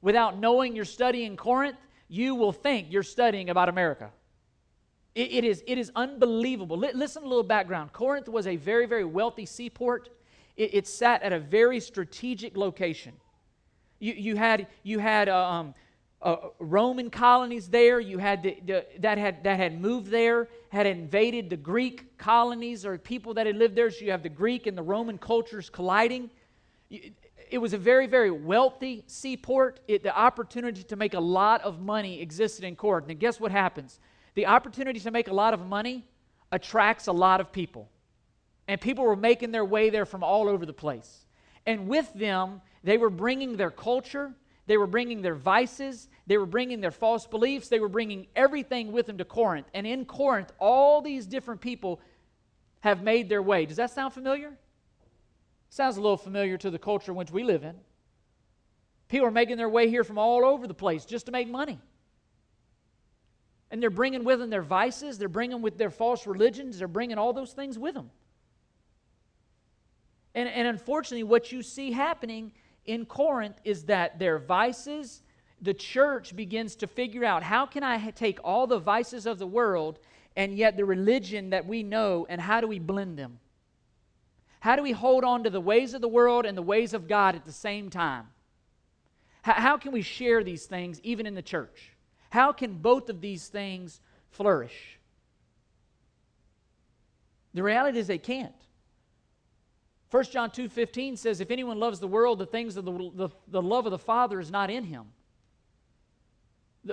without 0.00 0.38
knowing 0.38 0.76
you're 0.76 0.84
studying 0.84 1.36
Corinth, 1.36 1.76
you 2.06 2.36
will 2.36 2.52
think 2.52 2.86
you're 2.88 3.02
studying 3.02 3.50
about 3.50 3.68
America. 3.68 4.12
it, 5.16 5.32
it 5.32 5.44
is, 5.44 5.64
it 5.66 5.76
is 5.76 5.90
unbelievable. 5.96 6.84
L- 6.84 6.92
listen 6.94 7.24
a 7.24 7.26
little 7.26 7.42
background. 7.42 7.92
Corinth 7.92 8.28
was 8.28 8.46
a 8.46 8.54
very, 8.54 8.86
very 8.86 9.04
wealthy 9.04 9.44
seaport. 9.44 10.08
It, 10.56 10.74
it 10.74 10.86
sat 10.86 11.20
at 11.24 11.32
a 11.32 11.40
very 11.40 11.80
strategic 11.80 12.56
location. 12.56 13.14
You, 13.98 14.12
you 14.12 14.36
had, 14.36 14.68
you 14.84 15.00
had 15.00 15.28
uh, 15.28 15.48
um, 15.48 15.74
uh, 16.22 16.36
Roman 16.60 17.10
colonies 17.10 17.68
there. 17.68 17.98
You 17.98 18.18
had 18.18 18.44
the, 18.44 18.56
the, 18.64 18.86
that 19.00 19.18
had 19.18 19.42
that 19.42 19.58
had 19.58 19.80
moved 19.80 20.12
there, 20.12 20.48
had 20.74 20.86
invaded 20.86 21.48
the 21.50 21.56
Greek 21.56 22.18
colonies 22.18 22.84
or 22.84 22.98
people 22.98 23.34
that 23.34 23.46
had 23.46 23.56
lived 23.56 23.76
there. 23.76 23.90
So 23.90 24.04
you 24.04 24.10
have 24.10 24.24
the 24.24 24.28
Greek 24.28 24.66
and 24.66 24.76
the 24.76 24.82
Roman 24.82 25.18
cultures 25.18 25.70
colliding. 25.70 26.30
It 26.90 27.58
was 27.58 27.72
a 27.74 27.78
very 27.78 28.08
very 28.08 28.32
wealthy 28.32 29.04
seaport. 29.06 29.78
It, 29.86 30.02
the 30.02 30.16
opportunity 30.16 30.82
to 30.82 30.96
make 30.96 31.14
a 31.14 31.20
lot 31.20 31.62
of 31.62 31.80
money 31.80 32.20
existed 32.20 32.64
in 32.64 32.74
Corinth. 32.74 33.08
And 33.08 33.20
guess 33.20 33.38
what 33.38 33.52
happens? 33.52 34.00
The 34.34 34.46
opportunity 34.46 34.98
to 34.98 35.10
make 35.12 35.28
a 35.28 35.32
lot 35.32 35.54
of 35.54 35.64
money 35.64 36.08
attracts 36.50 37.06
a 37.06 37.12
lot 37.12 37.40
of 37.40 37.52
people, 37.52 37.88
and 38.66 38.80
people 38.80 39.04
were 39.04 39.16
making 39.16 39.52
their 39.52 39.64
way 39.64 39.90
there 39.90 40.06
from 40.06 40.24
all 40.24 40.48
over 40.48 40.66
the 40.66 40.72
place. 40.72 41.24
And 41.66 41.86
with 41.86 42.12
them, 42.14 42.60
they 42.82 42.98
were 42.98 43.10
bringing 43.10 43.56
their 43.56 43.70
culture 43.70 44.34
they 44.66 44.76
were 44.76 44.86
bringing 44.86 45.20
their 45.20 45.34
vices, 45.34 46.08
they 46.26 46.38
were 46.38 46.46
bringing 46.46 46.80
their 46.80 46.90
false 46.90 47.26
beliefs, 47.26 47.68
they 47.68 47.80
were 47.80 47.88
bringing 47.88 48.26
everything 48.34 48.92
with 48.92 49.06
them 49.06 49.18
to 49.18 49.24
Corinth. 49.24 49.66
And 49.74 49.86
in 49.86 50.04
Corinth, 50.06 50.52
all 50.58 51.02
these 51.02 51.26
different 51.26 51.60
people 51.60 52.00
have 52.80 53.02
made 53.02 53.28
their 53.28 53.42
way. 53.42 53.66
Does 53.66 53.76
that 53.76 53.90
sound 53.90 54.14
familiar? 54.14 54.52
Sounds 55.68 55.96
a 55.96 56.00
little 56.00 56.16
familiar 56.16 56.56
to 56.58 56.70
the 56.70 56.78
culture 56.78 57.12
in 57.12 57.16
which 57.16 57.30
we 57.30 57.42
live 57.42 57.64
in. 57.64 57.74
People 59.08 59.26
are 59.26 59.32
making 59.32 59.56
their 59.56 59.68
way 59.68 59.88
here 59.88 60.04
from 60.04 60.18
all 60.18 60.44
over 60.44 60.66
the 60.66 60.74
place 60.74 61.04
just 61.04 61.26
to 61.26 61.32
make 61.32 61.48
money. 61.48 61.78
And 63.70 63.82
they're 63.82 63.90
bringing 63.90 64.24
with 64.24 64.38
them 64.38 64.50
their 64.50 64.62
vices, 64.62 65.18
they're 65.18 65.28
bringing 65.28 65.60
with 65.60 65.76
their 65.76 65.90
false 65.90 66.26
religions, 66.26 66.78
they're 66.78 66.88
bringing 66.88 67.18
all 67.18 67.32
those 67.32 67.52
things 67.52 67.78
with 67.78 67.94
them. 67.94 68.10
And, 70.34 70.48
and 70.48 70.66
unfortunately, 70.68 71.24
what 71.24 71.52
you 71.52 71.62
see 71.62 71.92
happening 71.92 72.52
in 72.86 73.06
Corinth 73.06 73.56
is 73.64 73.84
that 73.84 74.18
their 74.18 74.38
vices, 74.38 75.22
the 75.60 75.74
church 75.74 76.36
begins 76.36 76.76
to 76.76 76.86
figure 76.86 77.24
out 77.24 77.42
how 77.42 77.66
can 77.66 77.82
I 77.82 78.10
take 78.10 78.38
all 78.44 78.66
the 78.66 78.78
vices 78.78 79.26
of 79.26 79.38
the 79.38 79.46
world 79.46 79.98
and 80.36 80.56
yet 80.56 80.76
the 80.76 80.84
religion 80.84 81.50
that 81.50 81.66
we 81.66 81.82
know, 81.82 82.26
and 82.28 82.40
how 82.40 82.60
do 82.60 82.66
we 82.66 82.78
blend 82.78 83.16
them? 83.16 83.38
How 84.60 84.76
do 84.76 84.82
we 84.82 84.92
hold 84.92 85.24
on 85.24 85.44
to 85.44 85.50
the 85.50 85.60
ways 85.60 85.94
of 85.94 86.00
the 86.00 86.08
world 86.08 86.44
and 86.44 86.56
the 86.56 86.62
ways 86.62 86.92
of 86.92 87.06
God 87.06 87.34
at 87.34 87.44
the 87.44 87.52
same 87.52 87.90
time? 87.90 88.26
How, 89.42 89.76
can 89.76 89.92
we 89.92 90.00
share 90.00 90.42
these 90.42 90.64
things 90.64 90.98
even 91.02 91.26
in 91.26 91.34
the 91.34 91.42
church? 91.42 91.92
How 92.30 92.50
can 92.50 92.78
both 92.78 93.10
of 93.10 93.20
these 93.20 93.48
things 93.48 94.00
flourish? 94.30 94.98
The 97.52 97.62
reality 97.62 97.98
is 97.98 98.06
they 98.06 98.16
can't. 98.16 98.54
1 100.14 100.26
John 100.26 100.48
2.15 100.48 101.18
says, 101.18 101.40
If 101.40 101.50
anyone 101.50 101.80
loves 101.80 101.98
the 101.98 102.06
world, 102.06 102.38
the 102.38 102.46
things 102.46 102.76
of 102.76 102.84
the, 102.84 102.92
the, 102.92 103.28
the 103.48 103.60
love 103.60 103.84
of 103.84 103.90
the 103.90 103.98
Father 103.98 104.38
is 104.38 104.48
not 104.48 104.70
in 104.70 104.84
him. 104.84 105.06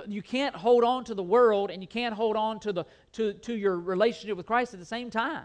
You 0.08 0.22
can't 0.22 0.56
hold 0.56 0.82
on 0.82 1.04
to 1.04 1.14
the 1.14 1.22
world 1.22 1.70
and 1.70 1.80
you 1.80 1.86
can't 1.86 2.16
hold 2.16 2.34
on 2.34 2.58
to, 2.58 2.72
the, 2.72 2.84
to, 3.12 3.34
to 3.34 3.54
your 3.54 3.78
relationship 3.78 4.36
with 4.36 4.46
Christ 4.46 4.74
at 4.74 4.80
the 4.80 4.86
same 4.86 5.08
time. 5.08 5.44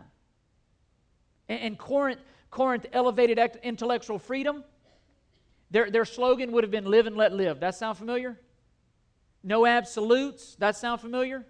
And, 1.48 1.60
and 1.60 1.78
Corinth, 1.78 2.20
Corinth 2.50 2.88
elevated 2.94 3.38
intellectual 3.62 4.18
freedom. 4.18 4.64
Their, 5.70 5.92
their 5.92 6.06
slogan 6.06 6.54
would 6.54 6.64
have 6.64 6.72
been 6.72 6.86
live 6.86 7.06
and 7.06 7.16
let 7.16 7.32
live. 7.32 7.60
That 7.60 7.76
sound 7.76 8.00
familiar? 8.00 8.40
No 9.44 9.68
absolutes. 9.68 10.56
That 10.56 10.78
sound 10.78 11.00
familiar? 11.00 11.46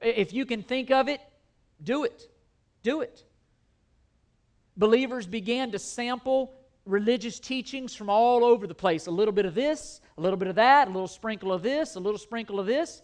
If 0.00 0.32
you 0.32 0.46
can 0.46 0.62
think 0.62 0.92
of 0.92 1.08
it, 1.08 1.20
do 1.82 2.04
it. 2.04 2.30
Do 2.84 3.00
it. 3.00 3.24
Believers 4.76 5.26
began 5.26 5.70
to 5.72 5.78
sample 5.78 6.54
religious 6.84 7.38
teachings 7.38 7.94
from 7.94 8.08
all 8.08 8.44
over 8.44 8.66
the 8.66 8.74
place. 8.74 9.06
A 9.06 9.10
little 9.10 9.32
bit 9.32 9.46
of 9.46 9.54
this, 9.54 10.00
a 10.18 10.20
little 10.20 10.38
bit 10.38 10.48
of 10.48 10.56
that, 10.56 10.88
a 10.88 10.90
little 10.90 11.08
sprinkle 11.08 11.52
of 11.52 11.62
this, 11.62 11.94
a 11.94 12.00
little 12.00 12.18
sprinkle 12.18 12.58
of 12.58 12.66
this. 12.66 13.02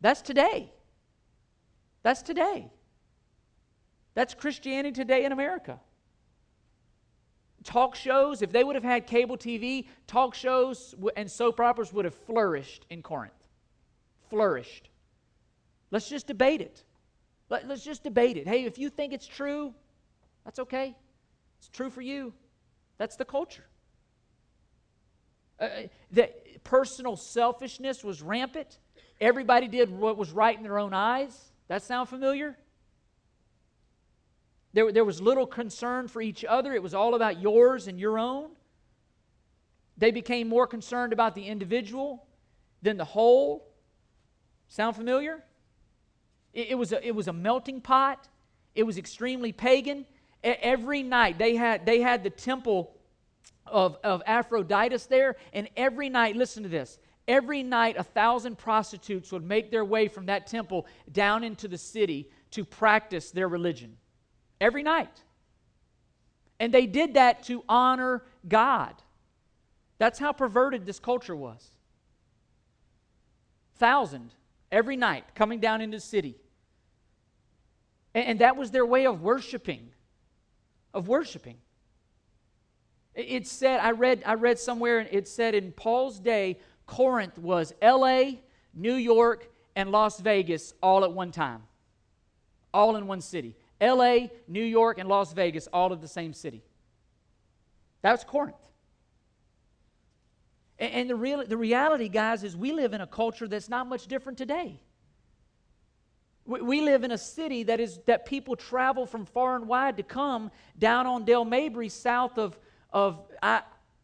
That's 0.00 0.22
today. 0.22 0.72
That's 2.02 2.22
today. 2.22 2.70
That's 4.14 4.34
Christianity 4.34 4.92
today 4.92 5.24
in 5.24 5.32
America. 5.32 5.80
Talk 7.64 7.94
shows, 7.94 8.42
if 8.42 8.52
they 8.52 8.62
would 8.62 8.74
have 8.74 8.84
had 8.84 9.06
cable 9.06 9.38
TV, 9.38 9.86
talk 10.06 10.34
shows 10.34 10.94
and 11.16 11.30
soap 11.30 11.60
operas 11.60 11.92
would 11.92 12.04
have 12.04 12.14
flourished 12.14 12.84
in 12.90 13.02
Corinth. 13.02 13.32
Flourished. 14.28 14.90
Let's 15.90 16.08
just 16.08 16.26
debate 16.26 16.60
it. 16.60 16.84
Let, 17.48 17.70
us 17.70 17.82
just 17.82 18.02
debate 18.02 18.36
it. 18.36 18.46
Hey, 18.46 18.64
if 18.64 18.78
you 18.78 18.90
think 18.90 19.12
it's 19.12 19.26
true, 19.26 19.74
that's 20.44 20.58
okay. 20.58 20.94
It's 21.58 21.68
true 21.68 21.90
for 21.90 22.02
you. 22.02 22.34
That's 22.98 23.16
the 23.16 23.24
culture. 23.24 23.64
Uh, 25.58 25.64
uh, 25.64 25.68
that 26.12 26.62
personal 26.64 27.16
selfishness 27.16 28.04
was 28.04 28.22
rampant. 28.22 28.78
Everybody 29.20 29.68
did 29.68 29.90
what 29.90 30.16
was 30.16 30.32
right 30.32 30.56
in 30.56 30.62
their 30.62 30.78
own 30.78 30.92
eyes. 30.92 31.52
That 31.68 31.82
sound 31.82 32.08
familiar? 32.08 32.56
There, 34.72 34.90
there 34.92 35.04
was 35.04 35.20
little 35.20 35.46
concern 35.46 36.08
for 36.08 36.20
each 36.20 36.44
other. 36.44 36.72
It 36.72 36.82
was 36.82 36.94
all 36.94 37.14
about 37.14 37.40
yours 37.40 37.86
and 37.86 37.98
your 37.98 38.18
own. 38.18 38.50
They 39.96 40.10
became 40.10 40.48
more 40.48 40.66
concerned 40.66 41.12
about 41.12 41.34
the 41.34 41.46
individual 41.46 42.26
than 42.82 42.96
the 42.96 43.04
whole. 43.04 43.70
Sound 44.68 44.96
familiar? 44.96 45.44
It, 46.52 46.70
it 46.70 46.74
was, 46.74 46.92
a, 46.92 47.06
it 47.06 47.14
was 47.14 47.28
a 47.28 47.32
melting 47.32 47.80
pot. 47.80 48.28
It 48.74 48.82
was 48.82 48.98
extremely 48.98 49.52
pagan 49.52 50.06
every 50.44 51.02
night 51.02 51.38
they 51.38 51.56
had 51.56 51.86
they 51.86 52.00
had 52.00 52.22
the 52.22 52.30
temple 52.30 52.94
of, 53.66 53.96
of 54.04 54.22
Aphrodite 54.26 54.96
there, 55.08 55.36
and 55.52 55.68
every 55.76 56.10
night, 56.10 56.36
listen 56.36 56.62
to 56.62 56.68
this, 56.68 56.98
Every 57.26 57.62
night, 57.62 57.96
a 57.96 58.02
thousand 58.02 58.58
prostitutes 58.58 59.32
would 59.32 59.44
make 59.44 59.70
their 59.70 59.84
way 59.84 60.08
from 60.08 60.26
that 60.26 60.46
temple 60.46 60.86
down 61.10 61.42
into 61.42 61.68
the 61.68 61.78
city 61.78 62.28
to 62.50 62.64
practice 62.64 63.30
their 63.30 63.48
religion. 63.48 63.96
Every 64.60 64.82
night. 64.82 65.22
And 66.60 66.72
they 66.72 66.86
did 66.86 67.14
that 67.14 67.42
to 67.44 67.64
honor 67.68 68.22
God. 68.46 68.94
That's 69.98 70.18
how 70.18 70.32
perverted 70.32 70.84
this 70.84 70.98
culture 70.98 71.34
was. 71.34 71.70
Thousand 73.76 74.30
every 74.70 74.96
night 74.96 75.24
coming 75.34 75.60
down 75.60 75.80
into 75.80 75.96
the 75.96 76.02
city. 76.02 76.36
And, 78.14 78.26
and 78.26 78.38
that 78.40 78.56
was 78.56 78.70
their 78.70 78.86
way 78.86 79.06
of 79.06 79.22
worshiping. 79.22 79.90
Of 80.94 81.08
worshiping. 81.08 81.58
It 83.14 83.46
said, 83.46 83.80
I 83.80 83.90
read, 83.90 84.22
I 84.24 84.34
read 84.34 84.58
somewhere, 84.58 84.98
and 84.98 85.08
it 85.12 85.28
said 85.28 85.54
in 85.54 85.72
Paul's 85.72 86.18
day, 86.18 86.58
Corinth 86.86 87.38
was 87.38 87.72
LA, 87.82 88.38
New 88.72 88.94
York, 88.94 89.50
and 89.76 89.90
Las 89.90 90.20
Vegas 90.20 90.72
all 90.82 91.04
at 91.04 91.12
one 91.12 91.30
time. 91.30 91.62
All 92.72 92.96
in 92.96 93.06
one 93.06 93.20
city. 93.20 93.56
LA, 93.80 94.28
New 94.48 94.64
York, 94.64 94.98
and 94.98 95.08
Las 95.08 95.32
Vegas, 95.32 95.68
all 95.72 95.92
of 95.92 96.00
the 96.00 96.08
same 96.08 96.32
city. 96.32 96.62
That 98.02 98.12
was 98.12 98.24
Corinth. 98.24 98.56
And, 100.78 100.92
and 100.92 101.10
the, 101.10 101.16
real, 101.16 101.44
the 101.46 101.56
reality, 101.56 102.08
guys, 102.08 102.42
is 102.44 102.56
we 102.56 102.72
live 102.72 102.94
in 102.94 103.00
a 103.00 103.06
culture 103.06 103.46
that's 103.46 103.68
not 103.68 103.88
much 103.88 104.06
different 104.06 104.38
today. 104.38 104.80
We, 106.46 106.82
live 106.82 107.04
in 107.04 107.10
a 107.10 107.18
city 107.18 107.62
that 107.64 107.80
is 107.80 108.00
that 108.04 108.26
people 108.26 108.54
travel 108.54 109.06
from 109.06 109.24
far 109.24 109.56
and 109.56 109.66
wide 109.66 109.96
to 109.96 110.02
come 110.02 110.50
down 110.78 111.06
on 111.06 111.24
Dale 111.24 111.44
Mabry 111.44 111.88
south 111.88 112.36
of, 112.36 112.58
of 112.92 113.18
I, 113.42 113.62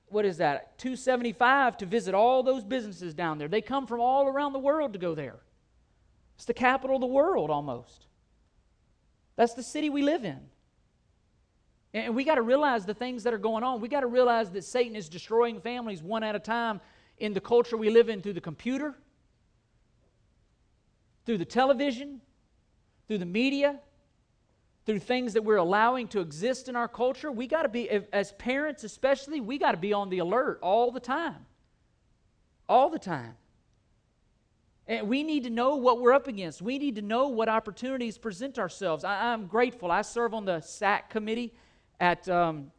what 0.09 0.25
is 0.25 0.39
that, 0.39 0.79
275 0.79 1.77
to 1.79 1.87
visit 1.87 2.15
all 2.15 2.43
those 2.43 2.65
businesses 2.65 3.13
down 3.13 3.37
there. 3.37 3.49
They 3.49 3.61
come 3.61 3.87
from 3.87 4.01
all 4.01 4.27
around 4.27 4.55
the 4.55 4.59
world 4.59 4.95
to 4.95 4.99
go 4.99 5.15
there. 5.15 5.37
It's 6.37 6.47
the 6.47 6.55
capital 6.55 6.97
of 6.97 7.01
the 7.01 7.07
world 7.07 7.51
almost. 7.51 8.07
That's 9.37 9.53
the 9.53 9.63
city 9.63 9.91
we 9.91 10.03
live 10.03 10.25
in. 10.25 10.41
And 11.93 12.15
we 12.15 12.25
got 12.25 12.37
to 12.37 12.43
realize 12.43 12.87
the 12.87 12.95
things 12.95 13.25
that 13.25 13.35
are 13.35 13.39
going 13.39 13.65
on. 13.65 13.81
We 13.81 13.89
got 13.89 14.01
to 14.01 14.07
realize 14.07 14.51
that 14.53 14.65
Satan 14.65 14.97
is 14.97 15.09
destroying 15.09 15.61
families 15.61 16.03
one 16.03 16.23
at 16.23 16.35
a 16.35 16.39
time 16.39 16.81
in 17.19 17.35
the 17.35 17.41
culture 17.41 17.77
we 17.77 17.91
live 17.91 18.09
in 18.09 18.23
through 18.23 18.33
the 18.33 18.41
computer, 18.41 18.95
through 21.27 21.39
the 21.39 21.45
television, 21.45 22.21
through 23.11 23.19
the 23.19 23.27
media, 23.27 23.77
through 24.87 25.01
things 25.01 25.33
that 25.33 25.43
we're 25.43 25.57
allowing 25.57 26.07
to 26.07 26.21
exist 26.21 26.69
in 26.69 26.77
our 26.77 26.87
culture, 26.87 27.33
we 27.33 27.49
got 27.49 27.63
to 27.63 27.69
be, 27.69 27.91
as 27.91 28.31
parents 28.35 28.85
especially, 28.85 29.41
we 29.41 29.59
got 29.59 29.73
to 29.73 29.77
be 29.77 29.93
on 29.93 30.11
the 30.11 30.21
alert 30.21 30.61
all 30.63 30.93
the 30.93 31.01
time. 31.01 31.45
All 32.69 32.89
the 32.89 33.01
time. 33.01 33.35
And 34.87 35.09
we 35.09 35.25
need 35.25 35.43
to 35.43 35.51
know 35.51 35.75
what 35.75 36.01
we're 36.01 36.13
up 36.13 36.29
against. 36.29 36.63
We 36.63 36.79
need 36.79 36.95
to 36.95 37.03
know 37.03 37.27
what 37.27 37.49
opportunities 37.49 38.17
present 38.17 38.61
ourselves. 38.61 39.03
I, 39.03 39.33
am 39.33 39.49
grateful. 39.49 39.91
I 39.91 40.03
serve 40.03 40.33
on 40.33 40.45
the 40.45 40.61
SAC 40.61 41.11
committee 41.11 41.53
at 41.99 42.29
um, 42.29 42.71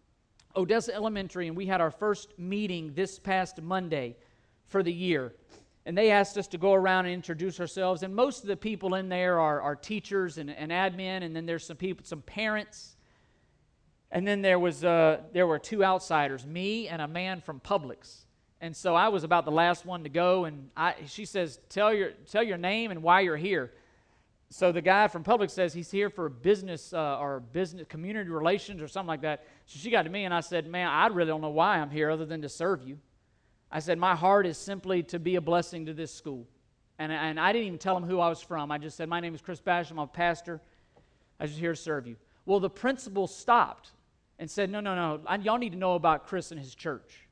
Odessa 0.55 0.95
Elementary, 0.95 1.49
and 1.49 1.57
we 1.57 1.65
had 1.65 1.81
our 1.81 1.91
first 1.91 2.39
meeting 2.39 2.93
this 2.93 3.19
past 3.19 3.61
Monday 3.61 4.15
for 4.67 4.81
the 4.81 4.93
year 4.93 5.33
and 5.85 5.97
they 5.97 6.11
asked 6.11 6.37
us 6.37 6.47
to 6.49 6.57
go 6.57 6.73
around 6.73 7.05
and 7.05 7.13
introduce 7.13 7.59
ourselves. 7.59 8.03
And 8.03 8.15
most 8.15 8.43
of 8.43 8.47
the 8.47 8.57
people 8.57 8.95
in 8.95 9.09
there 9.09 9.39
are, 9.39 9.61
are 9.61 9.75
teachers 9.75 10.37
and, 10.37 10.49
and 10.49 10.71
admin, 10.71 11.23
and 11.23 11.35
then 11.35 11.45
there's 11.45 11.65
some 11.65 11.77
people, 11.77 12.05
some 12.05 12.21
parents. 12.21 12.95
And 14.11 14.27
then 14.27 14.41
there 14.41 14.59
was 14.59 14.83
uh, 14.83 15.21
there 15.33 15.47
were 15.47 15.57
two 15.57 15.83
outsiders, 15.83 16.45
me 16.45 16.87
and 16.87 17.01
a 17.01 17.07
man 17.07 17.41
from 17.41 17.59
Publix. 17.59 18.25
And 18.59 18.75
so 18.75 18.93
I 18.93 19.07
was 19.07 19.23
about 19.23 19.45
the 19.45 19.51
last 19.51 19.85
one 19.85 20.03
to 20.03 20.09
go, 20.09 20.45
and 20.45 20.69
I, 20.77 20.95
she 21.07 21.25
says, 21.25 21.59
"Tell 21.69 21.93
your 21.93 22.11
tell 22.29 22.43
your 22.43 22.57
name 22.57 22.91
and 22.91 23.01
why 23.01 23.21
you're 23.21 23.37
here." 23.37 23.71
So 24.49 24.73
the 24.73 24.81
guy 24.81 25.07
from 25.07 25.23
Publix 25.23 25.51
says 25.51 25.73
he's 25.73 25.89
here 25.89 26.09
for 26.09 26.27
business 26.27 26.93
uh, 26.93 27.17
or 27.19 27.39
business 27.39 27.87
community 27.87 28.29
relations 28.29 28.81
or 28.81 28.87
something 28.89 29.07
like 29.07 29.21
that. 29.21 29.45
So 29.65 29.79
she 29.79 29.89
got 29.89 30.03
to 30.03 30.09
me, 30.09 30.25
and 30.25 30.33
I 30.33 30.41
said, 30.41 30.67
"Man, 30.67 30.87
I 30.87 31.07
really 31.07 31.29
don't 31.29 31.41
know 31.41 31.49
why 31.49 31.79
I'm 31.79 31.89
here 31.89 32.11
other 32.11 32.25
than 32.25 32.41
to 32.41 32.49
serve 32.49 32.83
you." 32.85 32.99
I 33.71 33.79
said, 33.79 33.97
My 33.97 34.15
heart 34.15 34.45
is 34.45 34.57
simply 34.57 35.03
to 35.03 35.19
be 35.19 35.35
a 35.35 35.41
blessing 35.41 35.85
to 35.85 35.93
this 35.93 36.13
school. 36.13 36.47
And, 36.99 37.11
and 37.11 37.39
I 37.39 37.53
didn't 37.53 37.67
even 37.67 37.79
tell 37.79 37.95
them 37.95 38.07
who 38.07 38.19
I 38.19 38.29
was 38.29 38.41
from. 38.41 38.71
I 38.71 38.77
just 38.77 38.97
said, 38.97 39.09
My 39.09 39.19
name 39.19 39.33
is 39.33 39.41
Chris 39.41 39.61
Basham. 39.61 39.91
I'm 39.91 39.99
a 39.99 40.07
pastor. 40.07 40.61
I'm 41.39 41.47
just 41.47 41.59
here 41.59 41.71
to 41.71 41.79
serve 41.79 42.05
you. 42.05 42.17
Well, 42.45 42.59
the 42.59 42.69
principal 42.69 43.27
stopped 43.27 43.91
and 44.39 44.49
said, 44.49 44.69
No, 44.69 44.79
no, 44.81 44.95
no. 44.95 45.21
I, 45.25 45.37
y'all 45.37 45.57
need 45.57 45.71
to 45.71 45.77
know 45.77 45.95
about 45.95 46.27
Chris 46.27 46.51
and 46.51 46.59
his 46.59 46.75
church. 46.75 47.27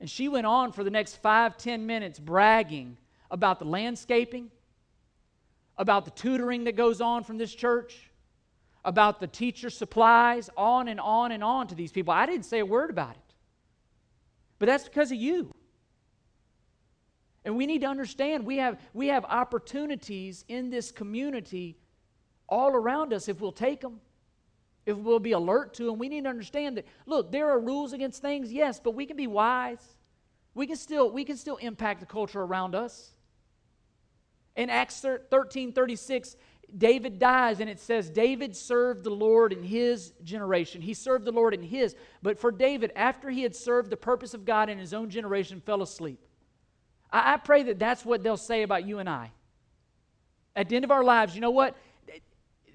And 0.00 0.10
she 0.10 0.28
went 0.28 0.46
on 0.46 0.72
for 0.72 0.82
the 0.82 0.90
next 0.90 1.16
five, 1.16 1.56
ten 1.56 1.86
minutes 1.86 2.18
bragging 2.18 2.96
about 3.30 3.58
the 3.58 3.64
landscaping, 3.64 4.50
about 5.76 6.04
the 6.04 6.10
tutoring 6.10 6.64
that 6.64 6.76
goes 6.76 7.00
on 7.00 7.24
from 7.24 7.38
this 7.38 7.54
church, 7.54 8.10
about 8.84 9.20
the 9.20 9.28
teacher 9.28 9.70
supplies, 9.70 10.50
on 10.56 10.88
and 10.88 10.98
on 10.98 11.30
and 11.30 11.44
on 11.44 11.68
to 11.68 11.74
these 11.74 11.92
people. 11.92 12.12
I 12.12 12.26
didn't 12.26 12.46
say 12.46 12.58
a 12.58 12.66
word 12.66 12.90
about 12.90 13.12
it. 13.12 13.21
But 14.62 14.68
that's 14.68 14.84
because 14.84 15.10
of 15.10 15.18
you. 15.18 15.52
And 17.44 17.56
we 17.56 17.66
need 17.66 17.80
to 17.80 17.88
understand 17.88 18.46
we 18.46 18.58
have, 18.58 18.80
we 18.94 19.08
have 19.08 19.24
opportunities 19.24 20.44
in 20.46 20.70
this 20.70 20.92
community 20.92 21.76
all 22.48 22.70
around 22.70 23.12
us 23.12 23.26
if 23.26 23.40
we'll 23.40 23.50
take 23.50 23.80
them, 23.80 24.00
if 24.86 24.96
we'll 24.96 25.18
be 25.18 25.32
alert 25.32 25.74
to 25.74 25.86
them. 25.86 25.98
We 25.98 26.08
need 26.08 26.22
to 26.22 26.30
understand 26.30 26.76
that, 26.76 26.86
look, 27.06 27.32
there 27.32 27.50
are 27.50 27.58
rules 27.58 27.92
against 27.92 28.22
things, 28.22 28.52
yes, 28.52 28.78
but 28.78 28.94
we 28.94 29.04
can 29.04 29.16
be 29.16 29.26
wise. 29.26 29.84
We 30.54 30.68
can 30.68 30.76
still, 30.76 31.10
we 31.10 31.24
can 31.24 31.36
still 31.36 31.56
impact 31.56 31.98
the 31.98 32.06
culture 32.06 32.40
around 32.40 32.76
us. 32.76 33.14
In 34.54 34.70
Acts 34.70 35.04
13 35.28 35.72
36, 35.72 36.36
David 36.76 37.18
dies, 37.18 37.60
and 37.60 37.68
it 37.68 37.78
says, 37.78 38.08
David 38.08 38.56
served 38.56 39.04
the 39.04 39.10
Lord 39.10 39.52
in 39.52 39.62
his 39.62 40.12
generation. 40.24 40.80
He 40.80 40.94
served 40.94 41.24
the 41.24 41.32
Lord 41.32 41.52
in 41.52 41.62
his. 41.62 41.94
But 42.22 42.38
for 42.38 42.50
David, 42.50 42.92
after 42.96 43.28
he 43.28 43.42
had 43.42 43.54
served 43.54 43.90
the 43.90 43.96
purpose 43.96 44.32
of 44.32 44.44
God 44.44 44.70
in 44.70 44.78
his 44.78 44.94
own 44.94 45.10
generation, 45.10 45.60
fell 45.60 45.82
asleep. 45.82 46.18
I, 47.10 47.34
I 47.34 47.36
pray 47.36 47.62
that 47.64 47.78
that's 47.78 48.04
what 48.04 48.22
they'll 48.22 48.36
say 48.36 48.62
about 48.62 48.86
you 48.86 49.00
and 49.00 49.08
I. 49.08 49.30
At 50.56 50.68
the 50.68 50.76
end 50.76 50.84
of 50.84 50.90
our 50.90 51.04
lives, 51.04 51.34
you 51.34 51.40
know 51.40 51.50
what? 51.50 51.76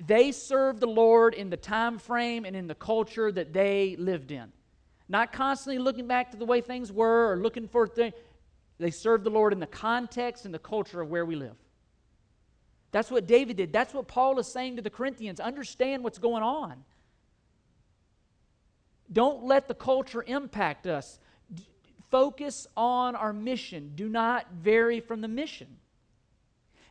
They 0.05 0.31
served 0.31 0.79
the 0.79 0.87
Lord 0.87 1.33
in 1.33 1.49
the 1.49 1.57
time 1.57 1.97
frame 1.97 2.45
and 2.45 2.55
in 2.55 2.67
the 2.67 2.75
culture 2.75 3.31
that 3.31 3.51
they 3.51 3.95
lived 3.97 4.31
in. 4.31 4.51
Not 5.09 5.31
constantly 5.31 5.79
looking 5.79 6.05
back 6.05 6.31
to 6.31 6.37
the 6.37 6.45
way 6.45 6.61
things 6.61 6.91
were 6.91 7.31
or 7.31 7.37
looking 7.37 7.67
for 7.67 7.87
things. 7.87 8.13
They 8.77 8.91
served 8.91 9.23
the 9.23 9.31
Lord 9.31 9.53
in 9.53 9.59
the 9.59 9.65
context 9.65 10.45
and 10.45 10.53
the 10.53 10.59
culture 10.59 11.01
of 11.01 11.09
where 11.09 11.25
we 11.25 11.35
live. 11.35 11.55
That's 12.97 13.11
what 13.11 13.27
David 13.27 13.57
did. 13.57 13.71
That's 13.71 13.93
what 13.93 14.07
Paul 14.07 14.39
is 14.39 14.47
saying 14.47 14.77
to 14.77 14.81
the 14.81 14.89
Corinthians. 14.89 15.39
Understand 15.39 16.03
what's 16.03 16.17
going 16.17 16.41
on. 16.41 16.83
Don't 19.13 19.43
let 19.43 19.67
the 19.67 19.75
culture 19.75 20.23
impact 20.25 20.87
us. 20.87 21.19
Focus 22.09 22.65
on 22.75 23.15
our 23.15 23.33
mission. 23.33 23.91
Do 23.93 24.09
not 24.09 24.47
vary 24.51 24.99
from 24.99 25.21
the 25.21 25.27
mission. 25.27 25.67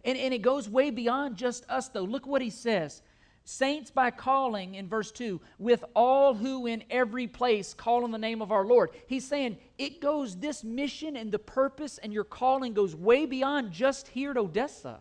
And, 0.05 0.17
and 0.17 0.33
it 0.33 0.43
goes 0.43 0.69
way 0.69 0.93
beyond 0.93 1.35
just 1.35 1.69
us, 1.69 1.89
though. 1.89 2.05
Look 2.05 2.25
what 2.25 2.41
he 2.41 2.51
says 2.51 3.03
Saints 3.43 3.91
by 3.91 4.13
calling, 4.13 4.77
in 4.77 4.89
verse 4.89 5.11
2, 5.11 5.41
with 5.59 5.85
all 5.97 6.35
who 6.35 6.69
in 6.69 6.85
every 6.89 7.27
place 7.27 7.75
call 7.75 8.05
on 8.05 8.13
the 8.13 8.17
name 8.17 8.41
of 8.41 8.53
our 8.53 8.65
Lord. 8.65 8.91
He's 9.09 9.27
saying 9.27 9.59
it 9.77 10.01
goes, 10.01 10.37
this 10.37 10.63
mission 10.63 11.17
and 11.17 11.33
the 11.33 11.41
purpose 11.41 11.99
and 11.99 12.13
your 12.13 12.23
calling 12.23 12.75
goes 12.75 12.95
way 12.95 13.27
beyond 13.27 13.73
just 13.73 14.07
here 14.07 14.31
at 14.31 14.37
Odessa. 14.37 15.01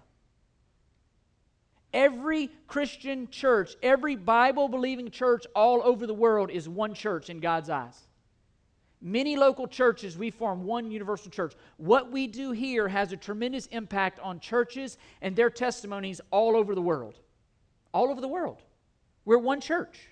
Every 1.96 2.52
Christian 2.68 3.30
church, 3.30 3.78
every 3.82 4.18
Bible 4.18 4.68
believing 4.68 5.10
church 5.10 5.48
all 5.56 5.82
over 5.82 6.06
the 6.06 6.14
world 6.14 6.52
is 6.52 6.68
one 6.68 6.94
church 6.94 7.30
in 7.30 7.40
God's 7.40 7.70
eyes. 7.70 7.98
Many 9.02 9.38
local 9.38 9.66
churches, 9.66 10.18
we 10.18 10.30
form 10.30 10.66
one 10.66 10.92
universal 10.92 11.32
church. 11.32 11.54
What 11.78 12.12
we 12.12 12.28
do 12.28 12.52
here 12.52 12.90
has 12.90 13.14
a 13.14 13.18
tremendous 13.18 13.68
impact 13.68 14.20
on 14.20 14.42
churches 14.42 14.98
and 15.22 15.38
their 15.38 15.50
testimonies 15.50 16.20
all 16.32 16.58
over 16.58 16.76
the 16.76 16.82
world. 16.82 17.18
All 17.94 18.10
over 18.10 18.20
the 18.20 18.28
world. 18.28 18.62
We're 19.24 19.38
one 19.38 19.62
church. 19.62 20.10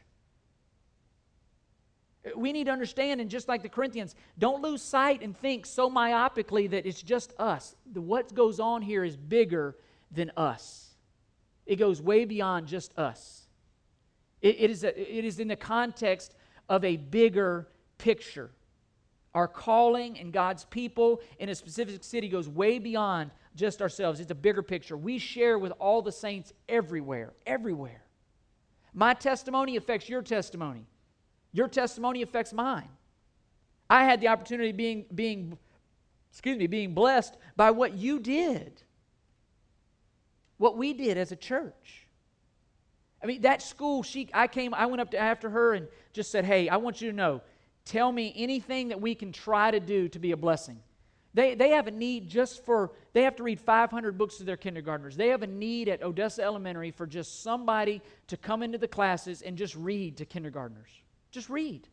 We 2.34 2.54
need 2.54 2.66
to 2.66 2.72
understand, 2.72 3.20
and 3.20 3.30
just 3.30 3.50
like 3.50 3.62
the 3.62 3.68
Corinthians, 3.68 4.16
don't 4.40 4.62
lose 4.62 4.82
sight 4.82 5.22
and 5.22 5.38
think 5.38 5.66
so 5.66 5.90
myopically 5.90 6.70
that 6.70 6.86
it's 6.86 7.02
just 7.02 7.34
us. 7.38 7.76
The, 7.92 8.00
what 8.00 8.34
goes 8.34 8.62
on 8.62 8.82
here 8.82 9.04
is 9.04 9.18
bigger 9.18 9.76
than 10.10 10.32
us. 10.38 10.93
It 11.66 11.78
goes 11.78 12.02
way 12.02 12.26
beyond 12.26 12.68
just 12.68 12.98
us. 12.98 13.48
it, 14.42 14.58
it 14.60 14.70
is, 14.72 14.84
a, 14.84 15.18
it 15.18 15.26
is 15.26 15.40
in 15.40 15.48
the 15.48 15.56
context 15.56 16.36
of 16.70 16.84
a 16.84 16.98
bigger 16.98 17.68
picture. 17.98 18.52
Our 19.34 19.48
calling 19.48 20.20
and 20.20 20.32
God's 20.32 20.66
people 20.66 21.22
in 21.40 21.50
a 21.50 21.56
specific 21.56 22.04
city 22.04 22.30
goes 22.30 22.48
way 22.48 22.78
beyond 22.78 23.32
just 23.56 23.82
ourselves. 23.82 24.20
It's 24.20 24.32
a 24.32 24.36
bigger 24.36 24.62
picture. 24.62 24.96
We 24.96 25.18
share 25.18 25.58
with 25.58 25.72
all 25.80 26.02
the 26.02 26.12
saints 26.12 26.54
everywhere, 26.70 27.34
everywhere. 27.48 28.04
My 28.94 29.14
testimony 29.14 29.76
affects 29.76 30.08
your 30.08 30.22
testimony. 30.22 30.86
Your 31.52 31.68
testimony 31.68 32.22
affects 32.22 32.54
mine. 32.54 32.90
I 33.90 34.04
had 34.04 34.22
the 34.22 34.28
opportunity 34.28 34.72
being 34.72 35.06
being 35.14 35.58
excuse 36.32 36.58
me, 36.58 36.66
being 36.66 36.94
blessed 36.94 37.38
by 37.56 37.70
what 37.72 37.94
you 37.94 38.20
did, 38.20 38.82
what 40.64 40.78
we 40.78 40.94
did 40.94 41.18
as 41.18 41.34
a 41.34 41.36
church. 41.36 42.08
I 43.22 43.26
mean, 43.26 43.42
that 43.42 43.62
school, 43.62 44.02
she, 44.02 44.30
I 44.34 44.48
came, 44.48 44.74
I 44.74 44.86
went 44.86 45.02
up 45.02 45.12
to 45.12 45.18
after 45.18 45.50
her 45.50 45.74
and 45.74 45.90
just 46.14 46.32
said, 46.32 46.46
hey, 46.46 46.70
I 46.70 46.78
want 46.78 47.02
you 47.02 47.12
to 47.12 47.16
know, 47.16 47.42
tell 47.84 48.10
me 48.10 48.34
anything 48.38 48.88
that 48.88 49.02
we 49.02 49.14
can 49.14 49.34
try 49.34 49.72
to 49.72 49.82
do 49.82 50.08
to 50.08 50.20
be 50.20 50.32
a 50.32 50.38
blessing. 50.38 50.80
They, 51.34 51.56
they 51.56 51.72
have 51.72 51.88
a 51.88 51.92
need 51.92 52.30
just 52.30 52.64
for, 52.64 52.94
they 53.12 53.24
have 53.24 53.36
to 53.36 53.44
read 53.44 53.60
500 53.60 54.18
books 54.18 54.38
to 54.38 54.46
their 54.46 54.56
kindergartners. 54.56 55.18
They 55.18 55.28
have 55.28 55.44
a 55.44 55.48
need 55.48 55.90
at 55.90 56.02
Odessa 56.02 56.42
Elementary 56.42 56.92
for 56.92 57.06
just 57.06 57.44
somebody 57.44 58.02
to 58.28 58.38
come 58.38 58.64
into 58.64 58.78
the 58.78 58.88
classes 58.88 59.42
and 59.42 59.58
just 59.58 59.76
read 59.76 60.16
to 60.16 60.26
kindergartners. 60.26 60.92
Just 61.30 61.50
read. 61.50 61.90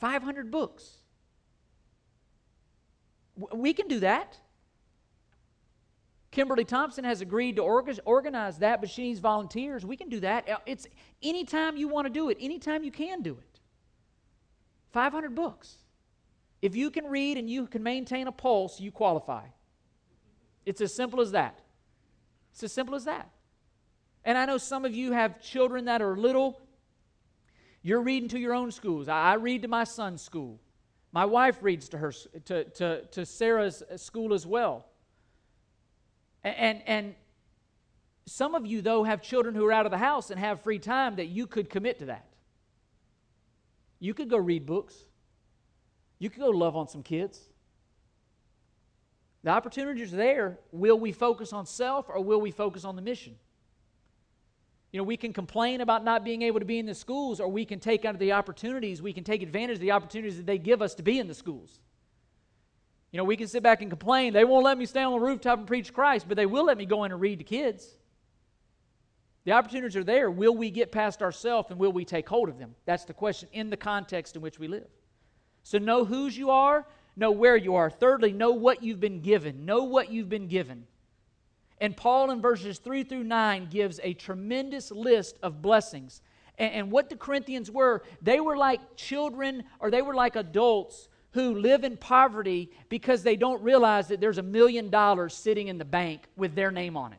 500 0.00 0.50
books. 0.50 0.94
We 3.54 3.72
can 3.72 3.86
do 3.86 4.00
that. 4.00 4.36
Kimberly 6.34 6.64
Thompson 6.64 7.04
has 7.04 7.20
agreed 7.20 7.54
to 7.56 7.62
organize 7.62 8.58
that, 8.58 8.80
but 8.80 8.90
she 8.90 9.04
needs 9.04 9.20
volunteers. 9.20 9.86
We 9.86 9.96
can 9.96 10.08
do 10.08 10.18
that. 10.18 10.48
Uh, 10.48 10.56
it's 10.66 10.88
anytime 11.22 11.76
you 11.76 11.86
want 11.86 12.06
to 12.06 12.12
do 12.12 12.28
it, 12.28 12.36
anytime 12.40 12.82
you 12.82 12.90
can 12.90 13.22
do 13.22 13.34
it. 13.34 13.60
500 14.90 15.36
books. 15.36 15.76
If 16.60 16.74
you 16.74 16.90
can 16.90 17.04
read 17.04 17.38
and 17.38 17.48
you 17.48 17.68
can 17.68 17.84
maintain 17.84 18.26
a 18.26 18.32
pulse, 18.32 18.80
you 18.80 18.90
qualify. 18.90 19.44
It's 20.66 20.80
as 20.80 20.92
simple 20.92 21.20
as 21.20 21.30
that. 21.30 21.60
It's 22.50 22.64
as 22.64 22.72
simple 22.72 22.96
as 22.96 23.04
that. 23.04 23.30
And 24.24 24.36
I 24.36 24.44
know 24.44 24.58
some 24.58 24.84
of 24.84 24.92
you 24.92 25.12
have 25.12 25.40
children 25.40 25.84
that 25.84 26.02
are 26.02 26.16
little. 26.16 26.60
You're 27.80 28.02
reading 28.02 28.28
to 28.30 28.40
your 28.40 28.54
own 28.54 28.72
schools. 28.72 29.06
I 29.06 29.34
read 29.34 29.62
to 29.62 29.68
my 29.68 29.84
son's 29.84 30.20
school. 30.20 30.58
My 31.12 31.26
wife 31.26 31.58
reads 31.62 31.88
to 31.90 31.98
her 31.98 32.12
to, 32.46 32.64
to, 32.64 33.02
to 33.04 33.24
Sarah's 33.24 33.84
school 33.94 34.34
as 34.34 34.44
well. 34.44 34.86
And, 36.44 36.82
and 36.86 37.14
some 38.26 38.54
of 38.54 38.66
you, 38.66 38.82
though, 38.82 39.02
have 39.02 39.22
children 39.22 39.54
who 39.54 39.64
are 39.64 39.72
out 39.72 39.86
of 39.86 39.92
the 39.92 39.98
house 39.98 40.30
and 40.30 40.38
have 40.38 40.60
free 40.60 40.78
time 40.78 41.16
that 41.16 41.26
you 41.26 41.46
could 41.46 41.70
commit 41.70 41.98
to 42.00 42.06
that. 42.06 42.26
You 43.98 44.12
could 44.12 44.28
go 44.28 44.36
read 44.36 44.66
books, 44.66 44.94
you 46.18 46.28
could 46.30 46.40
go 46.40 46.50
love 46.50 46.76
on 46.76 46.88
some 46.88 47.02
kids. 47.02 47.40
The 49.42 49.50
opportunities 49.50 50.14
are 50.14 50.16
there. 50.16 50.58
Will 50.72 50.98
we 50.98 51.12
focus 51.12 51.52
on 51.52 51.66
self 51.66 52.08
or 52.08 52.22
will 52.22 52.40
we 52.40 52.50
focus 52.50 52.84
on 52.84 52.96
the 52.96 53.02
mission? 53.02 53.36
You 54.90 54.98
know, 54.98 55.04
we 55.04 55.18
can 55.18 55.34
complain 55.34 55.82
about 55.82 56.02
not 56.02 56.24
being 56.24 56.40
able 56.42 56.60
to 56.60 56.64
be 56.64 56.78
in 56.78 56.86
the 56.86 56.94
schools, 56.94 57.40
or 57.40 57.48
we 57.48 57.64
can 57.64 57.80
take 57.80 58.04
out 58.04 58.18
the 58.18 58.32
opportunities, 58.32 59.02
we 59.02 59.12
can 59.12 59.24
take 59.24 59.42
advantage 59.42 59.74
of 59.74 59.80
the 59.80 59.90
opportunities 59.90 60.36
that 60.36 60.46
they 60.46 60.56
give 60.56 60.80
us 60.80 60.94
to 60.94 61.02
be 61.02 61.18
in 61.18 61.26
the 61.26 61.34
schools. 61.34 61.80
You 63.14 63.18
know, 63.18 63.24
we 63.24 63.36
can 63.36 63.46
sit 63.46 63.62
back 63.62 63.80
and 63.80 63.88
complain. 63.88 64.32
They 64.32 64.44
won't 64.44 64.64
let 64.64 64.76
me 64.76 64.86
stay 64.86 65.04
on 65.04 65.12
the 65.12 65.20
rooftop 65.20 65.60
and 65.60 65.68
preach 65.68 65.94
Christ, 65.94 66.26
but 66.26 66.36
they 66.36 66.46
will 66.46 66.64
let 66.64 66.76
me 66.76 66.84
go 66.84 67.04
in 67.04 67.12
and 67.12 67.20
read 67.20 67.38
to 67.38 67.44
kids. 67.44 67.94
The 69.44 69.52
opportunities 69.52 69.96
are 69.96 70.02
there. 70.02 70.32
Will 70.32 70.56
we 70.56 70.68
get 70.68 70.90
past 70.90 71.22
ourselves 71.22 71.70
and 71.70 71.78
will 71.78 71.92
we 71.92 72.04
take 72.04 72.28
hold 72.28 72.48
of 72.48 72.58
them? 72.58 72.74
That's 72.86 73.04
the 73.04 73.14
question 73.14 73.48
in 73.52 73.70
the 73.70 73.76
context 73.76 74.34
in 74.34 74.42
which 74.42 74.58
we 74.58 74.66
live. 74.66 74.88
So 75.62 75.78
know 75.78 76.04
whose 76.04 76.36
you 76.36 76.50
are, 76.50 76.88
know 77.14 77.30
where 77.30 77.56
you 77.56 77.76
are. 77.76 77.88
Thirdly, 77.88 78.32
know 78.32 78.50
what 78.50 78.82
you've 78.82 78.98
been 78.98 79.20
given. 79.20 79.64
Know 79.64 79.84
what 79.84 80.10
you've 80.10 80.28
been 80.28 80.48
given. 80.48 80.84
And 81.80 81.96
Paul 81.96 82.32
in 82.32 82.42
verses 82.42 82.80
3 82.80 83.04
through 83.04 83.22
9 83.22 83.68
gives 83.70 84.00
a 84.02 84.14
tremendous 84.14 84.90
list 84.90 85.38
of 85.40 85.62
blessings. 85.62 86.20
And, 86.58 86.72
and 86.72 86.90
what 86.90 87.10
the 87.10 87.16
Corinthians 87.16 87.70
were, 87.70 88.02
they 88.20 88.40
were 88.40 88.56
like 88.56 88.96
children 88.96 89.62
or 89.78 89.92
they 89.92 90.02
were 90.02 90.14
like 90.14 90.34
adults 90.34 91.08
who 91.34 91.56
live 91.56 91.82
in 91.82 91.96
poverty 91.96 92.70
because 92.88 93.24
they 93.24 93.34
don't 93.34 93.60
realize 93.62 94.08
that 94.08 94.20
there's 94.20 94.38
a 94.38 94.42
million 94.42 94.88
dollars 94.88 95.34
sitting 95.34 95.66
in 95.66 95.78
the 95.78 95.84
bank 95.84 96.22
with 96.36 96.54
their 96.54 96.70
name 96.70 96.96
on 96.96 97.12
it. 97.12 97.18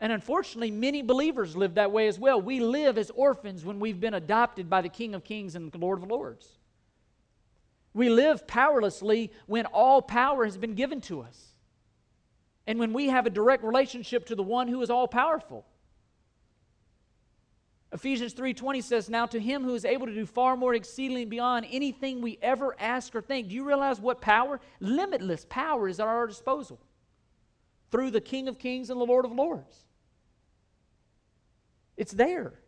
And 0.00 0.12
unfortunately, 0.12 0.70
many 0.70 1.00
believers 1.00 1.56
live 1.56 1.74
that 1.74 1.92
way 1.92 2.08
as 2.08 2.18
well. 2.18 2.40
We 2.40 2.60
live 2.60 2.98
as 2.98 3.10
orphans 3.10 3.64
when 3.64 3.80
we've 3.80 4.00
been 4.00 4.14
adopted 4.14 4.68
by 4.68 4.82
the 4.82 4.88
King 4.90 5.14
of 5.14 5.24
Kings 5.24 5.54
and 5.54 5.72
the 5.72 5.78
Lord 5.78 6.02
of 6.02 6.08
Lords. 6.08 6.46
We 7.94 8.10
live 8.10 8.46
powerlessly 8.46 9.32
when 9.46 9.64
all 9.66 10.02
power 10.02 10.44
has 10.44 10.58
been 10.58 10.74
given 10.74 11.00
to 11.02 11.22
us. 11.22 11.54
And 12.66 12.78
when 12.78 12.92
we 12.92 13.08
have 13.08 13.26
a 13.26 13.30
direct 13.30 13.64
relationship 13.64 14.26
to 14.26 14.34
the 14.34 14.42
one 14.42 14.68
who 14.68 14.80
is 14.82 14.90
all 14.90 15.08
powerful. 15.08 15.66
Ephesians 17.92 18.34
3:20 18.34 18.80
says, 18.80 19.10
"Now 19.10 19.26
to 19.26 19.40
him 19.40 19.64
who 19.64 19.74
is 19.74 19.84
able 19.84 20.06
to 20.06 20.14
do 20.14 20.24
far 20.24 20.56
more 20.56 20.74
exceedingly 20.74 21.24
beyond 21.24 21.66
anything 21.70 22.20
we 22.20 22.38
ever 22.40 22.78
ask 22.80 23.14
or 23.16 23.20
think." 23.20 23.48
Do 23.48 23.54
you 23.54 23.64
realize 23.64 24.00
what 24.00 24.20
power? 24.20 24.60
Limitless 24.78 25.44
power 25.48 25.88
is 25.88 25.98
at 25.98 26.06
our 26.06 26.26
disposal 26.26 26.80
through 27.90 28.12
the 28.12 28.20
King 28.20 28.46
of 28.46 28.58
Kings 28.58 28.90
and 28.90 29.00
the 29.00 29.06
Lord 29.06 29.24
of 29.24 29.32
Lords. 29.32 29.86
It's 31.96 32.12
there. 32.12 32.60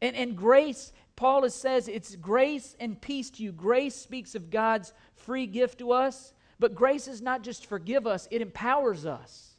And, 0.00 0.14
and 0.16 0.36
grace, 0.36 0.92
Paul 1.16 1.48
says 1.50 1.88
it's 1.88 2.16
grace 2.16 2.76
and 2.78 3.00
peace 3.00 3.30
to 3.32 3.42
you. 3.42 3.52
Grace 3.52 3.94
speaks 3.94 4.34
of 4.34 4.48
God's 4.48 4.94
free 5.12 5.46
gift 5.46 5.78
to 5.80 5.90
us, 5.90 6.32
but 6.58 6.74
grace 6.74 7.08
is 7.08 7.20
not 7.20 7.42
just 7.42 7.66
forgive 7.66 8.06
us, 8.06 8.28
it 8.30 8.40
empowers 8.40 9.04
us. 9.04 9.49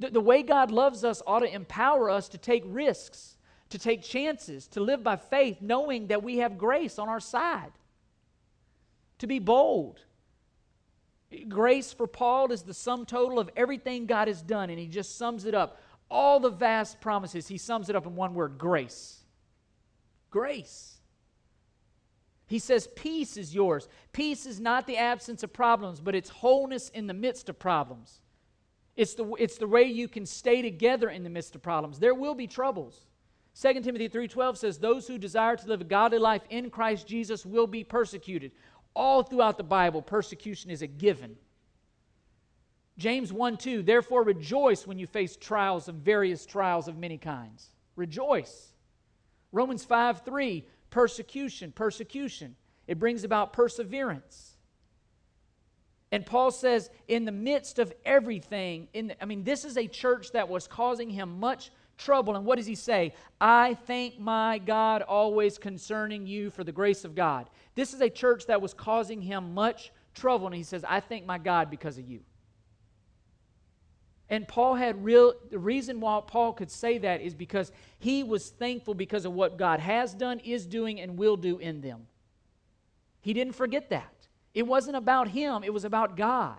The, 0.00 0.10
the 0.10 0.20
way 0.20 0.42
God 0.42 0.70
loves 0.70 1.04
us 1.04 1.22
ought 1.26 1.40
to 1.40 1.54
empower 1.54 2.10
us 2.10 2.28
to 2.30 2.38
take 2.38 2.64
risks, 2.66 3.36
to 3.68 3.78
take 3.78 4.02
chances, 4.02 4.66
to 4.68 4.80
live 4.80 5.04
by 5.04 5.16
faith, 5.16 5.58
knowing 5.60 6.08
that 6.08 6.22
we 6.22 6.38
have 6.38 6.58
grace 6.58 6.98
on 6.98 7.08
our 7.08 7.20
side, 7.20 7.72
to 9.18 9.26
be 9.26 9.38
bold. 9.38 10.00
Grace 11.48 11.92
for 11.92 12.06
Paul 12.06 12.50
is 12.50 12.62
the 12.62 12.74
sum 12.74 13.04
total 13.04 13.38
of 13.38 13.50
everything 13.54 14.06
God 14.06 14.26
has 14.26 14.42
done, 14.42 14.70
and 14.70 14.78
he 14.78 14.86
just 14.88 15.16
sums 15.18 15.44
it 15.44 15.54
up. 15.54 15.80
All 16.10 16.40
the 16.40 16.50
vast 16.50 17.00
promises, 17.00 17.46
he 17.46 17.58
sums 17.58 17.88
it 17.88 17.94
up 17.94 18.06
in 18.06 18.16
one 18.16 18.34
word 18.34 18.56
grace. 18.58 19.20
Grace. 20.30 20.96
He 22.46 22.58
says, 22.58 22.88
Peace 22.96 23.36
is 23.36 23.54
yours. 23.54 23.86
Peace 24.12 24.46
is 24.46 24.58
not 24.58 24.86
the 24.86 24.96
absence 24.96 25.42
of 25.42 25.52
problems, 25.52 26.00
but 26.00 26.14
it's 26.14 26.30
wholeness 26.30 26.88
in 26.88 27.06
the 27.06 27.14
midst 27.14 27.48
of 27.48 27.58
problems. 27.58 28.20
It's 29.00 29.14
the, 29.14 29.32
it's 29.38 29.56
the 29.56 29.66
way 29.66 29.84
you 29.84 30.08
can 30.08 30.26
stay 30.26 30.60
together 30.60 31.08
in 31.08 31.24
the 31.24 31.30
midst 31.30 31.54
of 31.54 31.62
problems. 31.62 31.98
There 31.98 32.14
will 32.14 32.34
be 32.34 32.46
troubles. 32.46 33.06
2 33.58 33.80
Timothy 33.80 34.10
3:12 34.10 34.58
says 34.58 34.76
those 34.76 35.06
who 35.06 35.16
desire 35.16 35.56
to 35.56 35.66
live 35.66 35.80
a 35.80 35.84
godly 35.84 36.18
life 36.18 36.42
in 36.50 36.68
Christ 36.68 37.06
Jesus 37.06 37.46
will 37.46 37.66
be 37.66 37.82
persecuted. 37.82 38.52
All 38.94 39.22
throughout 39.22 39.56
the 39.56 39.62
Bible, 39.62 40.02
persecution 40.02 40.70
is 40.70 40.82
a 40.82 40.86
given. 40.86 41.38
James 42.98 43.32
1 43.32 43.56
2, 43.56 43.82
therefore 43.82 44.22
rejoice 44.22 44.86
when 44.86 44.98
you 44.98 45.06
face 45.06 45.34
trials 45.34 45.88
of 45.88 45.94
various 45.94 46.44
trials 46.44 46.86
of 46.86 46.98
many 46.98 47.16
kinds. 47.16 47.70
Rejoice. 47.96 48.74
Romans 49.50 49.82
5 49.82 50.26
3, 50.26 50.66
persecution, 50.90 51.72
persecution. 51.72 52.54
It 52.86 52.98
brings 52.98 53.24
about 53.24 53.54
perseverance. 53.54 54.49
And 56.12 56.26
Paul 56.26 56.50
says, 56.50 56.90
in 57.06 57.24
the 57.24 57.32
midst 57.32 57.78
of 57.78 57.92
everything, 58.04 58.88
in 58.92 59.08
the, 59.08 59.22
I 59.22 59.26
mean, 59.26 59.44
this 59.44 59.64
is 59.64 59.76
a 59.76 59.86
church 59.86 60.32
that 60.32 60.48
was 60.48 60.66
causing 60.66 61.08
him 61.08 61.38
much 61.38 61.70
trouble. 61.98 62.34
And 62.34 62.44
what 62.44 62.56
does 62.56 62.66
he 62.66 62.74
say? 62.74 63.14
I 63.40 63.74
thank 63.86 64.18
my 64.18 64.58
God 64.58 65.02
always 65.02 65.56
concerning 65.56 66.26
you 66.26 66.50
for 66.50 66.64
the 66.64 66.72
grace 66.72 67.04
of 67.04 67.14
God. 67.14 67.48
This 67.76 67.94
is 67.94 68.00
a 68.00 68.10
church 68.10 68.46
that 68.46 68.60
was 68.60 68.74
causing 68.74 69.22
him 69.22 69.54
much 69.54 69.92
trouble. 70.14 70.46
And 70.46 70.56
he 70.56 70.64
says, 70.64 70.84
I 70.88 70.98
thank 70.98 71.26
my 71.26 71.38
God 71.38 71.70
because 71.70 71.96
of 71.96 72.08
you. 72.08 72.20
And 74.28 74.46
Paul 74.46 74.76
had 74.76 75.04
real, 75.04 75.34
the 75.50 75.58
reason 75.58 76.00
why 76.00 76.20
Paul 76.24 76.52
could 76.52 76.70
say 76.70 76.98
that 76.98 77.20
is 77.20 77.34
because 77.34 77.72
he 77.98 78.22
was 78.22 78.50
thankful 78.50 78.94
because 78.94 79.24
of 79.24 79.32
what 79.32 79.58
God 79.58 79.80
has 79.80 80.14
done, 80.14 80.38
is 80.40 80.66
doing, 80.66 81.00
and 81.00 81.18
will 81.18 81.36
do 81.36 81.58
in 81.58 81.80
them. 81.80 82.06
He 83.20 83.32
didn't 83.32 83.54
forget 83.54 83.90
that. 83.90 84.19
It 84.54 84.66
wasn't 84.66 84.96
about 84.96 85.28
him, 85.28 85.62
it 85.62 85.72
was 85.72 85.84
about 85.84 86.16
God. 86.16 86.58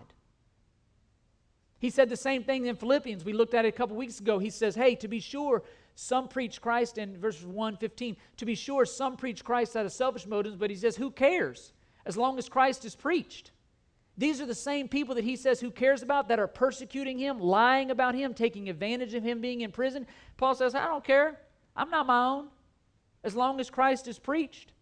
He 1.79 1.89
said 1.89 2.09
the 2.09 2.17
same 2.17 2.43
thing 2.43 2.67
in 2.67 2.75
Philippians. 2.75 3.25
We 3.25 3.33
looked 3.33 3.55
at 3.55 3.65
it 3.65 3.69
a 3.69 3.71
couple 3.71 3.95
weeks 3.95 4.19
ago. 4.19 4.37
He 4.37 4.51
says, 4.51 4.75
Hey, 4.75 4.93
to 4.95 5.07
be 5.07 5.19
sure, 5.19 5.63
some 5.95 6.27
preach 6.27 6.61
Christ 6.61 6.99
in 6.99 7.17
verses 7.17 7.45
1 7.45 7.77
15. 7.77 8.17
To 8.37 8.45
be 8.45 8.55
sure, 8.55 8.85
some 8.85 9.17
preach 9.17 9.43
Christ 9.43 9.75
out 9.75 9.87
of 9.87 9.91
selfish 9.91 10.27
motives, 10.27 10.55
but 10.55 10.69
he 10.69 10.75
says, 10.75 10.95
Who 10.95 11.09
cares? 11.09 11.73
As 12.05 12.15
long 12.15 12.37
as 12.37 12.47
Christ 12.49 12.85
is 12.85 12.95
preached. 12.95 13.51
These 14.17 14.41
are 14.41 14.45
the 14.45 14.53
same 14.53 14.87
people 14.87 15.15
that 15.15 15.23
he 15.23 15.35
says 15.35 15.59
who 15.59 15.71
cares 15.71 16.03
about 16.03 16.27
that 16.27 16.39
are 16.39 16.47
persecuting 16.47 17.17
him, 17.17 17.39
lying 17.39 17.89
about 17.89 18.13
him, 18.13 18.33
taking 18.33 18.69
advantage 18.69 19.13
of 19.13 19.23
him 19.23 19.41
being 19.41 19.61
in 19.61 19.71
prison. 19.71 20.05
Paul 20.37 20.53
says, 20.53 20.75
I 20.75 20.85
don't 20.85 21.03
care. 21.03 21.39
I'm 21.75 21.89
not 21.89 22.05
my 22.05 22.25
own. 22.25 22.47
As 23.23 23.35
long 23.35 23.59
as 23.59 23.69
Christ 23.69 24.07
is 24.07 24.19
preached. 24.19 24.73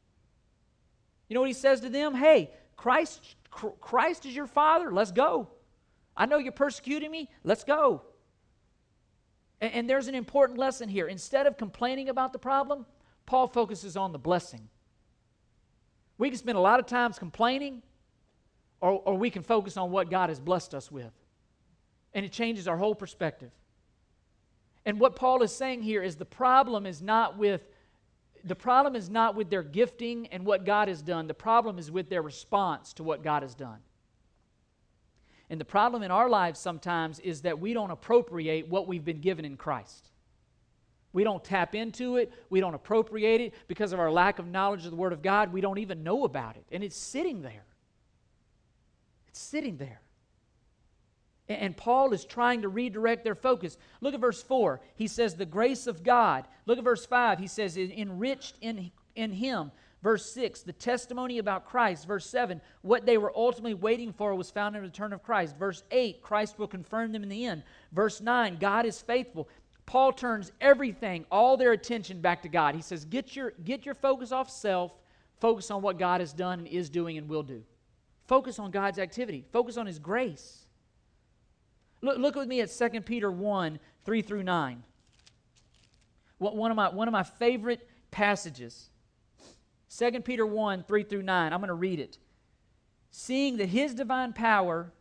You 1.29 1.35
know 1.35 1.41
what 1.41 1.49
he 1.49 1.53
says 1.53 1.79
to 1.81 1.89
them? 1.89 2.15
Hey, 2.15 2.49
Christ, 2.79 3.35
Christ 3.51 4.25
is 4.25 4.33
your 4.33 4.47
Father. 4.47 4.89
Let's 4.89 5.11
go. 5.11 5.49
I 6.15 6.25
know 6.25 6.37
you're 6.37 6.53
persecuting 6.53 7.11
me. 7.11 7.29
Let's 7.43 7.65
go. 7.65 8.03
And, 9.59 9.73
and 9.73 9.89
there's 9.89 10.07
an 10.07 10.15
important 10.15 10.57
lesson 10.57 10.87
here. 10.87 11.05
Instead 11.07 11.45
of 11.45 11.57
complaining 11.57 12.07
about 12.07 12.31
the 12.31 12.39
problem, 12.39 12.85
Paul 13.25 13.47
focuses 13.47 13.97
on 13.97 14.13
the 14.13 14.17
blessing. 14.17 14.69
We 16.17 16.29
can 16.29 16.37
spend 16.37 16.57
a 16.57 16.61
lot 16.61 16.79
of 16.79 16.85
times 16.85 17.19
complaining, 17.19 17.83
or, 18.79 18.91
or 18.91 19.15
we 19.15 19.29
can 19.29 19.43
focus 19.43 19.75
on 19.75 19.91
what 19.91 20.09
God 20.09 20.29
has 20.29 20.39
blessed 20.39 20.73
us 20.73 20.89
with. 20.89 21.11
And 22.13 22.25
it 22.25 22.31
changes 22.31 22.65
our 22.65 22.77
whole 22.77 22.95
perspective. 22.95 23.51
And 24.85 25.01
what 25.01 25.17
Paul 25.17 25.43
is 25.43 25.53
saying 25.53 25.81
here 25.81 26.01
is 26.01 26.15
the 26.15 26.23
problem 26.23 26.85
is 26.85 27.01
not 27.01 27.37
with 27.37 27.67
the 28.43 28.55
problem 28.55 28.95
is 28.95 29.09
not 29.09 29.35
with 29.35 29.49
their 29.49 29.63
gifting 29.63 30.27
and 30.27 30.45
what 30.45 30.65
God 30.65 30.87
has 30.87 31.01
done. 31.01 31.27
The 31.27 31.33
problem 31.33 31.77
is 31.77 31.91
with 31.91 32.09
their 32.09 32.21
response 32.21 32.93
to 32.93 33.03
what 33.03 33.23
God 33.23 33.43
has 33.43 33.55
done. 33.55 33.79
And 35.49 35.59
the 35.59 35.65
problem 35.65 36.03
in 36.03 36.11
our 36.11 36.29
lives 36.29 36.59
sometimes 36.59 37.19
is 37.19 37.41
that 37.41 37.59
we 37.59 37.73
don't 37.73 37.91
appropriate 37.91 38.67
what 38.67 38.87
we've 38.87 39.03
been 39.03 39.21
given 39.21 39.45
in 39.45 39.57
Christ. 39.57 40.09
We 41.11 41.23
don't 41.23 41.43
tap 41.43 41.73
into 41.73 42.17
it. 42.17 42.31
We 42.49 42.59
don't 42.59 42.75
appropriate 42.75 43.41
it 43.41 43.53
because 43.67 43.93
of 43.93 43.99
our 43.99 44.11
lack 44.11 44.37
of 44.37 44.47
knowledge 44.47 44.85
of 44.85 44.91
the 44.91 44.97
Word 44.97 45.11
of 45.11 45.23
God. 45.23 45.51
We 45.51 45.61
don't 45.61 45.79
even 45.79 46.03
know 46.03 46.23
about 46.23 46.55
it. 46.55 46.65
And 46.71 46.83
it's 46.83 46.95
sitting 46.95 47.41
there. 47.41 47.65
It's 49.27 49.39
sitting 49.39 49.77
there. 49.77 50.01
And 51.49 51.75
Paul 51.75 52.13
is 52.13 52.25
trying 52.25 52.61
to 52.61 52.69
redirect 52.69 53.23
their 53.23 53.35
focus. 53.35 53.77
Look 54.01 54.13
at 54.13 54.19
verse 54.19 54.41
4. 54.43 54.79
He 54.95 55.07
says, 55.07 55.35
The 55.35 55.45
grace 55.45 55.87
of 55.87 56.03
God. 56.03 56.47
Look 56.67 56.77
at 56.77 56.83
verse 56.83 57.05
5. 57.05 57.39
He 57.39 57.47
says, 57.47 57.75
Enriched 57.75 58.55
in, 58.61 58.91
in 59.15 59.33
him. 59.33 59.71
Verse 60.01 60.31
6, 60.31 60.61
the 60.61 60.71
testimony 60.71 61.39
about 61.39 61.65
Christ. 61.65 62.07
Verse 62.07 62.25
7, 62.25 62.61
what 62.83 63.05
they 63.05 63.17
were 63.17 63.33
ultimately 63.35 63.73
waiting 63.73 64.13
for 64.13 64.33
was 64.33 64.49
found 64.49 64.75
in 64.75 64.81
the 64.81 64.87
return 64.87 65.11
of 65.11 65.23
Christ. 65.23 65.57
Verse 65.57 65.83
8, 65.91 66.21
Christ 66.21 66.57
will 66.57 66.67
confirm 66.67 67.11
them 67.11 67.23
in 67.23 67.27
the 67.27 67.45
end. 67.45 67.63
Verse 67.91 68.21
9, 68.21 68.57
God 68.59 68.85
is 68.85 69.01
faithful. 69.01 69.49
Paul 69.85 70.13
turns 70.13 70.53
everything, 70.61 71.25
all 71.31 71.57
their 71.57 71.73
attention 71.73 72.21
back 72.21 72.43
to 72.43 72.49
God. 72.49 72.75
He 72.75 72.81
says, 72.81 73.03
Get 73.03 73.35
your, 73.35 73.51
get 73.65 73.85
your 73.85 73.95
focus 73.95 74.31
off 74.31 74.49
self, 74.49 74.93
focus 75.41 75.69
on 75.69 75.81
what 75.81 75.99
God 75.99 76.21
has 76.21 76.31
done 76.31 76.59
and 76.59 76.67
is 76.67 76.89
doing 76.89 77.17
and 77.17 77.27
will 77.27 77.43
do. 77.43 77.63
Focus 78.27 78.59
on 78.59 78.71
God's 78.71 78.99
activity, 78.99 79.43
focus 79.51 79.75
on 79.75 79.85
His 79.85 79.99
grace. 79.99 80.67
Look, 82.01 82.17
look 82.17 82.35
with 82.35 82.47
me 82.47 82.61
at 82.61 82.69
2 82.69 83.01
Peter 83.01 83.31
1 83.31 83.79
3 84.05 84.21
through 84.21 84.43
9. 84.43 84.83
One 86.37 86.71
of 86.71 86.77
my, 86.77 86.89
one 86.89 87.07
of 87.07 87.11
my 87.11 87.23
favorite 87.23 87.87
passages. 88.11 88.89
2 89.97 90.21
Peter 90.21 90.45
1 90.45 90.83
3 90.83 91.03
through 91.03 91.23
9. 91.23 91.53
I'm 91.53 91.59
going 91.59 91.67
to 91.67 91.73
read 91.73 91.99
it. 91.99 92.17
Seeing 93.11 93.57
that 93.57 93.69
his 93.69 93.93
divine 93.93 94.33
power 94.33 94.93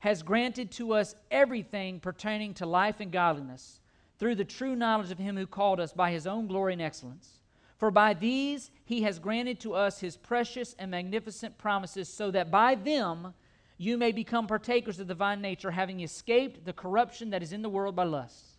has 0.00 0.22
granted 0.22 0.70
to 0.72 0.92
us 0.92 1.14
everything 1.30 2.00
pertaining 2.00 2.52
to 2.54 2.66
life 2.66 3.00
and 3.00 3.10
godliness 3.10 3.80
through 4.18 4.34
the 4.34 4.44
true 4.44 4.76
knowledge 4.76 5.10
of 5.10 5.18
him 5.18 5.36
who 5.36 5.46
called 5.46 5.80
us 5.80 5.92
by 5.92 6.10
his 6.10 6.26
own 6.26 6.46
glory 6.46 6.74
and 6.74 6.82
excellence. 6.82 7.40
For 7.78 7.90
by 7.90 8.14
these 8.14 8.70
he 8.84 9.02
has 9.02 9.18
granted 9.18 9.60
to 9.60 9.74
us 9.74 10.00
his 10.00 10.16
precious 10.16 10.74
and 10.78 10.90
magnificent 10.90 11.58
promises, 11.58 12.08
so 12.08 12.30
that 12.30 12.50
by 12.50 12.74
them 12.74 13.34
you 13.76 13.98
may 13.98 14.12
become 14.12 14.46
partakers 14.46 15.00
of 15.00 15.08
the 15.08 15.14
divine 15.14 15.40
nature, 15.40 15.70
having 15.70 16.00
escaped 16.00 16.64
the 16.64 16.72
corruption 16.72 17.30
that 17.30 17.42
is 17.42 17.52
in 17.52 17.62
the 17.62 17.68
world 17.68 17.96
by 17.96 18.04
lusts. 18.04 18.58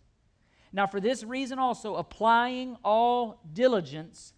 Now, 0.72 0.86
for 0.86 1.00
this 1.00 1.24
reason 1.24 1.58
also, 1.58 1.96
applying 1.96 2.76
all 2.84 3.40
diligence, 3.52 4.34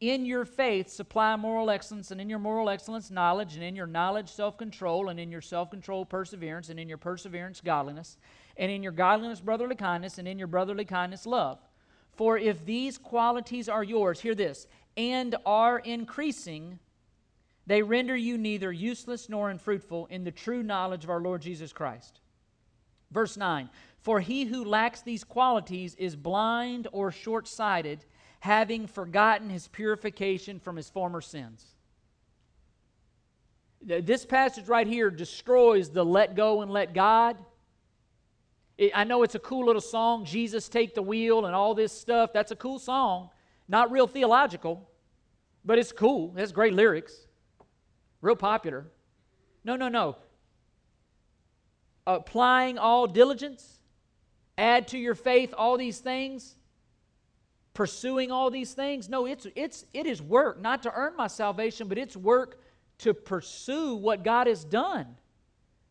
in 0.00 0.26
your 0.26 0.44
faith 0.44 0.88
supply 0.88 1.36
moral 1.36 1.70
excellence, 1.70 2.10
and 2.10 2.20
in 2.20 2.28
your 2.28 2.40
moral 2.40 2.68
excellence, 2.68 3.08
knowledge, 3.08 3.54
and 3.54 3.62
in 3.62 3.76
your 3.76 3.86
knowledge, 3.86 4.28
self 4.28 4.58
control, 4.58 5.08
and 5.08 5.20
in 5.20 5.30
your 5.30 5.40
self 5.40 5.70
control, 5.70 6.04
perseverance, 6.04 6.68
and 6.68 6.80
in 6.80 6.88
your 6.88 6.98
perseverance, 6.98 7.60
godliness, 7.60 8.16
and 8.56 8.72
in 8.72 8.82
your 8.82 8.90
godliness, 8.90 9.40
brotherly 9.40 9.76
kindness, 9.76 10.18
and 10.18 10.26
in 10.26 10.40
your 10.40 10.48
brotherly 10.48 10.84
kindness, 10.84 11.24
love. 11.24 11.60
For 12.14 12.36
if 12.36 12.66
these 12.66 12.98
qualities 12.98 13.68
are 13.68 13.84
yours, 13.84 14.20
hear 14.20 14.34
this, 14.34 14.66
and 14.96 15.36
are 15.46 15.78
increasing, 15.78 16.80
they 17.66 17.82
render 17.82 18.16
you 18.16 18.36
neither 18.38 18.72
useless 18.72 19.28
nor 19.28 19.50
unfruitful 19.50 20.06
in 20.06 20.24
the 20.24 20.32
true 20.32 20.62
knowledge 20.62 21.04
of 21.04 21.10
our 21.10 21.20
Lord 21.20 21.42
Jesus 21.42 21.72
Christ. 21.72 22.20
Verse 23.10 23.36
9 23.36 23.68
For 24.00 24.20
he 24.20 24.44
who 24.44 24.64
lacks 24.64 25.02
these 25.02 25.24
qualities 25.24 25.94
is 25.96 26.16
blind 26.16 26.88
or 26.92 27.12
short 27.12 27.46
sighted, 27.46 28.04
having 28.40 28.86
forgotten 28.86 29.48
his 29.48 29.68
purification 29.68 30.58
from 30.58 30.76
his 30.76 30.90
former 30.90 31.20
sins. 31.20 31.64
This 33.80 34.24
passage 34.24 34.68
right 34.68 34.86
here 34.86 35.10
destroys 35.10 35.90
the 35.90 36.04
let 36.04 36.34
go 36.34 36.62
and 36.62 36.70
let 36.70 36.94
God. 36.94 37.36
I 38.94 39.04
know 39.04 39.22
it's 39.22 39.34
a 39.34 39.40
cool 39.40 39.66
little 39.66 39.82
song, 39.82 40.24
Jesus 40.24 40.68
Take 40.68 40.94
the 40.94 41.02
Wheel, 41.02 41.46
and 41.46 41.54
all 41.54 41.74
this 41.74 41.92
stuff. 41.92 42.32
That's 42.32 42.50
a 42.50 42.56
cool 42.56 42.78
song. 42.78 43.30
Not 43.68 43.92
real 43.92 44.06
theological, 44.06 44.88
but 45.64 45.78
it's 45.78 45.92
cool. 45.92 46.32
It 46.36 46.40
has 46.40 46.52
great 46.52 46.74
lyrics 46.74 47.26
real 48.22 48.36
popular. 48.36 48.86
No, 49.64 49.76
no, 49.76 49.88
no. 49.88 50.16
Applying 52.06 52.78
all 52.78 53.06
diligence, 53.06 53.80
add 54.56 54.88
to 54.88 54.98
your 54.98 55.14
faith 55.14 55.52
all 55.56 55.76
these 55.76 55.98
things, 55.98 56.56
pursuing 57.74 58.32
all 58.32 58.50
these 58.50 58.72
things. 58.72 59.08
No, 59.08 59.26
it's 59.26 59.46
it's 59.54 59.84
it 59.92 60.06
is 60.06 60.22
work, 60.22 60.60
not 60.60 60.82
to 60.84 60.92
earn 60.92 61.14
my 61.16 61.26
salvation, 61.26 61.86
but 61.88 61.98
it's 61.98 62.16
work 62.16 62.58
to 63.02 63.14
pursue 63.14 63.96
what 63.96 64.22
God 64.22 64.46
has 64.46 64.64
done, 64.64 65.16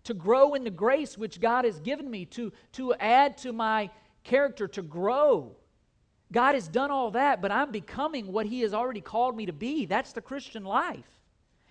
to 0.06 0.14
grow 0.14 0.54
in 0.54 0.64
the 0.64 0.70
grace 0.70 1.18
which 1.18 1.42
God 1.42 1.66
has 1.66 1.80
given 1.80 2.10
me, 2.10 2.26
to, 2.26 2.54
to 2.74 2.94
add 2.96 3.38
to 3.40 3.52
my 3.52 3.90
character, 4.24 4.68
to 4.70 4.82
grow. 4.82 5.56
God 6.32 6.56
has 6.56 6.70
done 6.70 6.90
all 6.90 7.12
that, 7.12 7.42
but 7.42 7.52
I'm 7.52 7.72
becoming 7.72 8.32
what 8.32 8.46
He 8.46 8.62
has 8.62 8.74
already 8.74 9.02
called 9.02 9.36
me 9.36 9.46
to 9.46 9.54
be. 9.54 9.86
That's 9.86 10.14
the 10.14 10.22
Christian 10.22 10.64
life. 10.64 11.21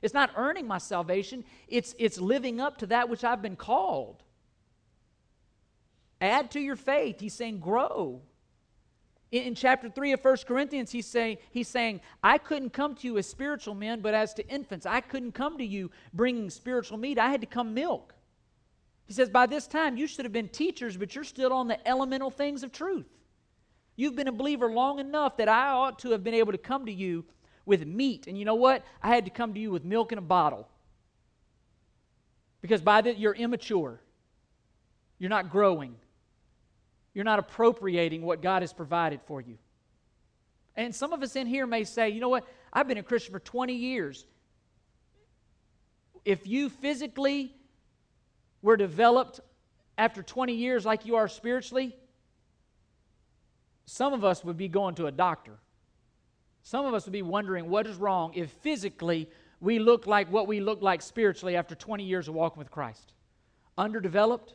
It's 0.03 0.15
not 0.15 0.31
earning 0.37 0.67
my 0.67 0.79
salvation, 0.79 1.45
it's, 1.69 1.95
it's 1.99 2.19
living 2.19 2.61
up 2.61 2.79
to 2.79 2.87
that 2.87 3.09
which 3.09 3.25
I've 3.25 3.43
been 3.43 3.57
called. 3.57 4.23
Add 6.21 6.51
to 6.53 6.61
your 6.61 6.77
faith. 6.77 7.21
He's 7.21 7.35
saying, 7.35 7.61
grow. 7.61 8.21
In, 9.31 9.43
in 9.45 9.55
chapter 9.55 9.89
3 9.89 10.13
of 10.13 10.25
1 10.25 10.37
Corinthians, 10.47 10.91
he's 10.91 11.07
saying, 11.07 11.39
he's 11.51 11.69
saying, 11.69 12.01
I 12.23 12.39
couldn't 12.39 12.71
come 12.71 12.95
to 12.97 13.07
you 13.07 13.19
as 13.19 13.27
spiritual 13.27 13.75
men, 13.75 14.01
but 14.01 14.15
as 14.15 14.35
to 14.35 14.49
infants. 14.49 14.87
I 14.87 15.01
couldn't 15.01 15.33
come 15.33 15.59
to 15.59 15.65
you 15.65 15.91
bringing 16.13 16.51
spiritual 16.51 16.99
meat. 16.99 17.19
I 17.19 17.31
had 17.31 17.41
to 17.41 17.47
come 17.47 17.75
milk. 17.75 18.15
He 19.07 19.15
says, 19.15 19.29
By 19.29 19.47
this 19.47 19.67
time, 19.67 19.97
you 19.97 20.07
should 20.07 20.25
have 20.25 20.33
been 20.33 20.49
teachers, 20.49 20.97
but 20.97 21.15
you're 21.15 21.25
still 21.25 21.53
on 21.53 21.69
the 21.69 21.89
elemental 21.89 22.31
things 22.31 22.63
of 22.63 22.71
truth. 22.71 23.07
You've 23.97 24.15
been 24.15 24.29
a 24.29 24.33
believer 24.33 24.71
long 24.71 24.99
enough 24.99 25.37
that 25.39 25.49
I 25.49 25.69
ought 25.71 25.99
to 26.01 26.11
have 26.11 26.23
been 26.23 26.35
able 26.35 26.53
to 26.53 26.59
come 26.59 26.87
to 26.87 26.93
you 26.93 27.25
with 27.71 27.87
meat. 27.87 28.27
And 28.27 28.37
you 28.37 28.45
know 28.45 28.57
what? 28.57 28.85
I 29.01 29.15
had 29.15 29.25
to 29.27 29.31
come 29.31 29.55
to 29.55 29.61
you 29.61 29.71
with 29.71 29.85
milk 29.85 30.11
in 30.11 30.19
a 30.19 30.21
bottle. 30.21 30.69
Because 32.61 32.83
by 32.83 33.01
that, 33.01 33.17
you're 33.17 33.33
immature. 33.33 34.01
You're 35.21 35.31
not 35.31 35.51
growing. 35.51 35.95
You're 37.15 37.25
not 37.25 37.39
appropriating 37.39 38.23
what 38.23 38.43
God 38.43 38.63
has 38.63 38.73
provided 38.73 39.21
for 39.23 39.41
you. 39.41 39.57
And 40.75 40.93
some 40.93 41.13
of 41.13 41.23
us 41.23 41.37
in 41.37 41.47
here 41.47 41.65
may 41.65 41.85
say, 41.85 42.11
you 42.11 42.21
know 42.21 42.29
what? 42.29 42.45
I've 42.73 42.89
been 42.89 42.99
a 42.99 43.05
Christian 43.05 43.33
for 43.33 43.39
20 43.41 43.73
years. 43.73 44.27
If 46.25 46.49
you 46.49 46.71
physically 46.71 47.55
were 48.63 48.77
developed 48.77 49.39
after 49.97 50.25
20 50.25 50.55
years 50.55 50.85
like 50.85 51.07
you 51.07 51.15
are 51.15 51.29
spiritually, 51.29 51.95
some 53.87 54.13
of 54.13 54.25
us 54.25 54.45
would 54.45 54.57
be 54.57 54.67
going 54.67 54.97
to 54.97 55.07
a 55.07 55.13
doctor. 55.13 55.61
Some 56.71 56.87
of 56.87 56.95
us 56.95 57.05
would 57.05 57.13
be 57.13 57.21
wondering 57.21 57.69
what 57.69 57.89
is 57.89 57.97
wrong 57.97 58.33
if 58.35 58.49
physically 58.49 59.29
we 59.59 59.81
look 59.81 60.07
like 60.07 60.31
what 60.31 60.47
we 60.47 60.61
look 60.61 60.81
like 60.81 61.03
spiritually 61.03 61.57
after 61.57 61.75
20 61.75 62.05
years 62.05 62.29
of 62.29 62.35
walking 62.35 62.61
with 62.61 62.71
Christ. 62.71 63.13
Underdeveloped, 63.77 64.55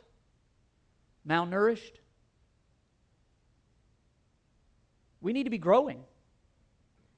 malnourished. 1.28 2.00
We 5.20 5.34
need 5.34 5.44
to 5.44 5.50
be 5.50 5.58
growing. 5.58 6.04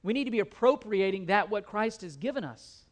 We 0.03 0.11
need 0.11 0.25
to 0.25 0.31
be 0.31 0.41
appropriating 0.41 1.27
that 1.27 1.49
what 1.49 1.65
Christ 1.65 2.01
has 2.01 2.17
given 2.17 2.43
us. 2.43 2.83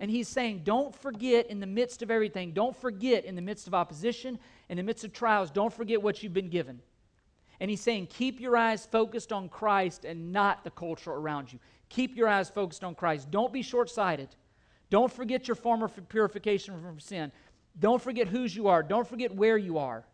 And 0.00 0.10
he's 0.10 0.26
saying, 0.26 0.62
don't 0.64 0.92
forget 0.92 1.46
in 1.46 1.60
the 1.60 1.66
midst 1.66 2.02
of 2.02 2.10
everything, 2.10 2.54
don't 2.54 2.74
forget 2.74 3.24
in 3.24 3.36
the 3.36 3.40
midst 3.40 3.68
of 3.68 3.74
opposition, 3.74 4.40
in 4.68 4.78
the 4.78 4.82
midst 4.82 5.04
of 5.04 5.12
trials, 5.12 5.52
don't 5.52 5.72
forget 5.72 6.02
what 6.02 6.24
you've 6.24 6.34
been 6.34 6.50
given. 6.50 6.80
And 7.60 7.70
he's 7.70 7.80
saying, 7.80 8.08
keep 8.08 8.40
your 8.40 8.56
eyes 8.56 8.86
focused 8.86 9.32
on 9.32 9.48
Christ 9.48 10.04
and 10.04 10.32
not 10.32 10.64
the 10.64 10.70
culture 10.70 11.12
around 11.12 11.52
you. 11.52 11.58
Keep 11.88 12.16
your 12.16 12.28
eyes 12.28 12.50
focused 12.50 12.84
on 12.84 12.94
Christ. 12.94 13.30
Don't 13.30 13.52
be 13.52 13.62
short 13.62 13.88
sighted. 13.88 14.28
Don't 14.90 15.12
forget 15.12 15.48
your 15.48 15.54
former 15.54 15.88
purification 15.88 16.80
from 16.80 17.00
sin. 17.00 17.32
Don't 17.78 18.00
forget 18.00 18.28
whose 18.28 18.54
you 18.54 18.68
are. 18.68 18.82
Don't 18.82 19.06
forget 19.06 19.34
where 19.34 19.56
you 19.56 19.78
are. 19.78 20.04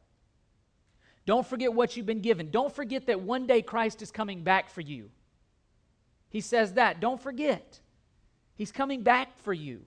Don't 1.24 1.46
forget 1.46 1.72
what 1.72 1.96
you've 1.96 2.06
been 2.06 2.20
given. 2.20 2.50
Don't 2.50 2.74
forget 2.74 3.06
that 3.06 3.20
one 3.20 3.46
day 3.46 3.62
Christ 3.62 4.02
is 4.02 4.10
coming 4.10 4.42
back 4.42 4.70
for 4.70 4.80
you. 4.80 5.10
He 6.30 6.40
says 6.40 6.74
that. 6.74 7.00
Don't 7.00 7.20
forget. 7.20 7.80
He's 8.54 8.72
coming 8.72 9.02
back 9.02 9.38
for 9.38 9.52
you. 9.52 9.82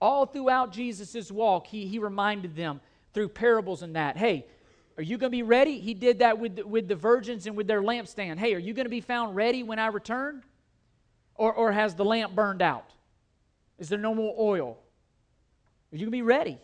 All 0.00 0.26
throughout 0.26 0.72
Jesus' 0.72 1.30
walk, 1.30 1.66
he, 1.66 1.86
he 1.86 1.98
reminded 1.98 2.54
them 2.54 2.80
through 3.14 3.28
parables 3.28 3.82
and 3.82 3.96
that 3.96 4.16
hey, 4.16 4.46
are 4.96 5.02
you 5.02 5.16
going 5.18 5.30
to 5.30 5.36
be 5.36 5.42
ready? 5.42 5.78
He 5.78 5.94
did 5.94 6.18
that 6.18 6.38
with 6.38 6.56
the, 6.56 6.66
with 6.66 6.88
the 6.88 6.96
virgins 6.96 7.46
and 7.46 7.56
with 7.56 7.66
their 7.66 7.82
lampstand. 7.82 8.38
Hey, 8.38 8.54
are 8.54 8.58
you 8.58 8.74
going 8.74 8.84
to 8.84 8.90
be 8.90 9.00
found 9.00 9.34
ready 9.34 9.62
when 9.62 9.78
I 9.78 9.86
return? 9.86 10.42
Or, 11.34 11.52
or 11.52 11.72
has 11.72 11.94
the 11.94 12.04
lamp 12.04 12.34
burned 12.34 12.62
out? 12.62 12.92
Is 13.78 13.88
there 13.88 13.98
no 13.98 14.14
more 14.14 14.34
oil? 14.38 14.78
Are 15.92 15.96
you 15.96 16.00
going 16.00 16.10
to 16.10 16.10
be 16.10 16.22
ready? 16.22 16.58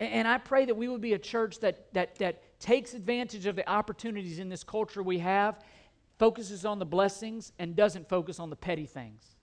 And 0.00 0.26
I 0.26 0.38
pray 0.38 0.64
that 0.64 0.74
we 0.74 0.88
would 0.88 1.00
be 1.00 1.12
a 1.12 1.18
church 1.18 1.60
that, 1.60 1.92
that, 1.94 2.16
that 2.16 2.58
takes 2.58 2.92
advantage 2.92 3.46
of 3.46 3.54
the 3.54 3.68
opportunities 3.70 4.40
in 4.40 4.48
this 4.48 4.64
culture 4.64 5.02
we 5.02 5.20
have, 5.20 5.60
focuses 6.18 6.64
on 6.64 6.80
the 6.80 6.84
blessings, 6.84 7.52
and 7.60 7.76
doesn't 7.76 8.08
focus 8.08 8.40
on 8.40 8.50
the 8.50 8.56
petty 8.56 8.86
things. 8.86 9.36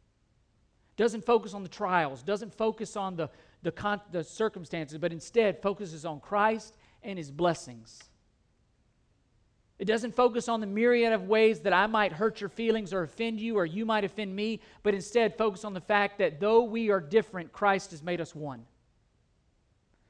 Doesn't 0.98 1.26
focus 1.26 1.54
on 1.54 1.64
the 1.64 1.70
trials, 1.70 2.22
doesn't 2.24 2.54
focus 2.54 2.98
on 2.98 3.16
the, 3.16 3.30
the, 3.62 3.72
con- 3.72 4.02
the 4.12 4.24
circumstances, 4.24 4.98
but 4.98 5.12
instead 5.12 5.62
focuses 5.62 6.06
on 6.06 6.20
Christ 6.20 6.78
and 7.04 7.18
his 7.18 7.32
blessings. 7.32 8.00
It 9.80 9.86
doesn't 9.86 10.14
focus 10.14 10.50
on 10.50 10.60
the 10.60 10.68
myriad 10.68 11.14
of 11.14 11.24
ways 11.24 11.62
that 11.62 11.72
I 11.72 11.88
might 11.88 12.12
hurt 12.12 12.42
your 12.42 12.50
feelings 12.50 12.94
or 12.94 13.04
offend 13.04 13.40
you 13.40 13.58
or 13.58 13.66
you 13.66 13.86
might 13.86 14.04
offend 14.04 14.36
me, 14.36 14.60
but 14.84 14.94
instead 14.94 15.38
focus 15.38 15.64
on 15.64 15.74
the 15.74 15.80
fact 15.80 16.20
that 16.20 16.42
though 16.42 16.64
we 16.64 16.90
are 16.90 17.00
different, 17.00 17.54
Christ 17.54 17.92
has 17.92 18.04
made 18.04 18.20
us 18.20 18.36
one. 18.36 18.66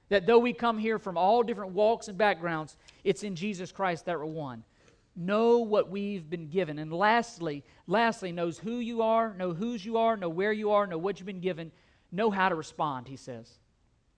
That 0.10 0.26
though 0.26 0.40
we 0.40 0.54
come 0.54 0.80
here 0.80 0.98
from 0.98 1.18
all 1.18 1.44
different 1.44 1.74
walks 1.74 2.08
and 2.08 2.18
backgrounds, 2.18 2.78
it's 3.04 3.22
in 3.22 3.36
Jesus 3.36 3.72
Christ 3.72 4.06
that 4.06 4.18
we're 4.18 4.26
one. 4.26 4.64
Know 5.16 5.60
what 5.60 5.92
we've 5.92 6.28
been 6.28 6.48
given. 6.48 6.80
And 6.80 6.92
lastly, 6.92 7.64
lastly, 7.86 8.32
knows 8.32 8.58
who 8.58 8.80
you 8.80 9.04
are, 9.04 9.36
know 9.36 9.54
whose 9.54 9.86
you 9.86 9.98
are, 9.98 10.18
know 10.18 10.30
where 10.30 10.54
you 10.54 10.72
are, 10.72 10.88
know 10.88 10.98
what 10.98 11.20
you've 11.20 11.28
been 11.28 11.42
given, 11.42 11.72
know 12.12 12.32
how 12.32 12.50
to 12.50 12.56
respond, 12.56 13.08
he 13.08 13.16
says. 13.16 13.60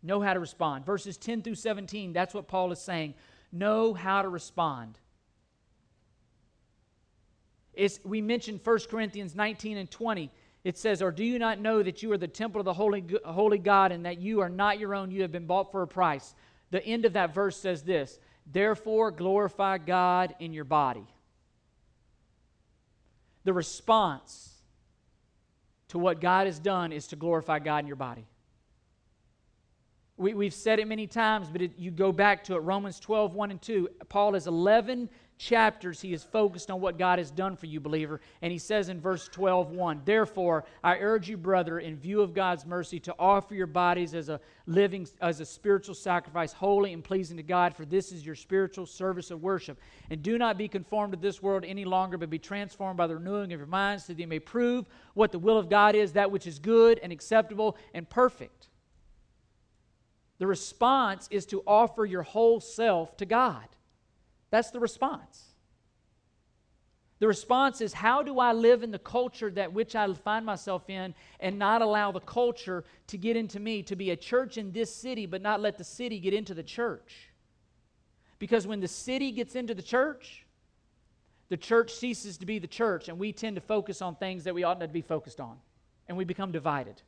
Know 0.03 0.21
how 0.21 0.33
to 0.33 0.39
respond. 0.39 0.85
Verses 0.85 1.17
10 1.17 1.41
through 1.43 1.55
17, 1.55 2.13
that's 2.13 2.33
what 2.33 2.47
Paul 2.47 2.71
is 2.71 2.79
saying. 2.79 3.13
Know 3.51 3.93
how 3.93 4.21
to 4.21 4.29
respond. 4.29 4.97
It's, 7.73 7.99
we 8.03 8.21
mentioned 8.21 8.61
1 8.63 8.79
Corinthians 8.89 9.35
19 9.35 9.77
and 9.77 9.89
20. 9.89 10.31
It 10.63 10.77
says, 10.77 11.01
Or 11.01 11.11
do 11.11 11.23
you 11.23 11.39
not 11.39 11.59
know 11.59 11.81
that 11.83 12.03
you 12.03 12.11
are 12.11 12.17
the 12.17 12.27
temple 12.27 12.59
of 12.59 12.65
the 12.65 12.73
Holy, 12.73 13.03
Holy 13.23 13.57
God 13.57 13.91
and 13.91 14.05
that 14.05 14.19
you 14.19 14.41
are 14.41 14.49
not 14.49 14.79
your 14.79 14.93
own? 14.95 15.11
You 15.11 15.21
have 15.21 15.31
been 15.31 15.45
bought 15.45 15.71
for 15.71 15.81
a 15.81 15.87
price. 15.87 16.35
The 16.71 16.83
end 16.85 17.05
of 17.05 17.13
that 17.13 17.33
verse 17.33 17.57
says 17.57 17.83
this 17.83 18.19
Therefore, 18.51 19.11
glorify 19.11 19.77
God 19.77 20.35
in 20.39 20.53
your 20.53 20.63
body. 20.63 21.05
The 23.43 23.53
response 23.53 24.50
to 25.91 25.99
what 25.99 26.21
God 26.21 26.45
has 26.47 26.57
done 26.57 26.93
is 26.93 27.07
to 27.07 27.17
glorify 27.17 27.59
God 27.59 27.79
in 27.79 27.87
your 27.87 27.97
body. 27.97 28.25
We, 30.21 30.45
have 30.45 30.53
said 30.53 30.79
it 30.79 30.87
many 30.87 31.07
times, 31.07 31.49
but 31.49 31.63
it, 31.63 31.71
you 31.79 31.89
go 31.89 32.11
back 32.11 32.43
to 32.43 32.55
it 32.55 32.59
Romans 32.59 32.99
12, 32.99 33.33
1 33.33 33.51
and 33.51 33.59
2. 33.59 33.89
Paul 34.07 34.33
has 34.33 34.45
11 34.45 35.09
chapters 35.39 35.99
he 35.99 36.13
is 36.13 36.23
focused 36.23 36.69
on 36.69 36.79
what 36.79 36.99
God 36.99 37.17
has 37.17 37.31
done 37.31 37.55
for 37.55 37.65
you, 37.65 37.79
believer. 37.79 38.21
And 38.43 38.51
he 38.51 38.59
says 38.59 38.89
in 38.89 39.01
verse 39.01 39.27
12, 39.29 39.71
1, 39.71 40.01
Therefore, 40.05 40.65
I 40.83 40.99
urge 40.99 41.27
you, 41.27 41.37
brother, 41.37 41.79
in 41.79 41.97
view 41.97 42.21
of 42.21 42.35
God's 42.35 42.67
mercy, 42.67 42.99
to 42.99 43.15
offer 43.17 43.55
your 43.55 43.65
bodies 43.65 44.13
as 44.13 44.29
a 44.29 44.39
living, 44.67 45.07
as 45.21 45.39
a 45.39 45.45
spiritual 45.45 45.95
sacrifice, 45.95 46.53
holy 46.53 46.93
and 46.93 47.03
pleasing 47.03 47.37
to 47.37 47.43
God, 47.43 47.75
for 47.75 47.85
this 47.85 48.11
is 48.11 48.23
your 48.23 48.35
spiritual 48.35 48.85
service 48.85 49.31
of 49.31 49.41
worship. 49.41 49.79
And 50.11 50.21
do 50.21 50.37
not 50.37 50.55
be 50.55 50.67
conformed 50.67 51.13
to 51.13 51.19
this 51.19 51.41
world 51.41 51.65
any 51.65 51.83
longer, 51.83 52.19
but 52.19 52.29
be 52.29 52.37
transformed 52.37 52.97
by 52.97 53.07
the 53.07 53.15
renewing 53.15 53.51
of 53.51 53.59
your 53.59 53.65
minds, 53.65 54.05
so 54.05 54.13
that 54.13 54.21
you 54.21 54.27
may 54.27 54.39
prove 54.39 54.85
what 55.15 55.31
the 55.31 55.39
will 55.39 55.57
of 55.57 55.67
God 55.67 55.95
is, 55.95 56.13
that 56.13 56.29
which 56.29 56.45
is 56.45 56.59
good 56.59 56.99
and 56.99 57.11
acceptable 57.11 57.75
and 57.95 58.07
perfect. 58.07 58.67
The 60.41 60.47
response 60.47 61.27
is 61.29 61.45
to 61.45 61.61
offer 61.67 62.03
your 62.03 62.23
whole 62.23 62.59
self 62.59 63.15
to 63.17 63.27
God. 63.27 63.67
That's 64.49 64.71
the 64.71 64.79
response. 64.79 65.43
The 67.19 67.27
response 67.27 67.79
is 67.79 67.93
how 67.93 68.23
do 68.23 68.39
I 68.39 68.51
live 68.51 68.81
in 68.81 68.89
the 68.89 68.97
culture 68.97 69.51
that 69.51 69.71
which 69.71 69.95
I 69.95 70.11
find 70.11 70.43
myself 70.43 70.89
in 70.89 71.13
and 71.39 71.59
not 71.59 71.83
allow 71.83 72.11
the 72.11 72.21
culture 72.21 72.85
to 73.05 73.17
get 73.19 73.37
into 73.37 73.59
me, 73.59 73.83
to 73.83 73.95
be 73.95 74.09
a 74.09 74.15
church 74.15 74.57
in 74.57 74.71
this 74.71 74.91
city, 74.91 75.27
but 75.27 75.43
not 75.43 75.61
let 75.61 75.77
the 75.77 75.83
city 75.83 76.19
get 76.19 76.33
into 76.33 76.55
the 76.55 76.63
church? 76.63 77.29
Because 78.39 78.65
when 78.65 78.79
the 78.79 78.87
city 78.87 79.31
gets 79.31 79.55
into 79.55 79.75
the 79.75 79.83
church, 79.83 80.47
the 81.49 81.57
church 81.57 81.93
ceases 81.93 82.39
to 82.39 82.47
be 82.47 82.57
the 82.57 82.65
church, 82.65 83.09
and 83.09 83.19
we 83.19 83.31
tend 83.31 83.57
to 83.57 83.61
focus 83.61 84.01
on 84.01 84.15
things 84.15 84.45
that 84.45 84.55
we 84.55 84.63
ought 84.63 84.79
not 84.79 84.87
to 84.87 84.91
be 84.91 85.03
focused 85.03 85.39
on, 85.39 85.57
and 86.07 86.17
we 86.17 86.23
become 86.23 86.51
divided. 86.51 86.99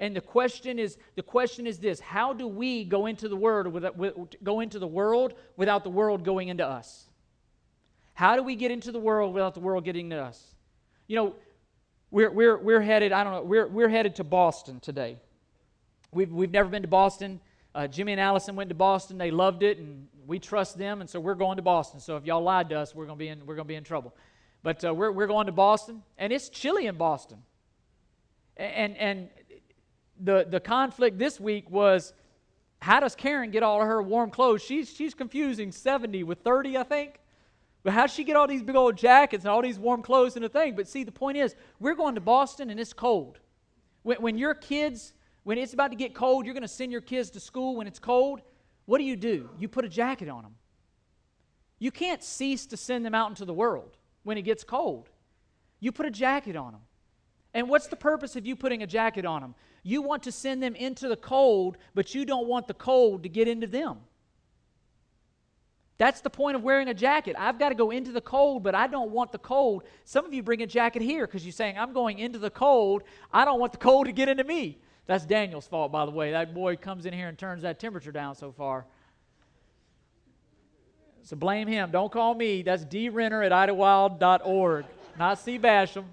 And 0.00 0.16
the 0.16 0.20
question 0.20 0.78
is 0.78 0.96
the 1.14 1.22
question 1.22 1.66
is 1.66 1.78
this: 1.78 2.00
How 2.00 2.32
do 2.32 2.48
we 2.48 2.84
go 2.84 3.06
into 3.06 3.28
the 3.28 3.36
world 3.36 3.68
without, 3.68 4.34
go 4.42 4.60
into 4.60 4.78
the 4.78 4.86
world 4.86 5.34
without 5.56 5.84
the 5.84 5.90
world 5.90 6.24
going 6.24 6.48
into 6.48 6.66
us? 6.66 7.06
How 8.14 8.36
do 8.36 8.42
we 8.42 8.56
get 8.56 8.70
into 8.70 8.92
the 8.92 9.00
world 9.00 9.32
without 9.32 9.54
the 9.54 9.60
world 9.60 9.84
getting 9.84 10.10
to 10.10 10.16
us? 10.16 10.54
You 11.06 11.16
know, 11.16 11.34
we're, 12.10 12.30
we're, 12.30 12.58
we're 12.58 12.80
headed, 12.80 13.12
I 13.12 13.24
don't 13.24 13.32
know, 13.32 13.42
we're, 13.42 13.66
we're 13.66 13.88
headed 13.88 14.16
to 14.16 14.24
Boston 14.24 14.80
today. 14.80 15.16
We've, 16.12 16.30
we've 16.30 16.50
never 16.50 16.68
been 16.68 16.82
to 16.82 16.88
Boston. 16.88 17.40
Uh, 17.74 17.86
Jimmy 17.86 18.12
and 18.12 18.20
Allison 18.20 18.56
went 18.56 18.68
to 18.68 18.74
Boston. 18.74 19.16
They 19.16 19.30
loved 19.30 19.62
it, 19.62 19.78
and 19.78 20.08
we 20.26 20.38
trust 20.38 20.76
them, 20.76 21.00
and 21.00 21.08
so 21.08 21.20
we're 21.20 21.34
going 21.34 21.56
to 21.56 21.62
Boston. 21.62 22.00
So 22.00 22.16
if 22.16 22.24
y'all 22.26 22.42
lied 22.42 22.68
to 22.70 22.78
us, 22.78 22.94
we're 22.94 23.06
going 23.06 23.16
to 23.16 23.18
be 23.18 23.28
in, 23.28 23.46
we're 23.46 23.54
going 23.54 23.66
to 23.66 23.68
be 23.68 23.76
in 23.76 23.84
trouble. 23.84 24.14
But 24.62 24.84
uh, 24.84 24.92
we're, 24.92 25.12
we're 25.12 25.28
going 25.28 25.46
to 25.46 25.52
Boston, 25.52 26.02
and 26.18 26.32
it's 26.32 26.48
chilly 26.48 26.86
in 26.86 26.96
Boston. 26.96 27.38
And, 28.56 28.96
and 28.98 29.28
the, 30.22 30.46
the 30.48 30.60
conflict 30.60 31.18
this 31.18 31.40
week 31.40 31.70
was 31.70 32.12
how 32.80 33.00
does 33.00 33.14
Karen 33.14 33.50
get 33.50 33.62
all 33.62 33.80
of 33.80 33.86
her 33.86 34.02
warm 34.02 34.30
clothes? 34.30 34.62
She's, 34.62 34.90
she's 34.90 35.14
confusing 35.14 35.70
70 35.70 36.22
with 36.24 36.38
30, 36.40 36.78
I 36.78 36.82
think. 36.82 37.20
But 37.82 37.92
how 37.92 38.02
does 38.02 38.14
she 38.14 38.24
get 38.24 38.36
all 38.36 38.46
these 38.46 38.62
big 38.62 38.76
old 38.76 38.96
jackets 38.96 39.44
and 39.44 39.50
all 39.50 39.62
these 39.62 39.78
warm 39.78 40.02
clothes 40.02 40.36
and 40.36 40.44
a 40.44 40.48
thing? 40.48 40.74
But 40.74 40.88
see, 40.88 41.04
the 41.04 41.12
point 41.12 41.36
is, 41.36 41.54
we're 41.78 41.94
going 41.94 42.14
to 42.14 42.20
Boston 42.20 42.70
and 42.70 42.78
it's 42.78 42.92
cold. 42.92 43.38
When, 44.02 44.18
when 44.18 44.38
your 44.38 44.54
kids, 44.54 45.14
when 45.44 45.58
it's 45.58 45.72
about 45.72 45.90
to 45.90 45.96
get 45.96 46.14
cold, 46.14 46.44
you're 46.44 46.54
going 46.54 46.62
to 46.62 46.68
send 46.68 46.92
your 46.92 47.00
kids 47.00 47.30
to 47.30 47.40
school 47.40 47.76
when 47.76 47.86
it's 47.86 47.98
cold. 47.98 48.40
What 48.86 48.98
do 48.98 49.04
you 49.04 49.16
do? 49.16 49.48
You 49.58 49.68
put 49.68 49.84
a 49.84 49.88
jacket 49.88 50.28
on 50.28 50.42
them. 50.42 50.54
You 51.78 51.90
can't 51.90 52.22
cease 52.22 52.66
to 52.66 52.76
send 52.76 53.04
them 53.04 53.14
out 53.14 53.30
into 53.30 53.44
the 53.44 53.54
world 53.54 53.96
when 54.22 54.36
it 54.36 54.42
gets 54.42 54.64
cold. 54.64 55.08
You 55.80 55.92
put 55.92 56.06
a 56.06 56.10
jacket 56.10 56.56
on 56.56 56.72
them. 56.72 56.82
And 57.52 57.68
what's 57.68 57.88
the 57.88 57.96
purpose 57.96 58.36
of 58.36 58.46
you 58.46 58.54
putting 58.54 58.82
a 58.82 58.86
jacket 58.86 59.24
on 59.24 59.40
them? 59.40 59.54
You 59.82 60.02
want 60.02 60.22
to 60.24 60.32
send 60.32 60.62
them 60.62 60.74
into 60.74 61.08
the 61.08 61.16
cold, 61.16 61.76
but 61.94 62.14
you 62.14 62.24
don't 62.24 62.46
want 62.46 62.68
the 62.68 62.74
cold 62.74 63.22
to 63.24 63.28
get 63.28 63.48
into 63.48 63.66
them. 63.66 63.98
That's 65.98 66.22
the 66.22 66.30
point 66.30 66.56
of 66.56 66.62
wearing 66.62 66.88
a 66.88 66.94
jacket. 66.94 67.36
I've 67.38 67.58
got 67.58 67.70
to 67.70 67.74
go 67.74 67.90
into 67.90 68.10
the 68.10 68.22
cold, 68.22 68.62
but 68.62 68.74
I 68.74 68.86
don't 68.86 69.10
want 69.10 69.32
the 69.32 69.38
cold. 69.38 69.82
Some 70.04 70.24
of 70.24 70.32
you 70.32 70.42
bring 70.42 70.62
a 70.62 70.66
jacket 70.66 71.02
here 71.02 71.26
because 71.26 71.44
you're 71.44 71.52
saying, 71.52 71.76
I'm 71.76 71.92
going 71.92 72.18
into 72.18 72.38
the 72.38 72.50
cold. 72.50 73.02
I 73.32 73.44
don't 73.44 73.60
want 73.60 73.72
the 73.72 73.78
cold 73.78 74.06
to 74.06 74.12
get 74.12 74.28
into 74.28 74.44
me. 74.44 74.78
That's 75.06 75.26
Daniel's 75.26 75.66
fault, 75.66 75.92
by 75.92 76.06
the 76.06 76.10
way. 76.10 76.30
That 76.30 76.54
boy 76.54 76.76
comes 76.76 77.04
in 77.04 77.12
here 77.12 77.28
and 77.28 77.36
turns 77.36 77.62
that 77.62 77.78
temperature 77.78 78.12
down 78.12 78.34
so 78.34 78.52
far. 78.52 78.86
So 81.22 81.36
blame 81.36 81.68
him. 81.68 81.90
Don't 81.90 82.10
call 82.10 82.34
me. 82.34 82.62
That's 82.62 82.84
drenner 82.84 83.44
at 83.44 83.52
idlewild.org, 83.52 84.86
not 85.18 85.38
C. 85.38 85.58
Basham. 85.58 86.04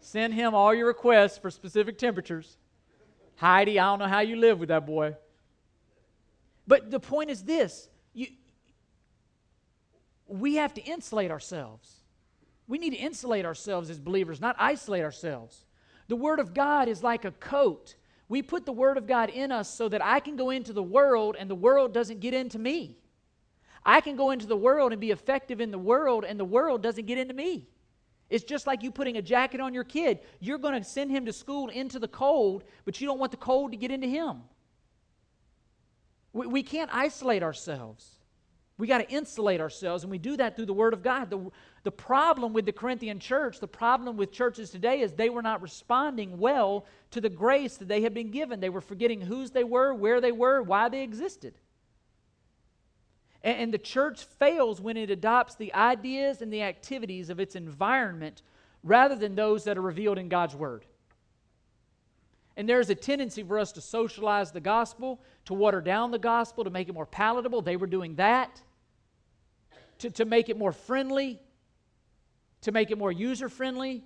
Send 0.00 0.34
him 0.34 0.54
all 0.54 0.74
your 0.74 0.86
requests 0.86 1.38
for 1.38 1.50
specific 1.50 1.98
temperatures. 1.98 2.56
Heidi, 3.36 3.78
I 3.78 3.84
don't 3.84 4.00
know 4.00 4.08
how 4.08 4.20
you 4.20 4.36
live 4.36 4.58
with 4.58 4.68
that 4.68 4.86
boy. 4.86 5.16
But 6.66 6.90
the 6.90 7.00
point 7.00 7.30
is 7.30 7.42
this 7.42 7.88
you, 8.12 8.28
we 10.26 10.56
have 10.56 10.74
to 10.74 10.82
insulate 10.82 11.30
ourselves. 11.30 11.96
We 12.68 12.78
need 12.78 12.90
to 12.90 12.96
insulate 12.96 13.44
ourselves 13.44 13.90
as 13.90 13.98
believers, 13.98 14.40
not 14.40 14.56
isolate 14.58 15.02
ourselves. 15.02 15.64
The 16.08 16.16
Word 16.16 16.38
of 16.38 16.54
God 16.54 16.88
is 16.88 17.02
like 17.02 17.24
a 17.24 17.32
coat. 17.32 17.96
We 18.28 18.42
put 18.42 18.64
the 18.64 18.72
Word 18.72 18.96
of 18.96 19.06
God 19.08 19.28
in 19.28 19.50
us 19.50 19.68
so 19.68 19.88
that 19.88 20.04
I 20.04 20.20
can 20.20 20.36
go 20.36 20.50
into 20.50 20.72
the 20.72 20.82
world 20.82 21.34
and 21.38 21.50
the 21.50 21.54
world 21.54 21.92
doesn't 21.92 22.20
get 22.20 22.32
into 22.32 22.58
me. 22.58 22.96
I 23.84 24.00
can 24.00 24.14
go 24.14 24.30
into 24.30 24.46
the 24.46 24.56
world 24.56 24.92
and 24.92 25.00
be 25.00 25.10
effective 25.10 25.60
in 25.60 25.70
the 25.70 25.78
world 25.78 26.24
and 26.24 26.38
the 26.38 26.44
world 26.44 26.82
doesn't 26.82 27.06
get 27.06 27.18
into 27.18 27.34
me. 27.34 27.68
It's 28.30 28.44
just 28.44 28.66
like 28.66 28.82
you 28.82 28.92
putting 28.92 29.16
a 29.16 29.22
jacket 29.22 29.60
on 29.60 29.74
your 29.74 29.84
kid. 29.84 30.20
You're 30.38 30.58
going 30.58 30.80
to 30.80 30.88
send 30.88 31.10
him 31.10 31.26
to 31.26 31.32
school 31.32 31.68
into 31.68 31.98
the 31.98 32.08
cold, 32.08 32.64
but 32.84 33.00
you 33.00 33.06
don't 33.06 33.18
want 33.18 33.32
the 33.32 33.36
cold 33.36 33.72
to 33.72 33.76
get 33.76 33.90
into 33.90 34.06
him. 34.06 34.42
We, 36.32 36.46
we 36.46 36.62
can't 36.62 36.90
isolate 36.94 37.42
ourselves. 37.42 38.20
We 38.78 38.86
got 38.86 38.98
to 38.98 39.10
insulate 39.10 39.60
ourselves, 39.60 40.04
and 40.04 40.10
we 40.10 40.16
do 40.16 40.38
that 40.38 40.56
through 40.56 40.66
the 40.66 40.72
Word 40.72 40.94
of 40.94 41.02
God. 41.02 41.28
The, 41.28 41.50
the 41.82 41.90
problem 41.90 42.54
with 42.54 42.64
the 42.64 42.72
Corinthian 42.72 43.18
church, 43.18 43.60
the 43.60 43.68
problem 43.68 44.16
with 44.16 44.32
churches 44.32 44.70
today, 44.70 45.00
is 45.00 45.12
they 45.12 45.28
were 45.28 45.42
not 45.42 45.60
responding 45.60 46.38
well 46.38 46.86
to 47.10 47.20
the 47.20 47.28
grace 47.28 47.76
that 47.76 47.88
they 47.88 48.00
had 48.00 48.14
been 48.14 48.30
given. 48.30 48.58
They 48.58 48.70
were 48.70 48.80
forgetting 48.80 49.20
whose 49.20 49.50
they 49.50 49.64
were, 49.64 49.92
where 49.92 50.20
they 50.20 50.32
were, 50.32 50.62
why 50.62 50.88
they 50.88 51.02
existed. 51.02 51.54
And, 53.42 53.72
the 53.72 53.78
church 53.78 54.24
fails 54.24 54.80
when 54.80 54.98
it 54.98 55.10
adopts 55.10 55.54
the 55.54 55.72
ideas 55.72 56.42
and 56.42 56.52
the 56.52 56.62
activities 56.62 57.30
of 57.30 57.40
its 57.40 57.56
environment 57.56 58.42
rather 58.82 59.14
than 59.14 59.34
those 59.34 59.64
that 59.64 59.78
are 59.78 59.82
revealed 59.82 60.18
in 60.18 60.28
God's 60.28 60.54
Word. 60.54 60.84
And 62.56 62.68
there's 62.68 62.90
a 62.90 62.94
tendency 62.94 63.42
for 63.42 63.58
us 63.58 63.72
to 63.72 63.80
socialize 63.80 64.52
the 64.52 64.60
gospel, 64.60 65.22
to 65.46 65.54
water 65.54 65.80
down 65.80 66.10
the 66.10 66.18
gospel, 66.18 66.64
to 66.64 66.70
make 66.70 66.88
it 66.88 66.92
more 66.92 67.06
palatable. 67.06 67.62
They 67.62 67.76
were 67.76 67.86
doing 67.86 68.16
that. 68.16 68.60
To, 70.00 70.10
to 70.10 70.24
make 70.24 70.48
it 70.48 70.58
more 70.58 70.72
friendly, 70.72 71.40
to 72.62 72.72
make 72.72 72.90
it 72.90 72.98
more 72.98 73.12
user 73.12 73.48
friendly. 73.48 74.02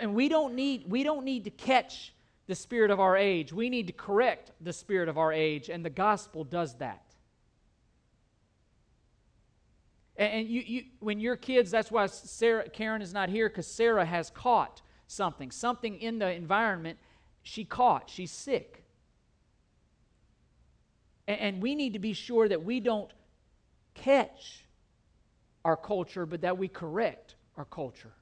And 0.00 0.14
we 0.14 0.28
don't 0.28 0.54
need, 0.54 0.84
we 0.88 1.02
don't 1.02 1.24
need 1.24 1.44
to 1.44 1.50
catch 1.50 2.12
the 2.46 2.54
spirit 2.54 2.90
of 2.90 3.00
our 3.00 3.16
age. 3.16 3.52
We 3.52 3.70
need 3.70 3.86
to 3.88 3.92
correct 3.92 4.52
the 4.60 4.72
spirit 4.72 5.08
of 5.08 5.18
our 5.18 5.32
age, 5.32 5.68
and 5.68 5.84
the 5.84 5.90
gospel 5.90 6.44
does 6.44 6.74
that. 6.74 7.05
And 10.18 10.48
you, 10.48 10.62
you, 10.66 10.84
when 11.00 11.20
your 11.20 11.36
kids, 11.36 11.70
that's 11.70 11.90
why 11.90 12.06
Sarah, 12.06 12.68
Karen 12.70 13.02
is 13.02 13.12
not 13.12 13.28
here, 13.28 13.48
because 13.48 13.66
Sarah 13.66 14.04
has 14.04 14.30
caught 14.30 14.80
something. 15.06 15.50
Something 15.50 16.00
in 16.00 16.18
the 16.18 16.30
environment 16.32 16.98
she 17.42 17.64
caught. 17.64 18.08
She's 18.08 18.30
sick. 18.30 18.84
And, 21.28 21.40
and 21.40 21.62
we 21.62 21.74
need 21.74 21.92
to 21.92 21.98
be 21.98 22.14
sure 22.14 22.48
that 22.48 22.64
we 22.64 22.80
don't 22.80 23.12
catch 23.94 24.64
our 25.64 25.76
culture, 25.76 26.24
but 26.24 26.40
that 26.42 26.56
we 26.56 26.68
correct 26.68 27.34
our 27.56 27.64
culture. 27.64 28.12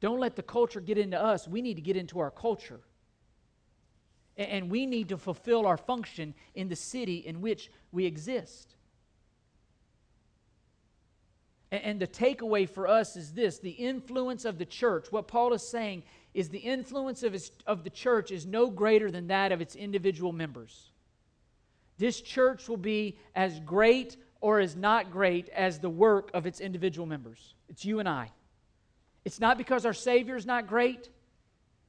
Don't 0.00 0.18
let 0.18 0.34
the 0.34 0.42
culture 0.42 0.80
get 0.80 0.98
into 0.98 1.22
us. 1.22 1.46
We 1.46 1.62
need 1.62 1.74
to 1.74 1.82
get 1.82 1.96
into 1.96 2.18
our 2.18 2.30
culture. 2.30 2.80
And 4.36 4.70
we 4.70 4.86
need 4.86 5.10
to 5.10 5.18
fulfill 5.18 5.66
our 5.66 5.76
function 5.76 6.34
in 6.54 6.68
the 6.68 6.74
city 6.74 7.18
in 7.18 7.40
which 7.40 7.70
we 7.92 8.06
exist. 8.06 8.74
And 11.72 11.98
the 11.98 12.06
takeaway 12.06 12.68
for 12.68 12.86
us 12.86 13.16
is 13.16 13.32
this 13.32 13.58
the 13.58 13.70
influence 13.70 14.44
of 14.44 14.58
the 14.58 14.66
church. 14.66 15.10
What 15.10 15.26
Paul 15.26 15.54
is 15.54 15.66
saying 15.66 16.02
is 16.34 16.50
the 16.50 16.58
influence 16.58 17.22
of, 17.22 17.32
his, 17.32 17.50
of 17.66 17.82
the 17.82 17.88
church 17.88 18.30
is 18.30 18.44
no 18.44 18.68
greater 18.68 19.10
than 19.10 19.28
that 19.28 19.52
of 19.52 19.62
its 19.62 19.74
individual 19.74 20.32
members. 20.32 20.90
This 21.96 22.20
church 22.20 22.68
will 22.68 22.76
be 22.76 23.16
as 23.34 23.58
great 23.60 24.18
or 24.42 24.60
as 24.60 24.76
not 24.76 25.10
great 25.10 25.48
as 25.48 25.78
the 25.78 25.88
work 25.88 26.30
of 26.34 26.46
its 26.46 26.60
individual 26.60 27.06
members. 27.06 27.54
It's 27.70 27.86
you 27.86 28.00
and 28.00 28.08
I. 28.08 28.30
It's 29.24 29.40
not 29.40 29.56
because 29.56 29.86
our 29.86 29.94
Savior 29.94 30.36
is 30.36 30.44
not 30.44 30.66
great. 30.66 31.08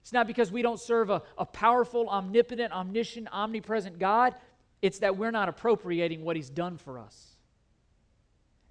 It's 0.02 0.14
not 0.14 0.28
because 0.28 0.50
we 0.50 0.62
don't 0.62 0.80
serve 0.80 1.10
a, 1.10 1.24
a 1.38 1.46
powerful, 1.46 2.08
omnipotent, 2.08 2.72
omniscient, 2.72 3.28
omnipresent 3.34 4.00
God. 4.00 4.34
It's 4.82 5.00
that 5.00 5.18
we're 5.18 5.32
not 5.32 5.50
appropriating 5.50 6.24
what 6.24 6.38
He's 6.38 6.50
done 6.50 6.78
for 6.78 7.00
us 7.00 7.33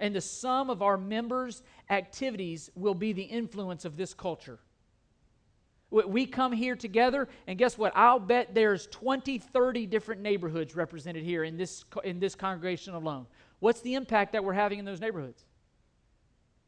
and 0.03 0.17
the 0.17 0.21
sum 0.21 0.69
of 0.69 0.83
our 0.83 0.99
members' 0.99 1.63
activities 1.89 2.69
will 2.75 2.95
be 2.95 3.13
the 3.13 3.23
influence 3.23 3.85
of 3.85 3.97
this 3.97 4.13
culture. 4.13 4.59
We 5.91 6.27
come 6.27 6.53
here 6.53 6.75
together, 6.75 7.29
and 7.47 7.57
guess 7.57 7.79
what? 7.79 7.93
I'll 7.95 8.19
bet 8.19 8.53
there's 8.53 8.89
20, 8.89 9.39
30 9.39 9.87
different 9.87 10.21
neighborhoods 10.21 10.75
represented 10.75 11.23
here 11.23 11.45
in 11.45 11.57
this, 11.57 11.85
in 12.03 12.19
this 12.19 12.35
congregation 12.35 12.95
alone. 12.95 13.27
What's 13.61 13.81
the 13.83 13.95
impact 13.95 14.33
that 14.33 14.43
we're 14.43 14.55
having 14.55 14.81
in 14.81 14.85
those 14.85 15.01
neighborhoods? 15.01 15.45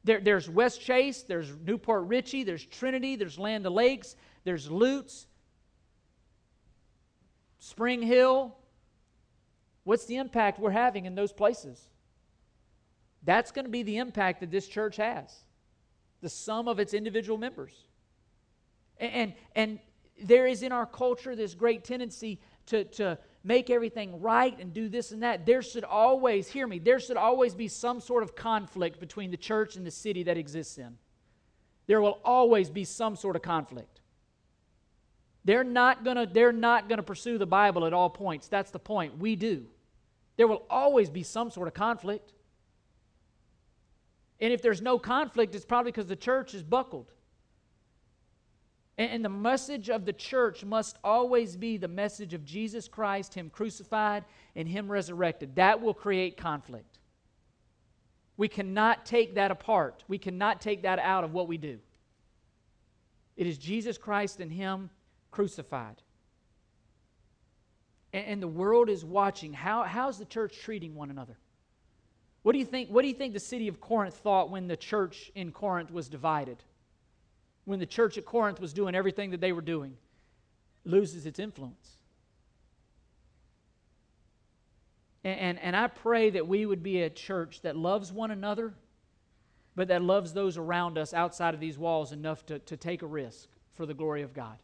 There, 0.04 0.20
there's 0.20 0.48
Westchase, 0.48 1.26
there's 1.26 1.50
New 1.66 1.78
Port 1.78 2.06
Richey, 2.06 2.44
there's 2.44 2.64
Trinity, 2.64 3.16
there's 3.16 3.38
Land 3.38 3.66
O'Lakes, 3.66 4.14
there's 4.44 4.70
Lutz, 4.70 5.26
Spring 7.58 8.00
Hill. 8.00 8.54
What's 9.82 10.04
the 10.04 10.18
impact 10.18 10.60
we're 10.60 10.70
having 10.70 11.06
in 11.06 11.16
those 11.16 11.32
places? 11.32 11.88
That's 13.24 13.50
going 13.50 13.64
to 13.64 13.70
be 13.70 13.82
the 13.82 13.98
impact 13.98 14.40
that 14.40 14.50
this 14.50 14.66
church 14.66 14.96
has 14.96 15.34
the 16.20 16.28
sum 16.30 16.68
of 16.68 16.78
its 16.78 16.94
individual 16.94 17.36
members. 17.36 17.74
And, 18.98 19.34
and, 19.54 19.78
there 20.22 20.46
is 20.46 20.62
in 20.62 20.72
our 20.72 20.86
culture 20.86 21.34
this 21.34 21.54
great 21.54 21.84
tendency 21.84 22.40
to, 22.66 22.84
to 22.84 23.18
make 23.42 23.68
everything 23.68 24.20
right 24.20 24.58
and 24.58 24.72
do 24.72 24.88
this 24.88 25.10
and 25.10 25.22
that. 25.22 25.44
There 25.44 25.62
should 25.62 25.84
always, 25.84 26.48
hear 26.48 26.66
me, 26.66 26.78
there 26.78 27.00
should 27.00 27.16
always 27.16 27.54
be 27.54 27.68
some 27.68 28.00
sort 28.00 28.22
of 28.22 28.36
conflict 28.36 29.00
between 29.00 29.30
the 29.30 29.36
church 29.36 29.76
and 29.76 29.84
the 29.84 29.90
city 29.90 30.22
that 30.24 30.36
exists 30.36 30.78
in. 30.78 30.96
There 31.86 32.00
will 32.00 32.20
always 32.24 32.70
be 32.70 32.84
some 32.84 33.16
sort 33.16 33.36
of 33.36 33.42
conflict. 33.42 34.00
They're 35.44 35.64
not 35.64 36.04
gonna, 36.04 36.26
they're 36.26 36.52
not 36.52 36.88
gonna 36.88 37.02
pursue 37.02 37.36
the 37.36 37.46
Bible 37.46 37.84
at 37.84 37.92
all 37.92 38.08
points. 38.08 38.48
That's 38.48 38.70
the 38.70 38.78
point. 38.78 39.18
We 39.18 39.36
do. 39.36 39.66
There 40.36 40.46
will 40.46 40.64
always 40.70 41.10
be 41.10 41.22
some 41.22 41.50
sort 41.50 41.66
of 41.68 41.74
conflict. 41.74 42.33
And 44.40 44.52
if 44.52 44.62
there's 44.62 44.82
no 44.82 44.98
conflict, 44.98 45.54
it's 45.54 45.64
probably 45.64 45.92
because 45.92 46.06
the 46.06 46.16
church 46.16 46.54
is 46.54 46.62
buckled. 46.62 47.12
And, 48.96 49.24
the 49.24 49.28
message 49.28 49.90
of 49.90 50.04
the 50.04 50.12
church 50.12 50.64
must 50.64 50.98
always 51.02 51.56
be 51.56 51.76
the 51.76 51.88
message 51.88 52.32
of 52.32 52.44
Jesus 52.44 52.86
Christ, 52.86 53.34
Him 53.34 53.50
crucified 53.50 54.24
and 54.54 54.68
Him 54.68 54.90
resurrected. 54.90 55.56
That 55.56 55.80
will 55.80 55.94
create 55.94 56.36
conflict. 56.36 57.00
We 58.36 58.46
cannot 58.46 59.04
take 59.04 59.34
that 59.34 59.50
apart. 59.50 60.04
We 60.06 60.18
cannot 60.18 60.60
take 60.60 60.82
that 60.82 61.00
out 61.00 61.24
of 61.24 61.32
what 61.32 61.48
we 61.48 61.58
do. 61.58 61.80
It 63.36 63.48
is 63.48 63.58
Jesus 63.58 63.98
Christ 63.98 64.38
and 64.38 64.52
Him 64.52 64.90
crucified. 65.32 66.00
And, 68.12 68.26
and 68.26 68.42
the 68.42 68.48
world 68.48 68.88
is 68.88 69.04
watching. 69.04 69.52
How, 69.52 69.82
how's 69.82 70.18
the 70.18 70.24
church 70.24 70.60
treating 70.60 70.94
one 70.94 71.10
another? 71.10 71.36
What 72.44 72.52
do 72.52 72.58
you 72.58 72.66
think, 72.66 72.90
what 72.90 73.00
do 73.00 73.08
you 73.08 73.14
think 73.14 73.32
the 73.32 73.40
city 73.40 73.68
of 73.68 73.80
Corinth 73.80 74.16
thought 74.16 74.50
when 74.50 74.68
the 74.68 74.76
church 74.76 75.32
in 75.34 75.50
Corinth 75.50 75.90
was 75.90 76.10
divided? 76.10 76.58
When 77.64 77.78
the 77.78 77.86
church 77.86 78.18
at 78.18 78.26
Corinth 78.26 78.60
was 78.60 78.74
doing 78.74 78.94
everything 78.94 79.30
that 79.30 79.40
they 79.40 79.52
were 79.52 79.62
doing, 79.62 79.96
loses 80.84 81.24
its 81.24 81.38
influence. 81.38 81.96
And, 85.24 85.40
and, 85.40 85.58
and 85.58 85.74
I 85.74 85.86
pray 85.86 86.28
that 86.28 86.46
we 86.46 86.66
would 86.66 86.82
be 86.82 87.00
a 87.00 87.08
church 87.08 87.62
that 87.62 87.76
loves 87.76 88.12
one 88.12 88.30
another, 88.30 88.74
but 89.74 89.88
that 89.88 90.02
loves 90.02 90.34
those 90.34 90.58
around 90.58 90.98
us 90.98 91.14
outside 91.14 91.54
of 91.54 91.60
these 91.60 91.78
walls 91.78 92.12
enough 92.12 92.44
to, 92.44 92.58
to 92.58 92.76
take 92.76 93.00
a 93.00 93.06
risk 93.06 93.48
for 93.74 93.86
the 93.86 93.94
glory 93.94 94.20
of 94.20 94.34
God. 94.34 94.58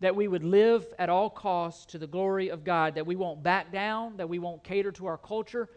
That 0.00 0.16
we 0.16 0.26
would 0.26 0.42
live 0.42 0.84
at 0.98 1.08
all 1.08 1.30
costs 1.30 1.86
to 1.92 1.98
the 1.98 2.08
glory 2.08 2.48
of 2.48 2.64
God, 2.64 2.96
that 2.96 3.06
we 3.06 3.14
won't 3.14 3.44
back 3.44 3.70
down, 3.70 4.16
that 4.16 4.28
we 4.28 4.40
won't 4.40 4.64
cater 4.64 4.90
to 4.90 5.06
our 5.06 5.16
culture, 5.16 5.68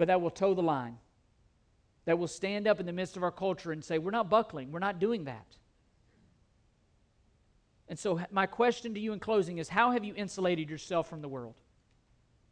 but 0.00 0.06
that 0.06 0.22
will 0.22 0.30
toe 0.30 0.54
the 0.54 0.62
line, 0.62 0.96
that 2.06 2.18
will 2.18 2.26
stand 2.26 2.66
up 2.66 2.80
in 2.80 2.86
the 2.86 2.92
midst 2.92 3.18
of 3.18 3.22
our 3.22 3.30
culture 3.30 3.70
and 3.70 3.84
say, 3.84 3.98
We're 3.98 4.10
not 4.10 4.30
buckling, 4.30 4.72
we're 4.72 4.78
not 4.78 4.98
doing 4.98 5.24
that. 5.24 5.58
And 7.86 7.98
so, 7.98 8.18
my 8.30 8.46
question 8.46 8.94
to 8.94 9.00
you 9.00 9.12
in 9.12 9.20
closing 9.20 9.58
is 9.58 9.68
how 9.68 9.90
have 9.90 10.02
you 10.02 10.14
insulated 10.16 10.70
yourself 10.70 11.06
from 11.06 11.20
the 11.20 11.28
world? 11.28 11.52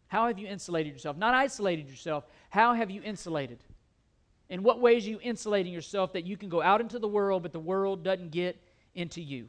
How 0.08 0.26
have 0.26 0.38
you 0.38 0.46
insulated 0.46 0.92
yourself? 0.92 1.16
Not 1.16 1.32
isolated 1.32 1.88
yourself, 1.88 2.24
how 2.50 2.74
have 2.74 2.90
you 2.90 3.00
insulated? 3.02 3.64
In 4.50 4.62
what 4.62 4.82
ways 4.82 5.06
are 5.06 5.10
you 5.10 5.20
insulating 5.22 5.72
yourself 5.72 6.12
that 6.12 6.26
you 6.26 6.36
can 6.36 6.50
go 6.50 6.60
out 6.60 6.82
into 6.82 6.98
the 6.98 7.08
world, 7.08 7.42
but 7.42 7.52
the 7.52 7.58
world 7.58 8.04
doesn't 8.04 8.30
get 8.30 8.62
into 8.94 9.22
you? 9.22 9.48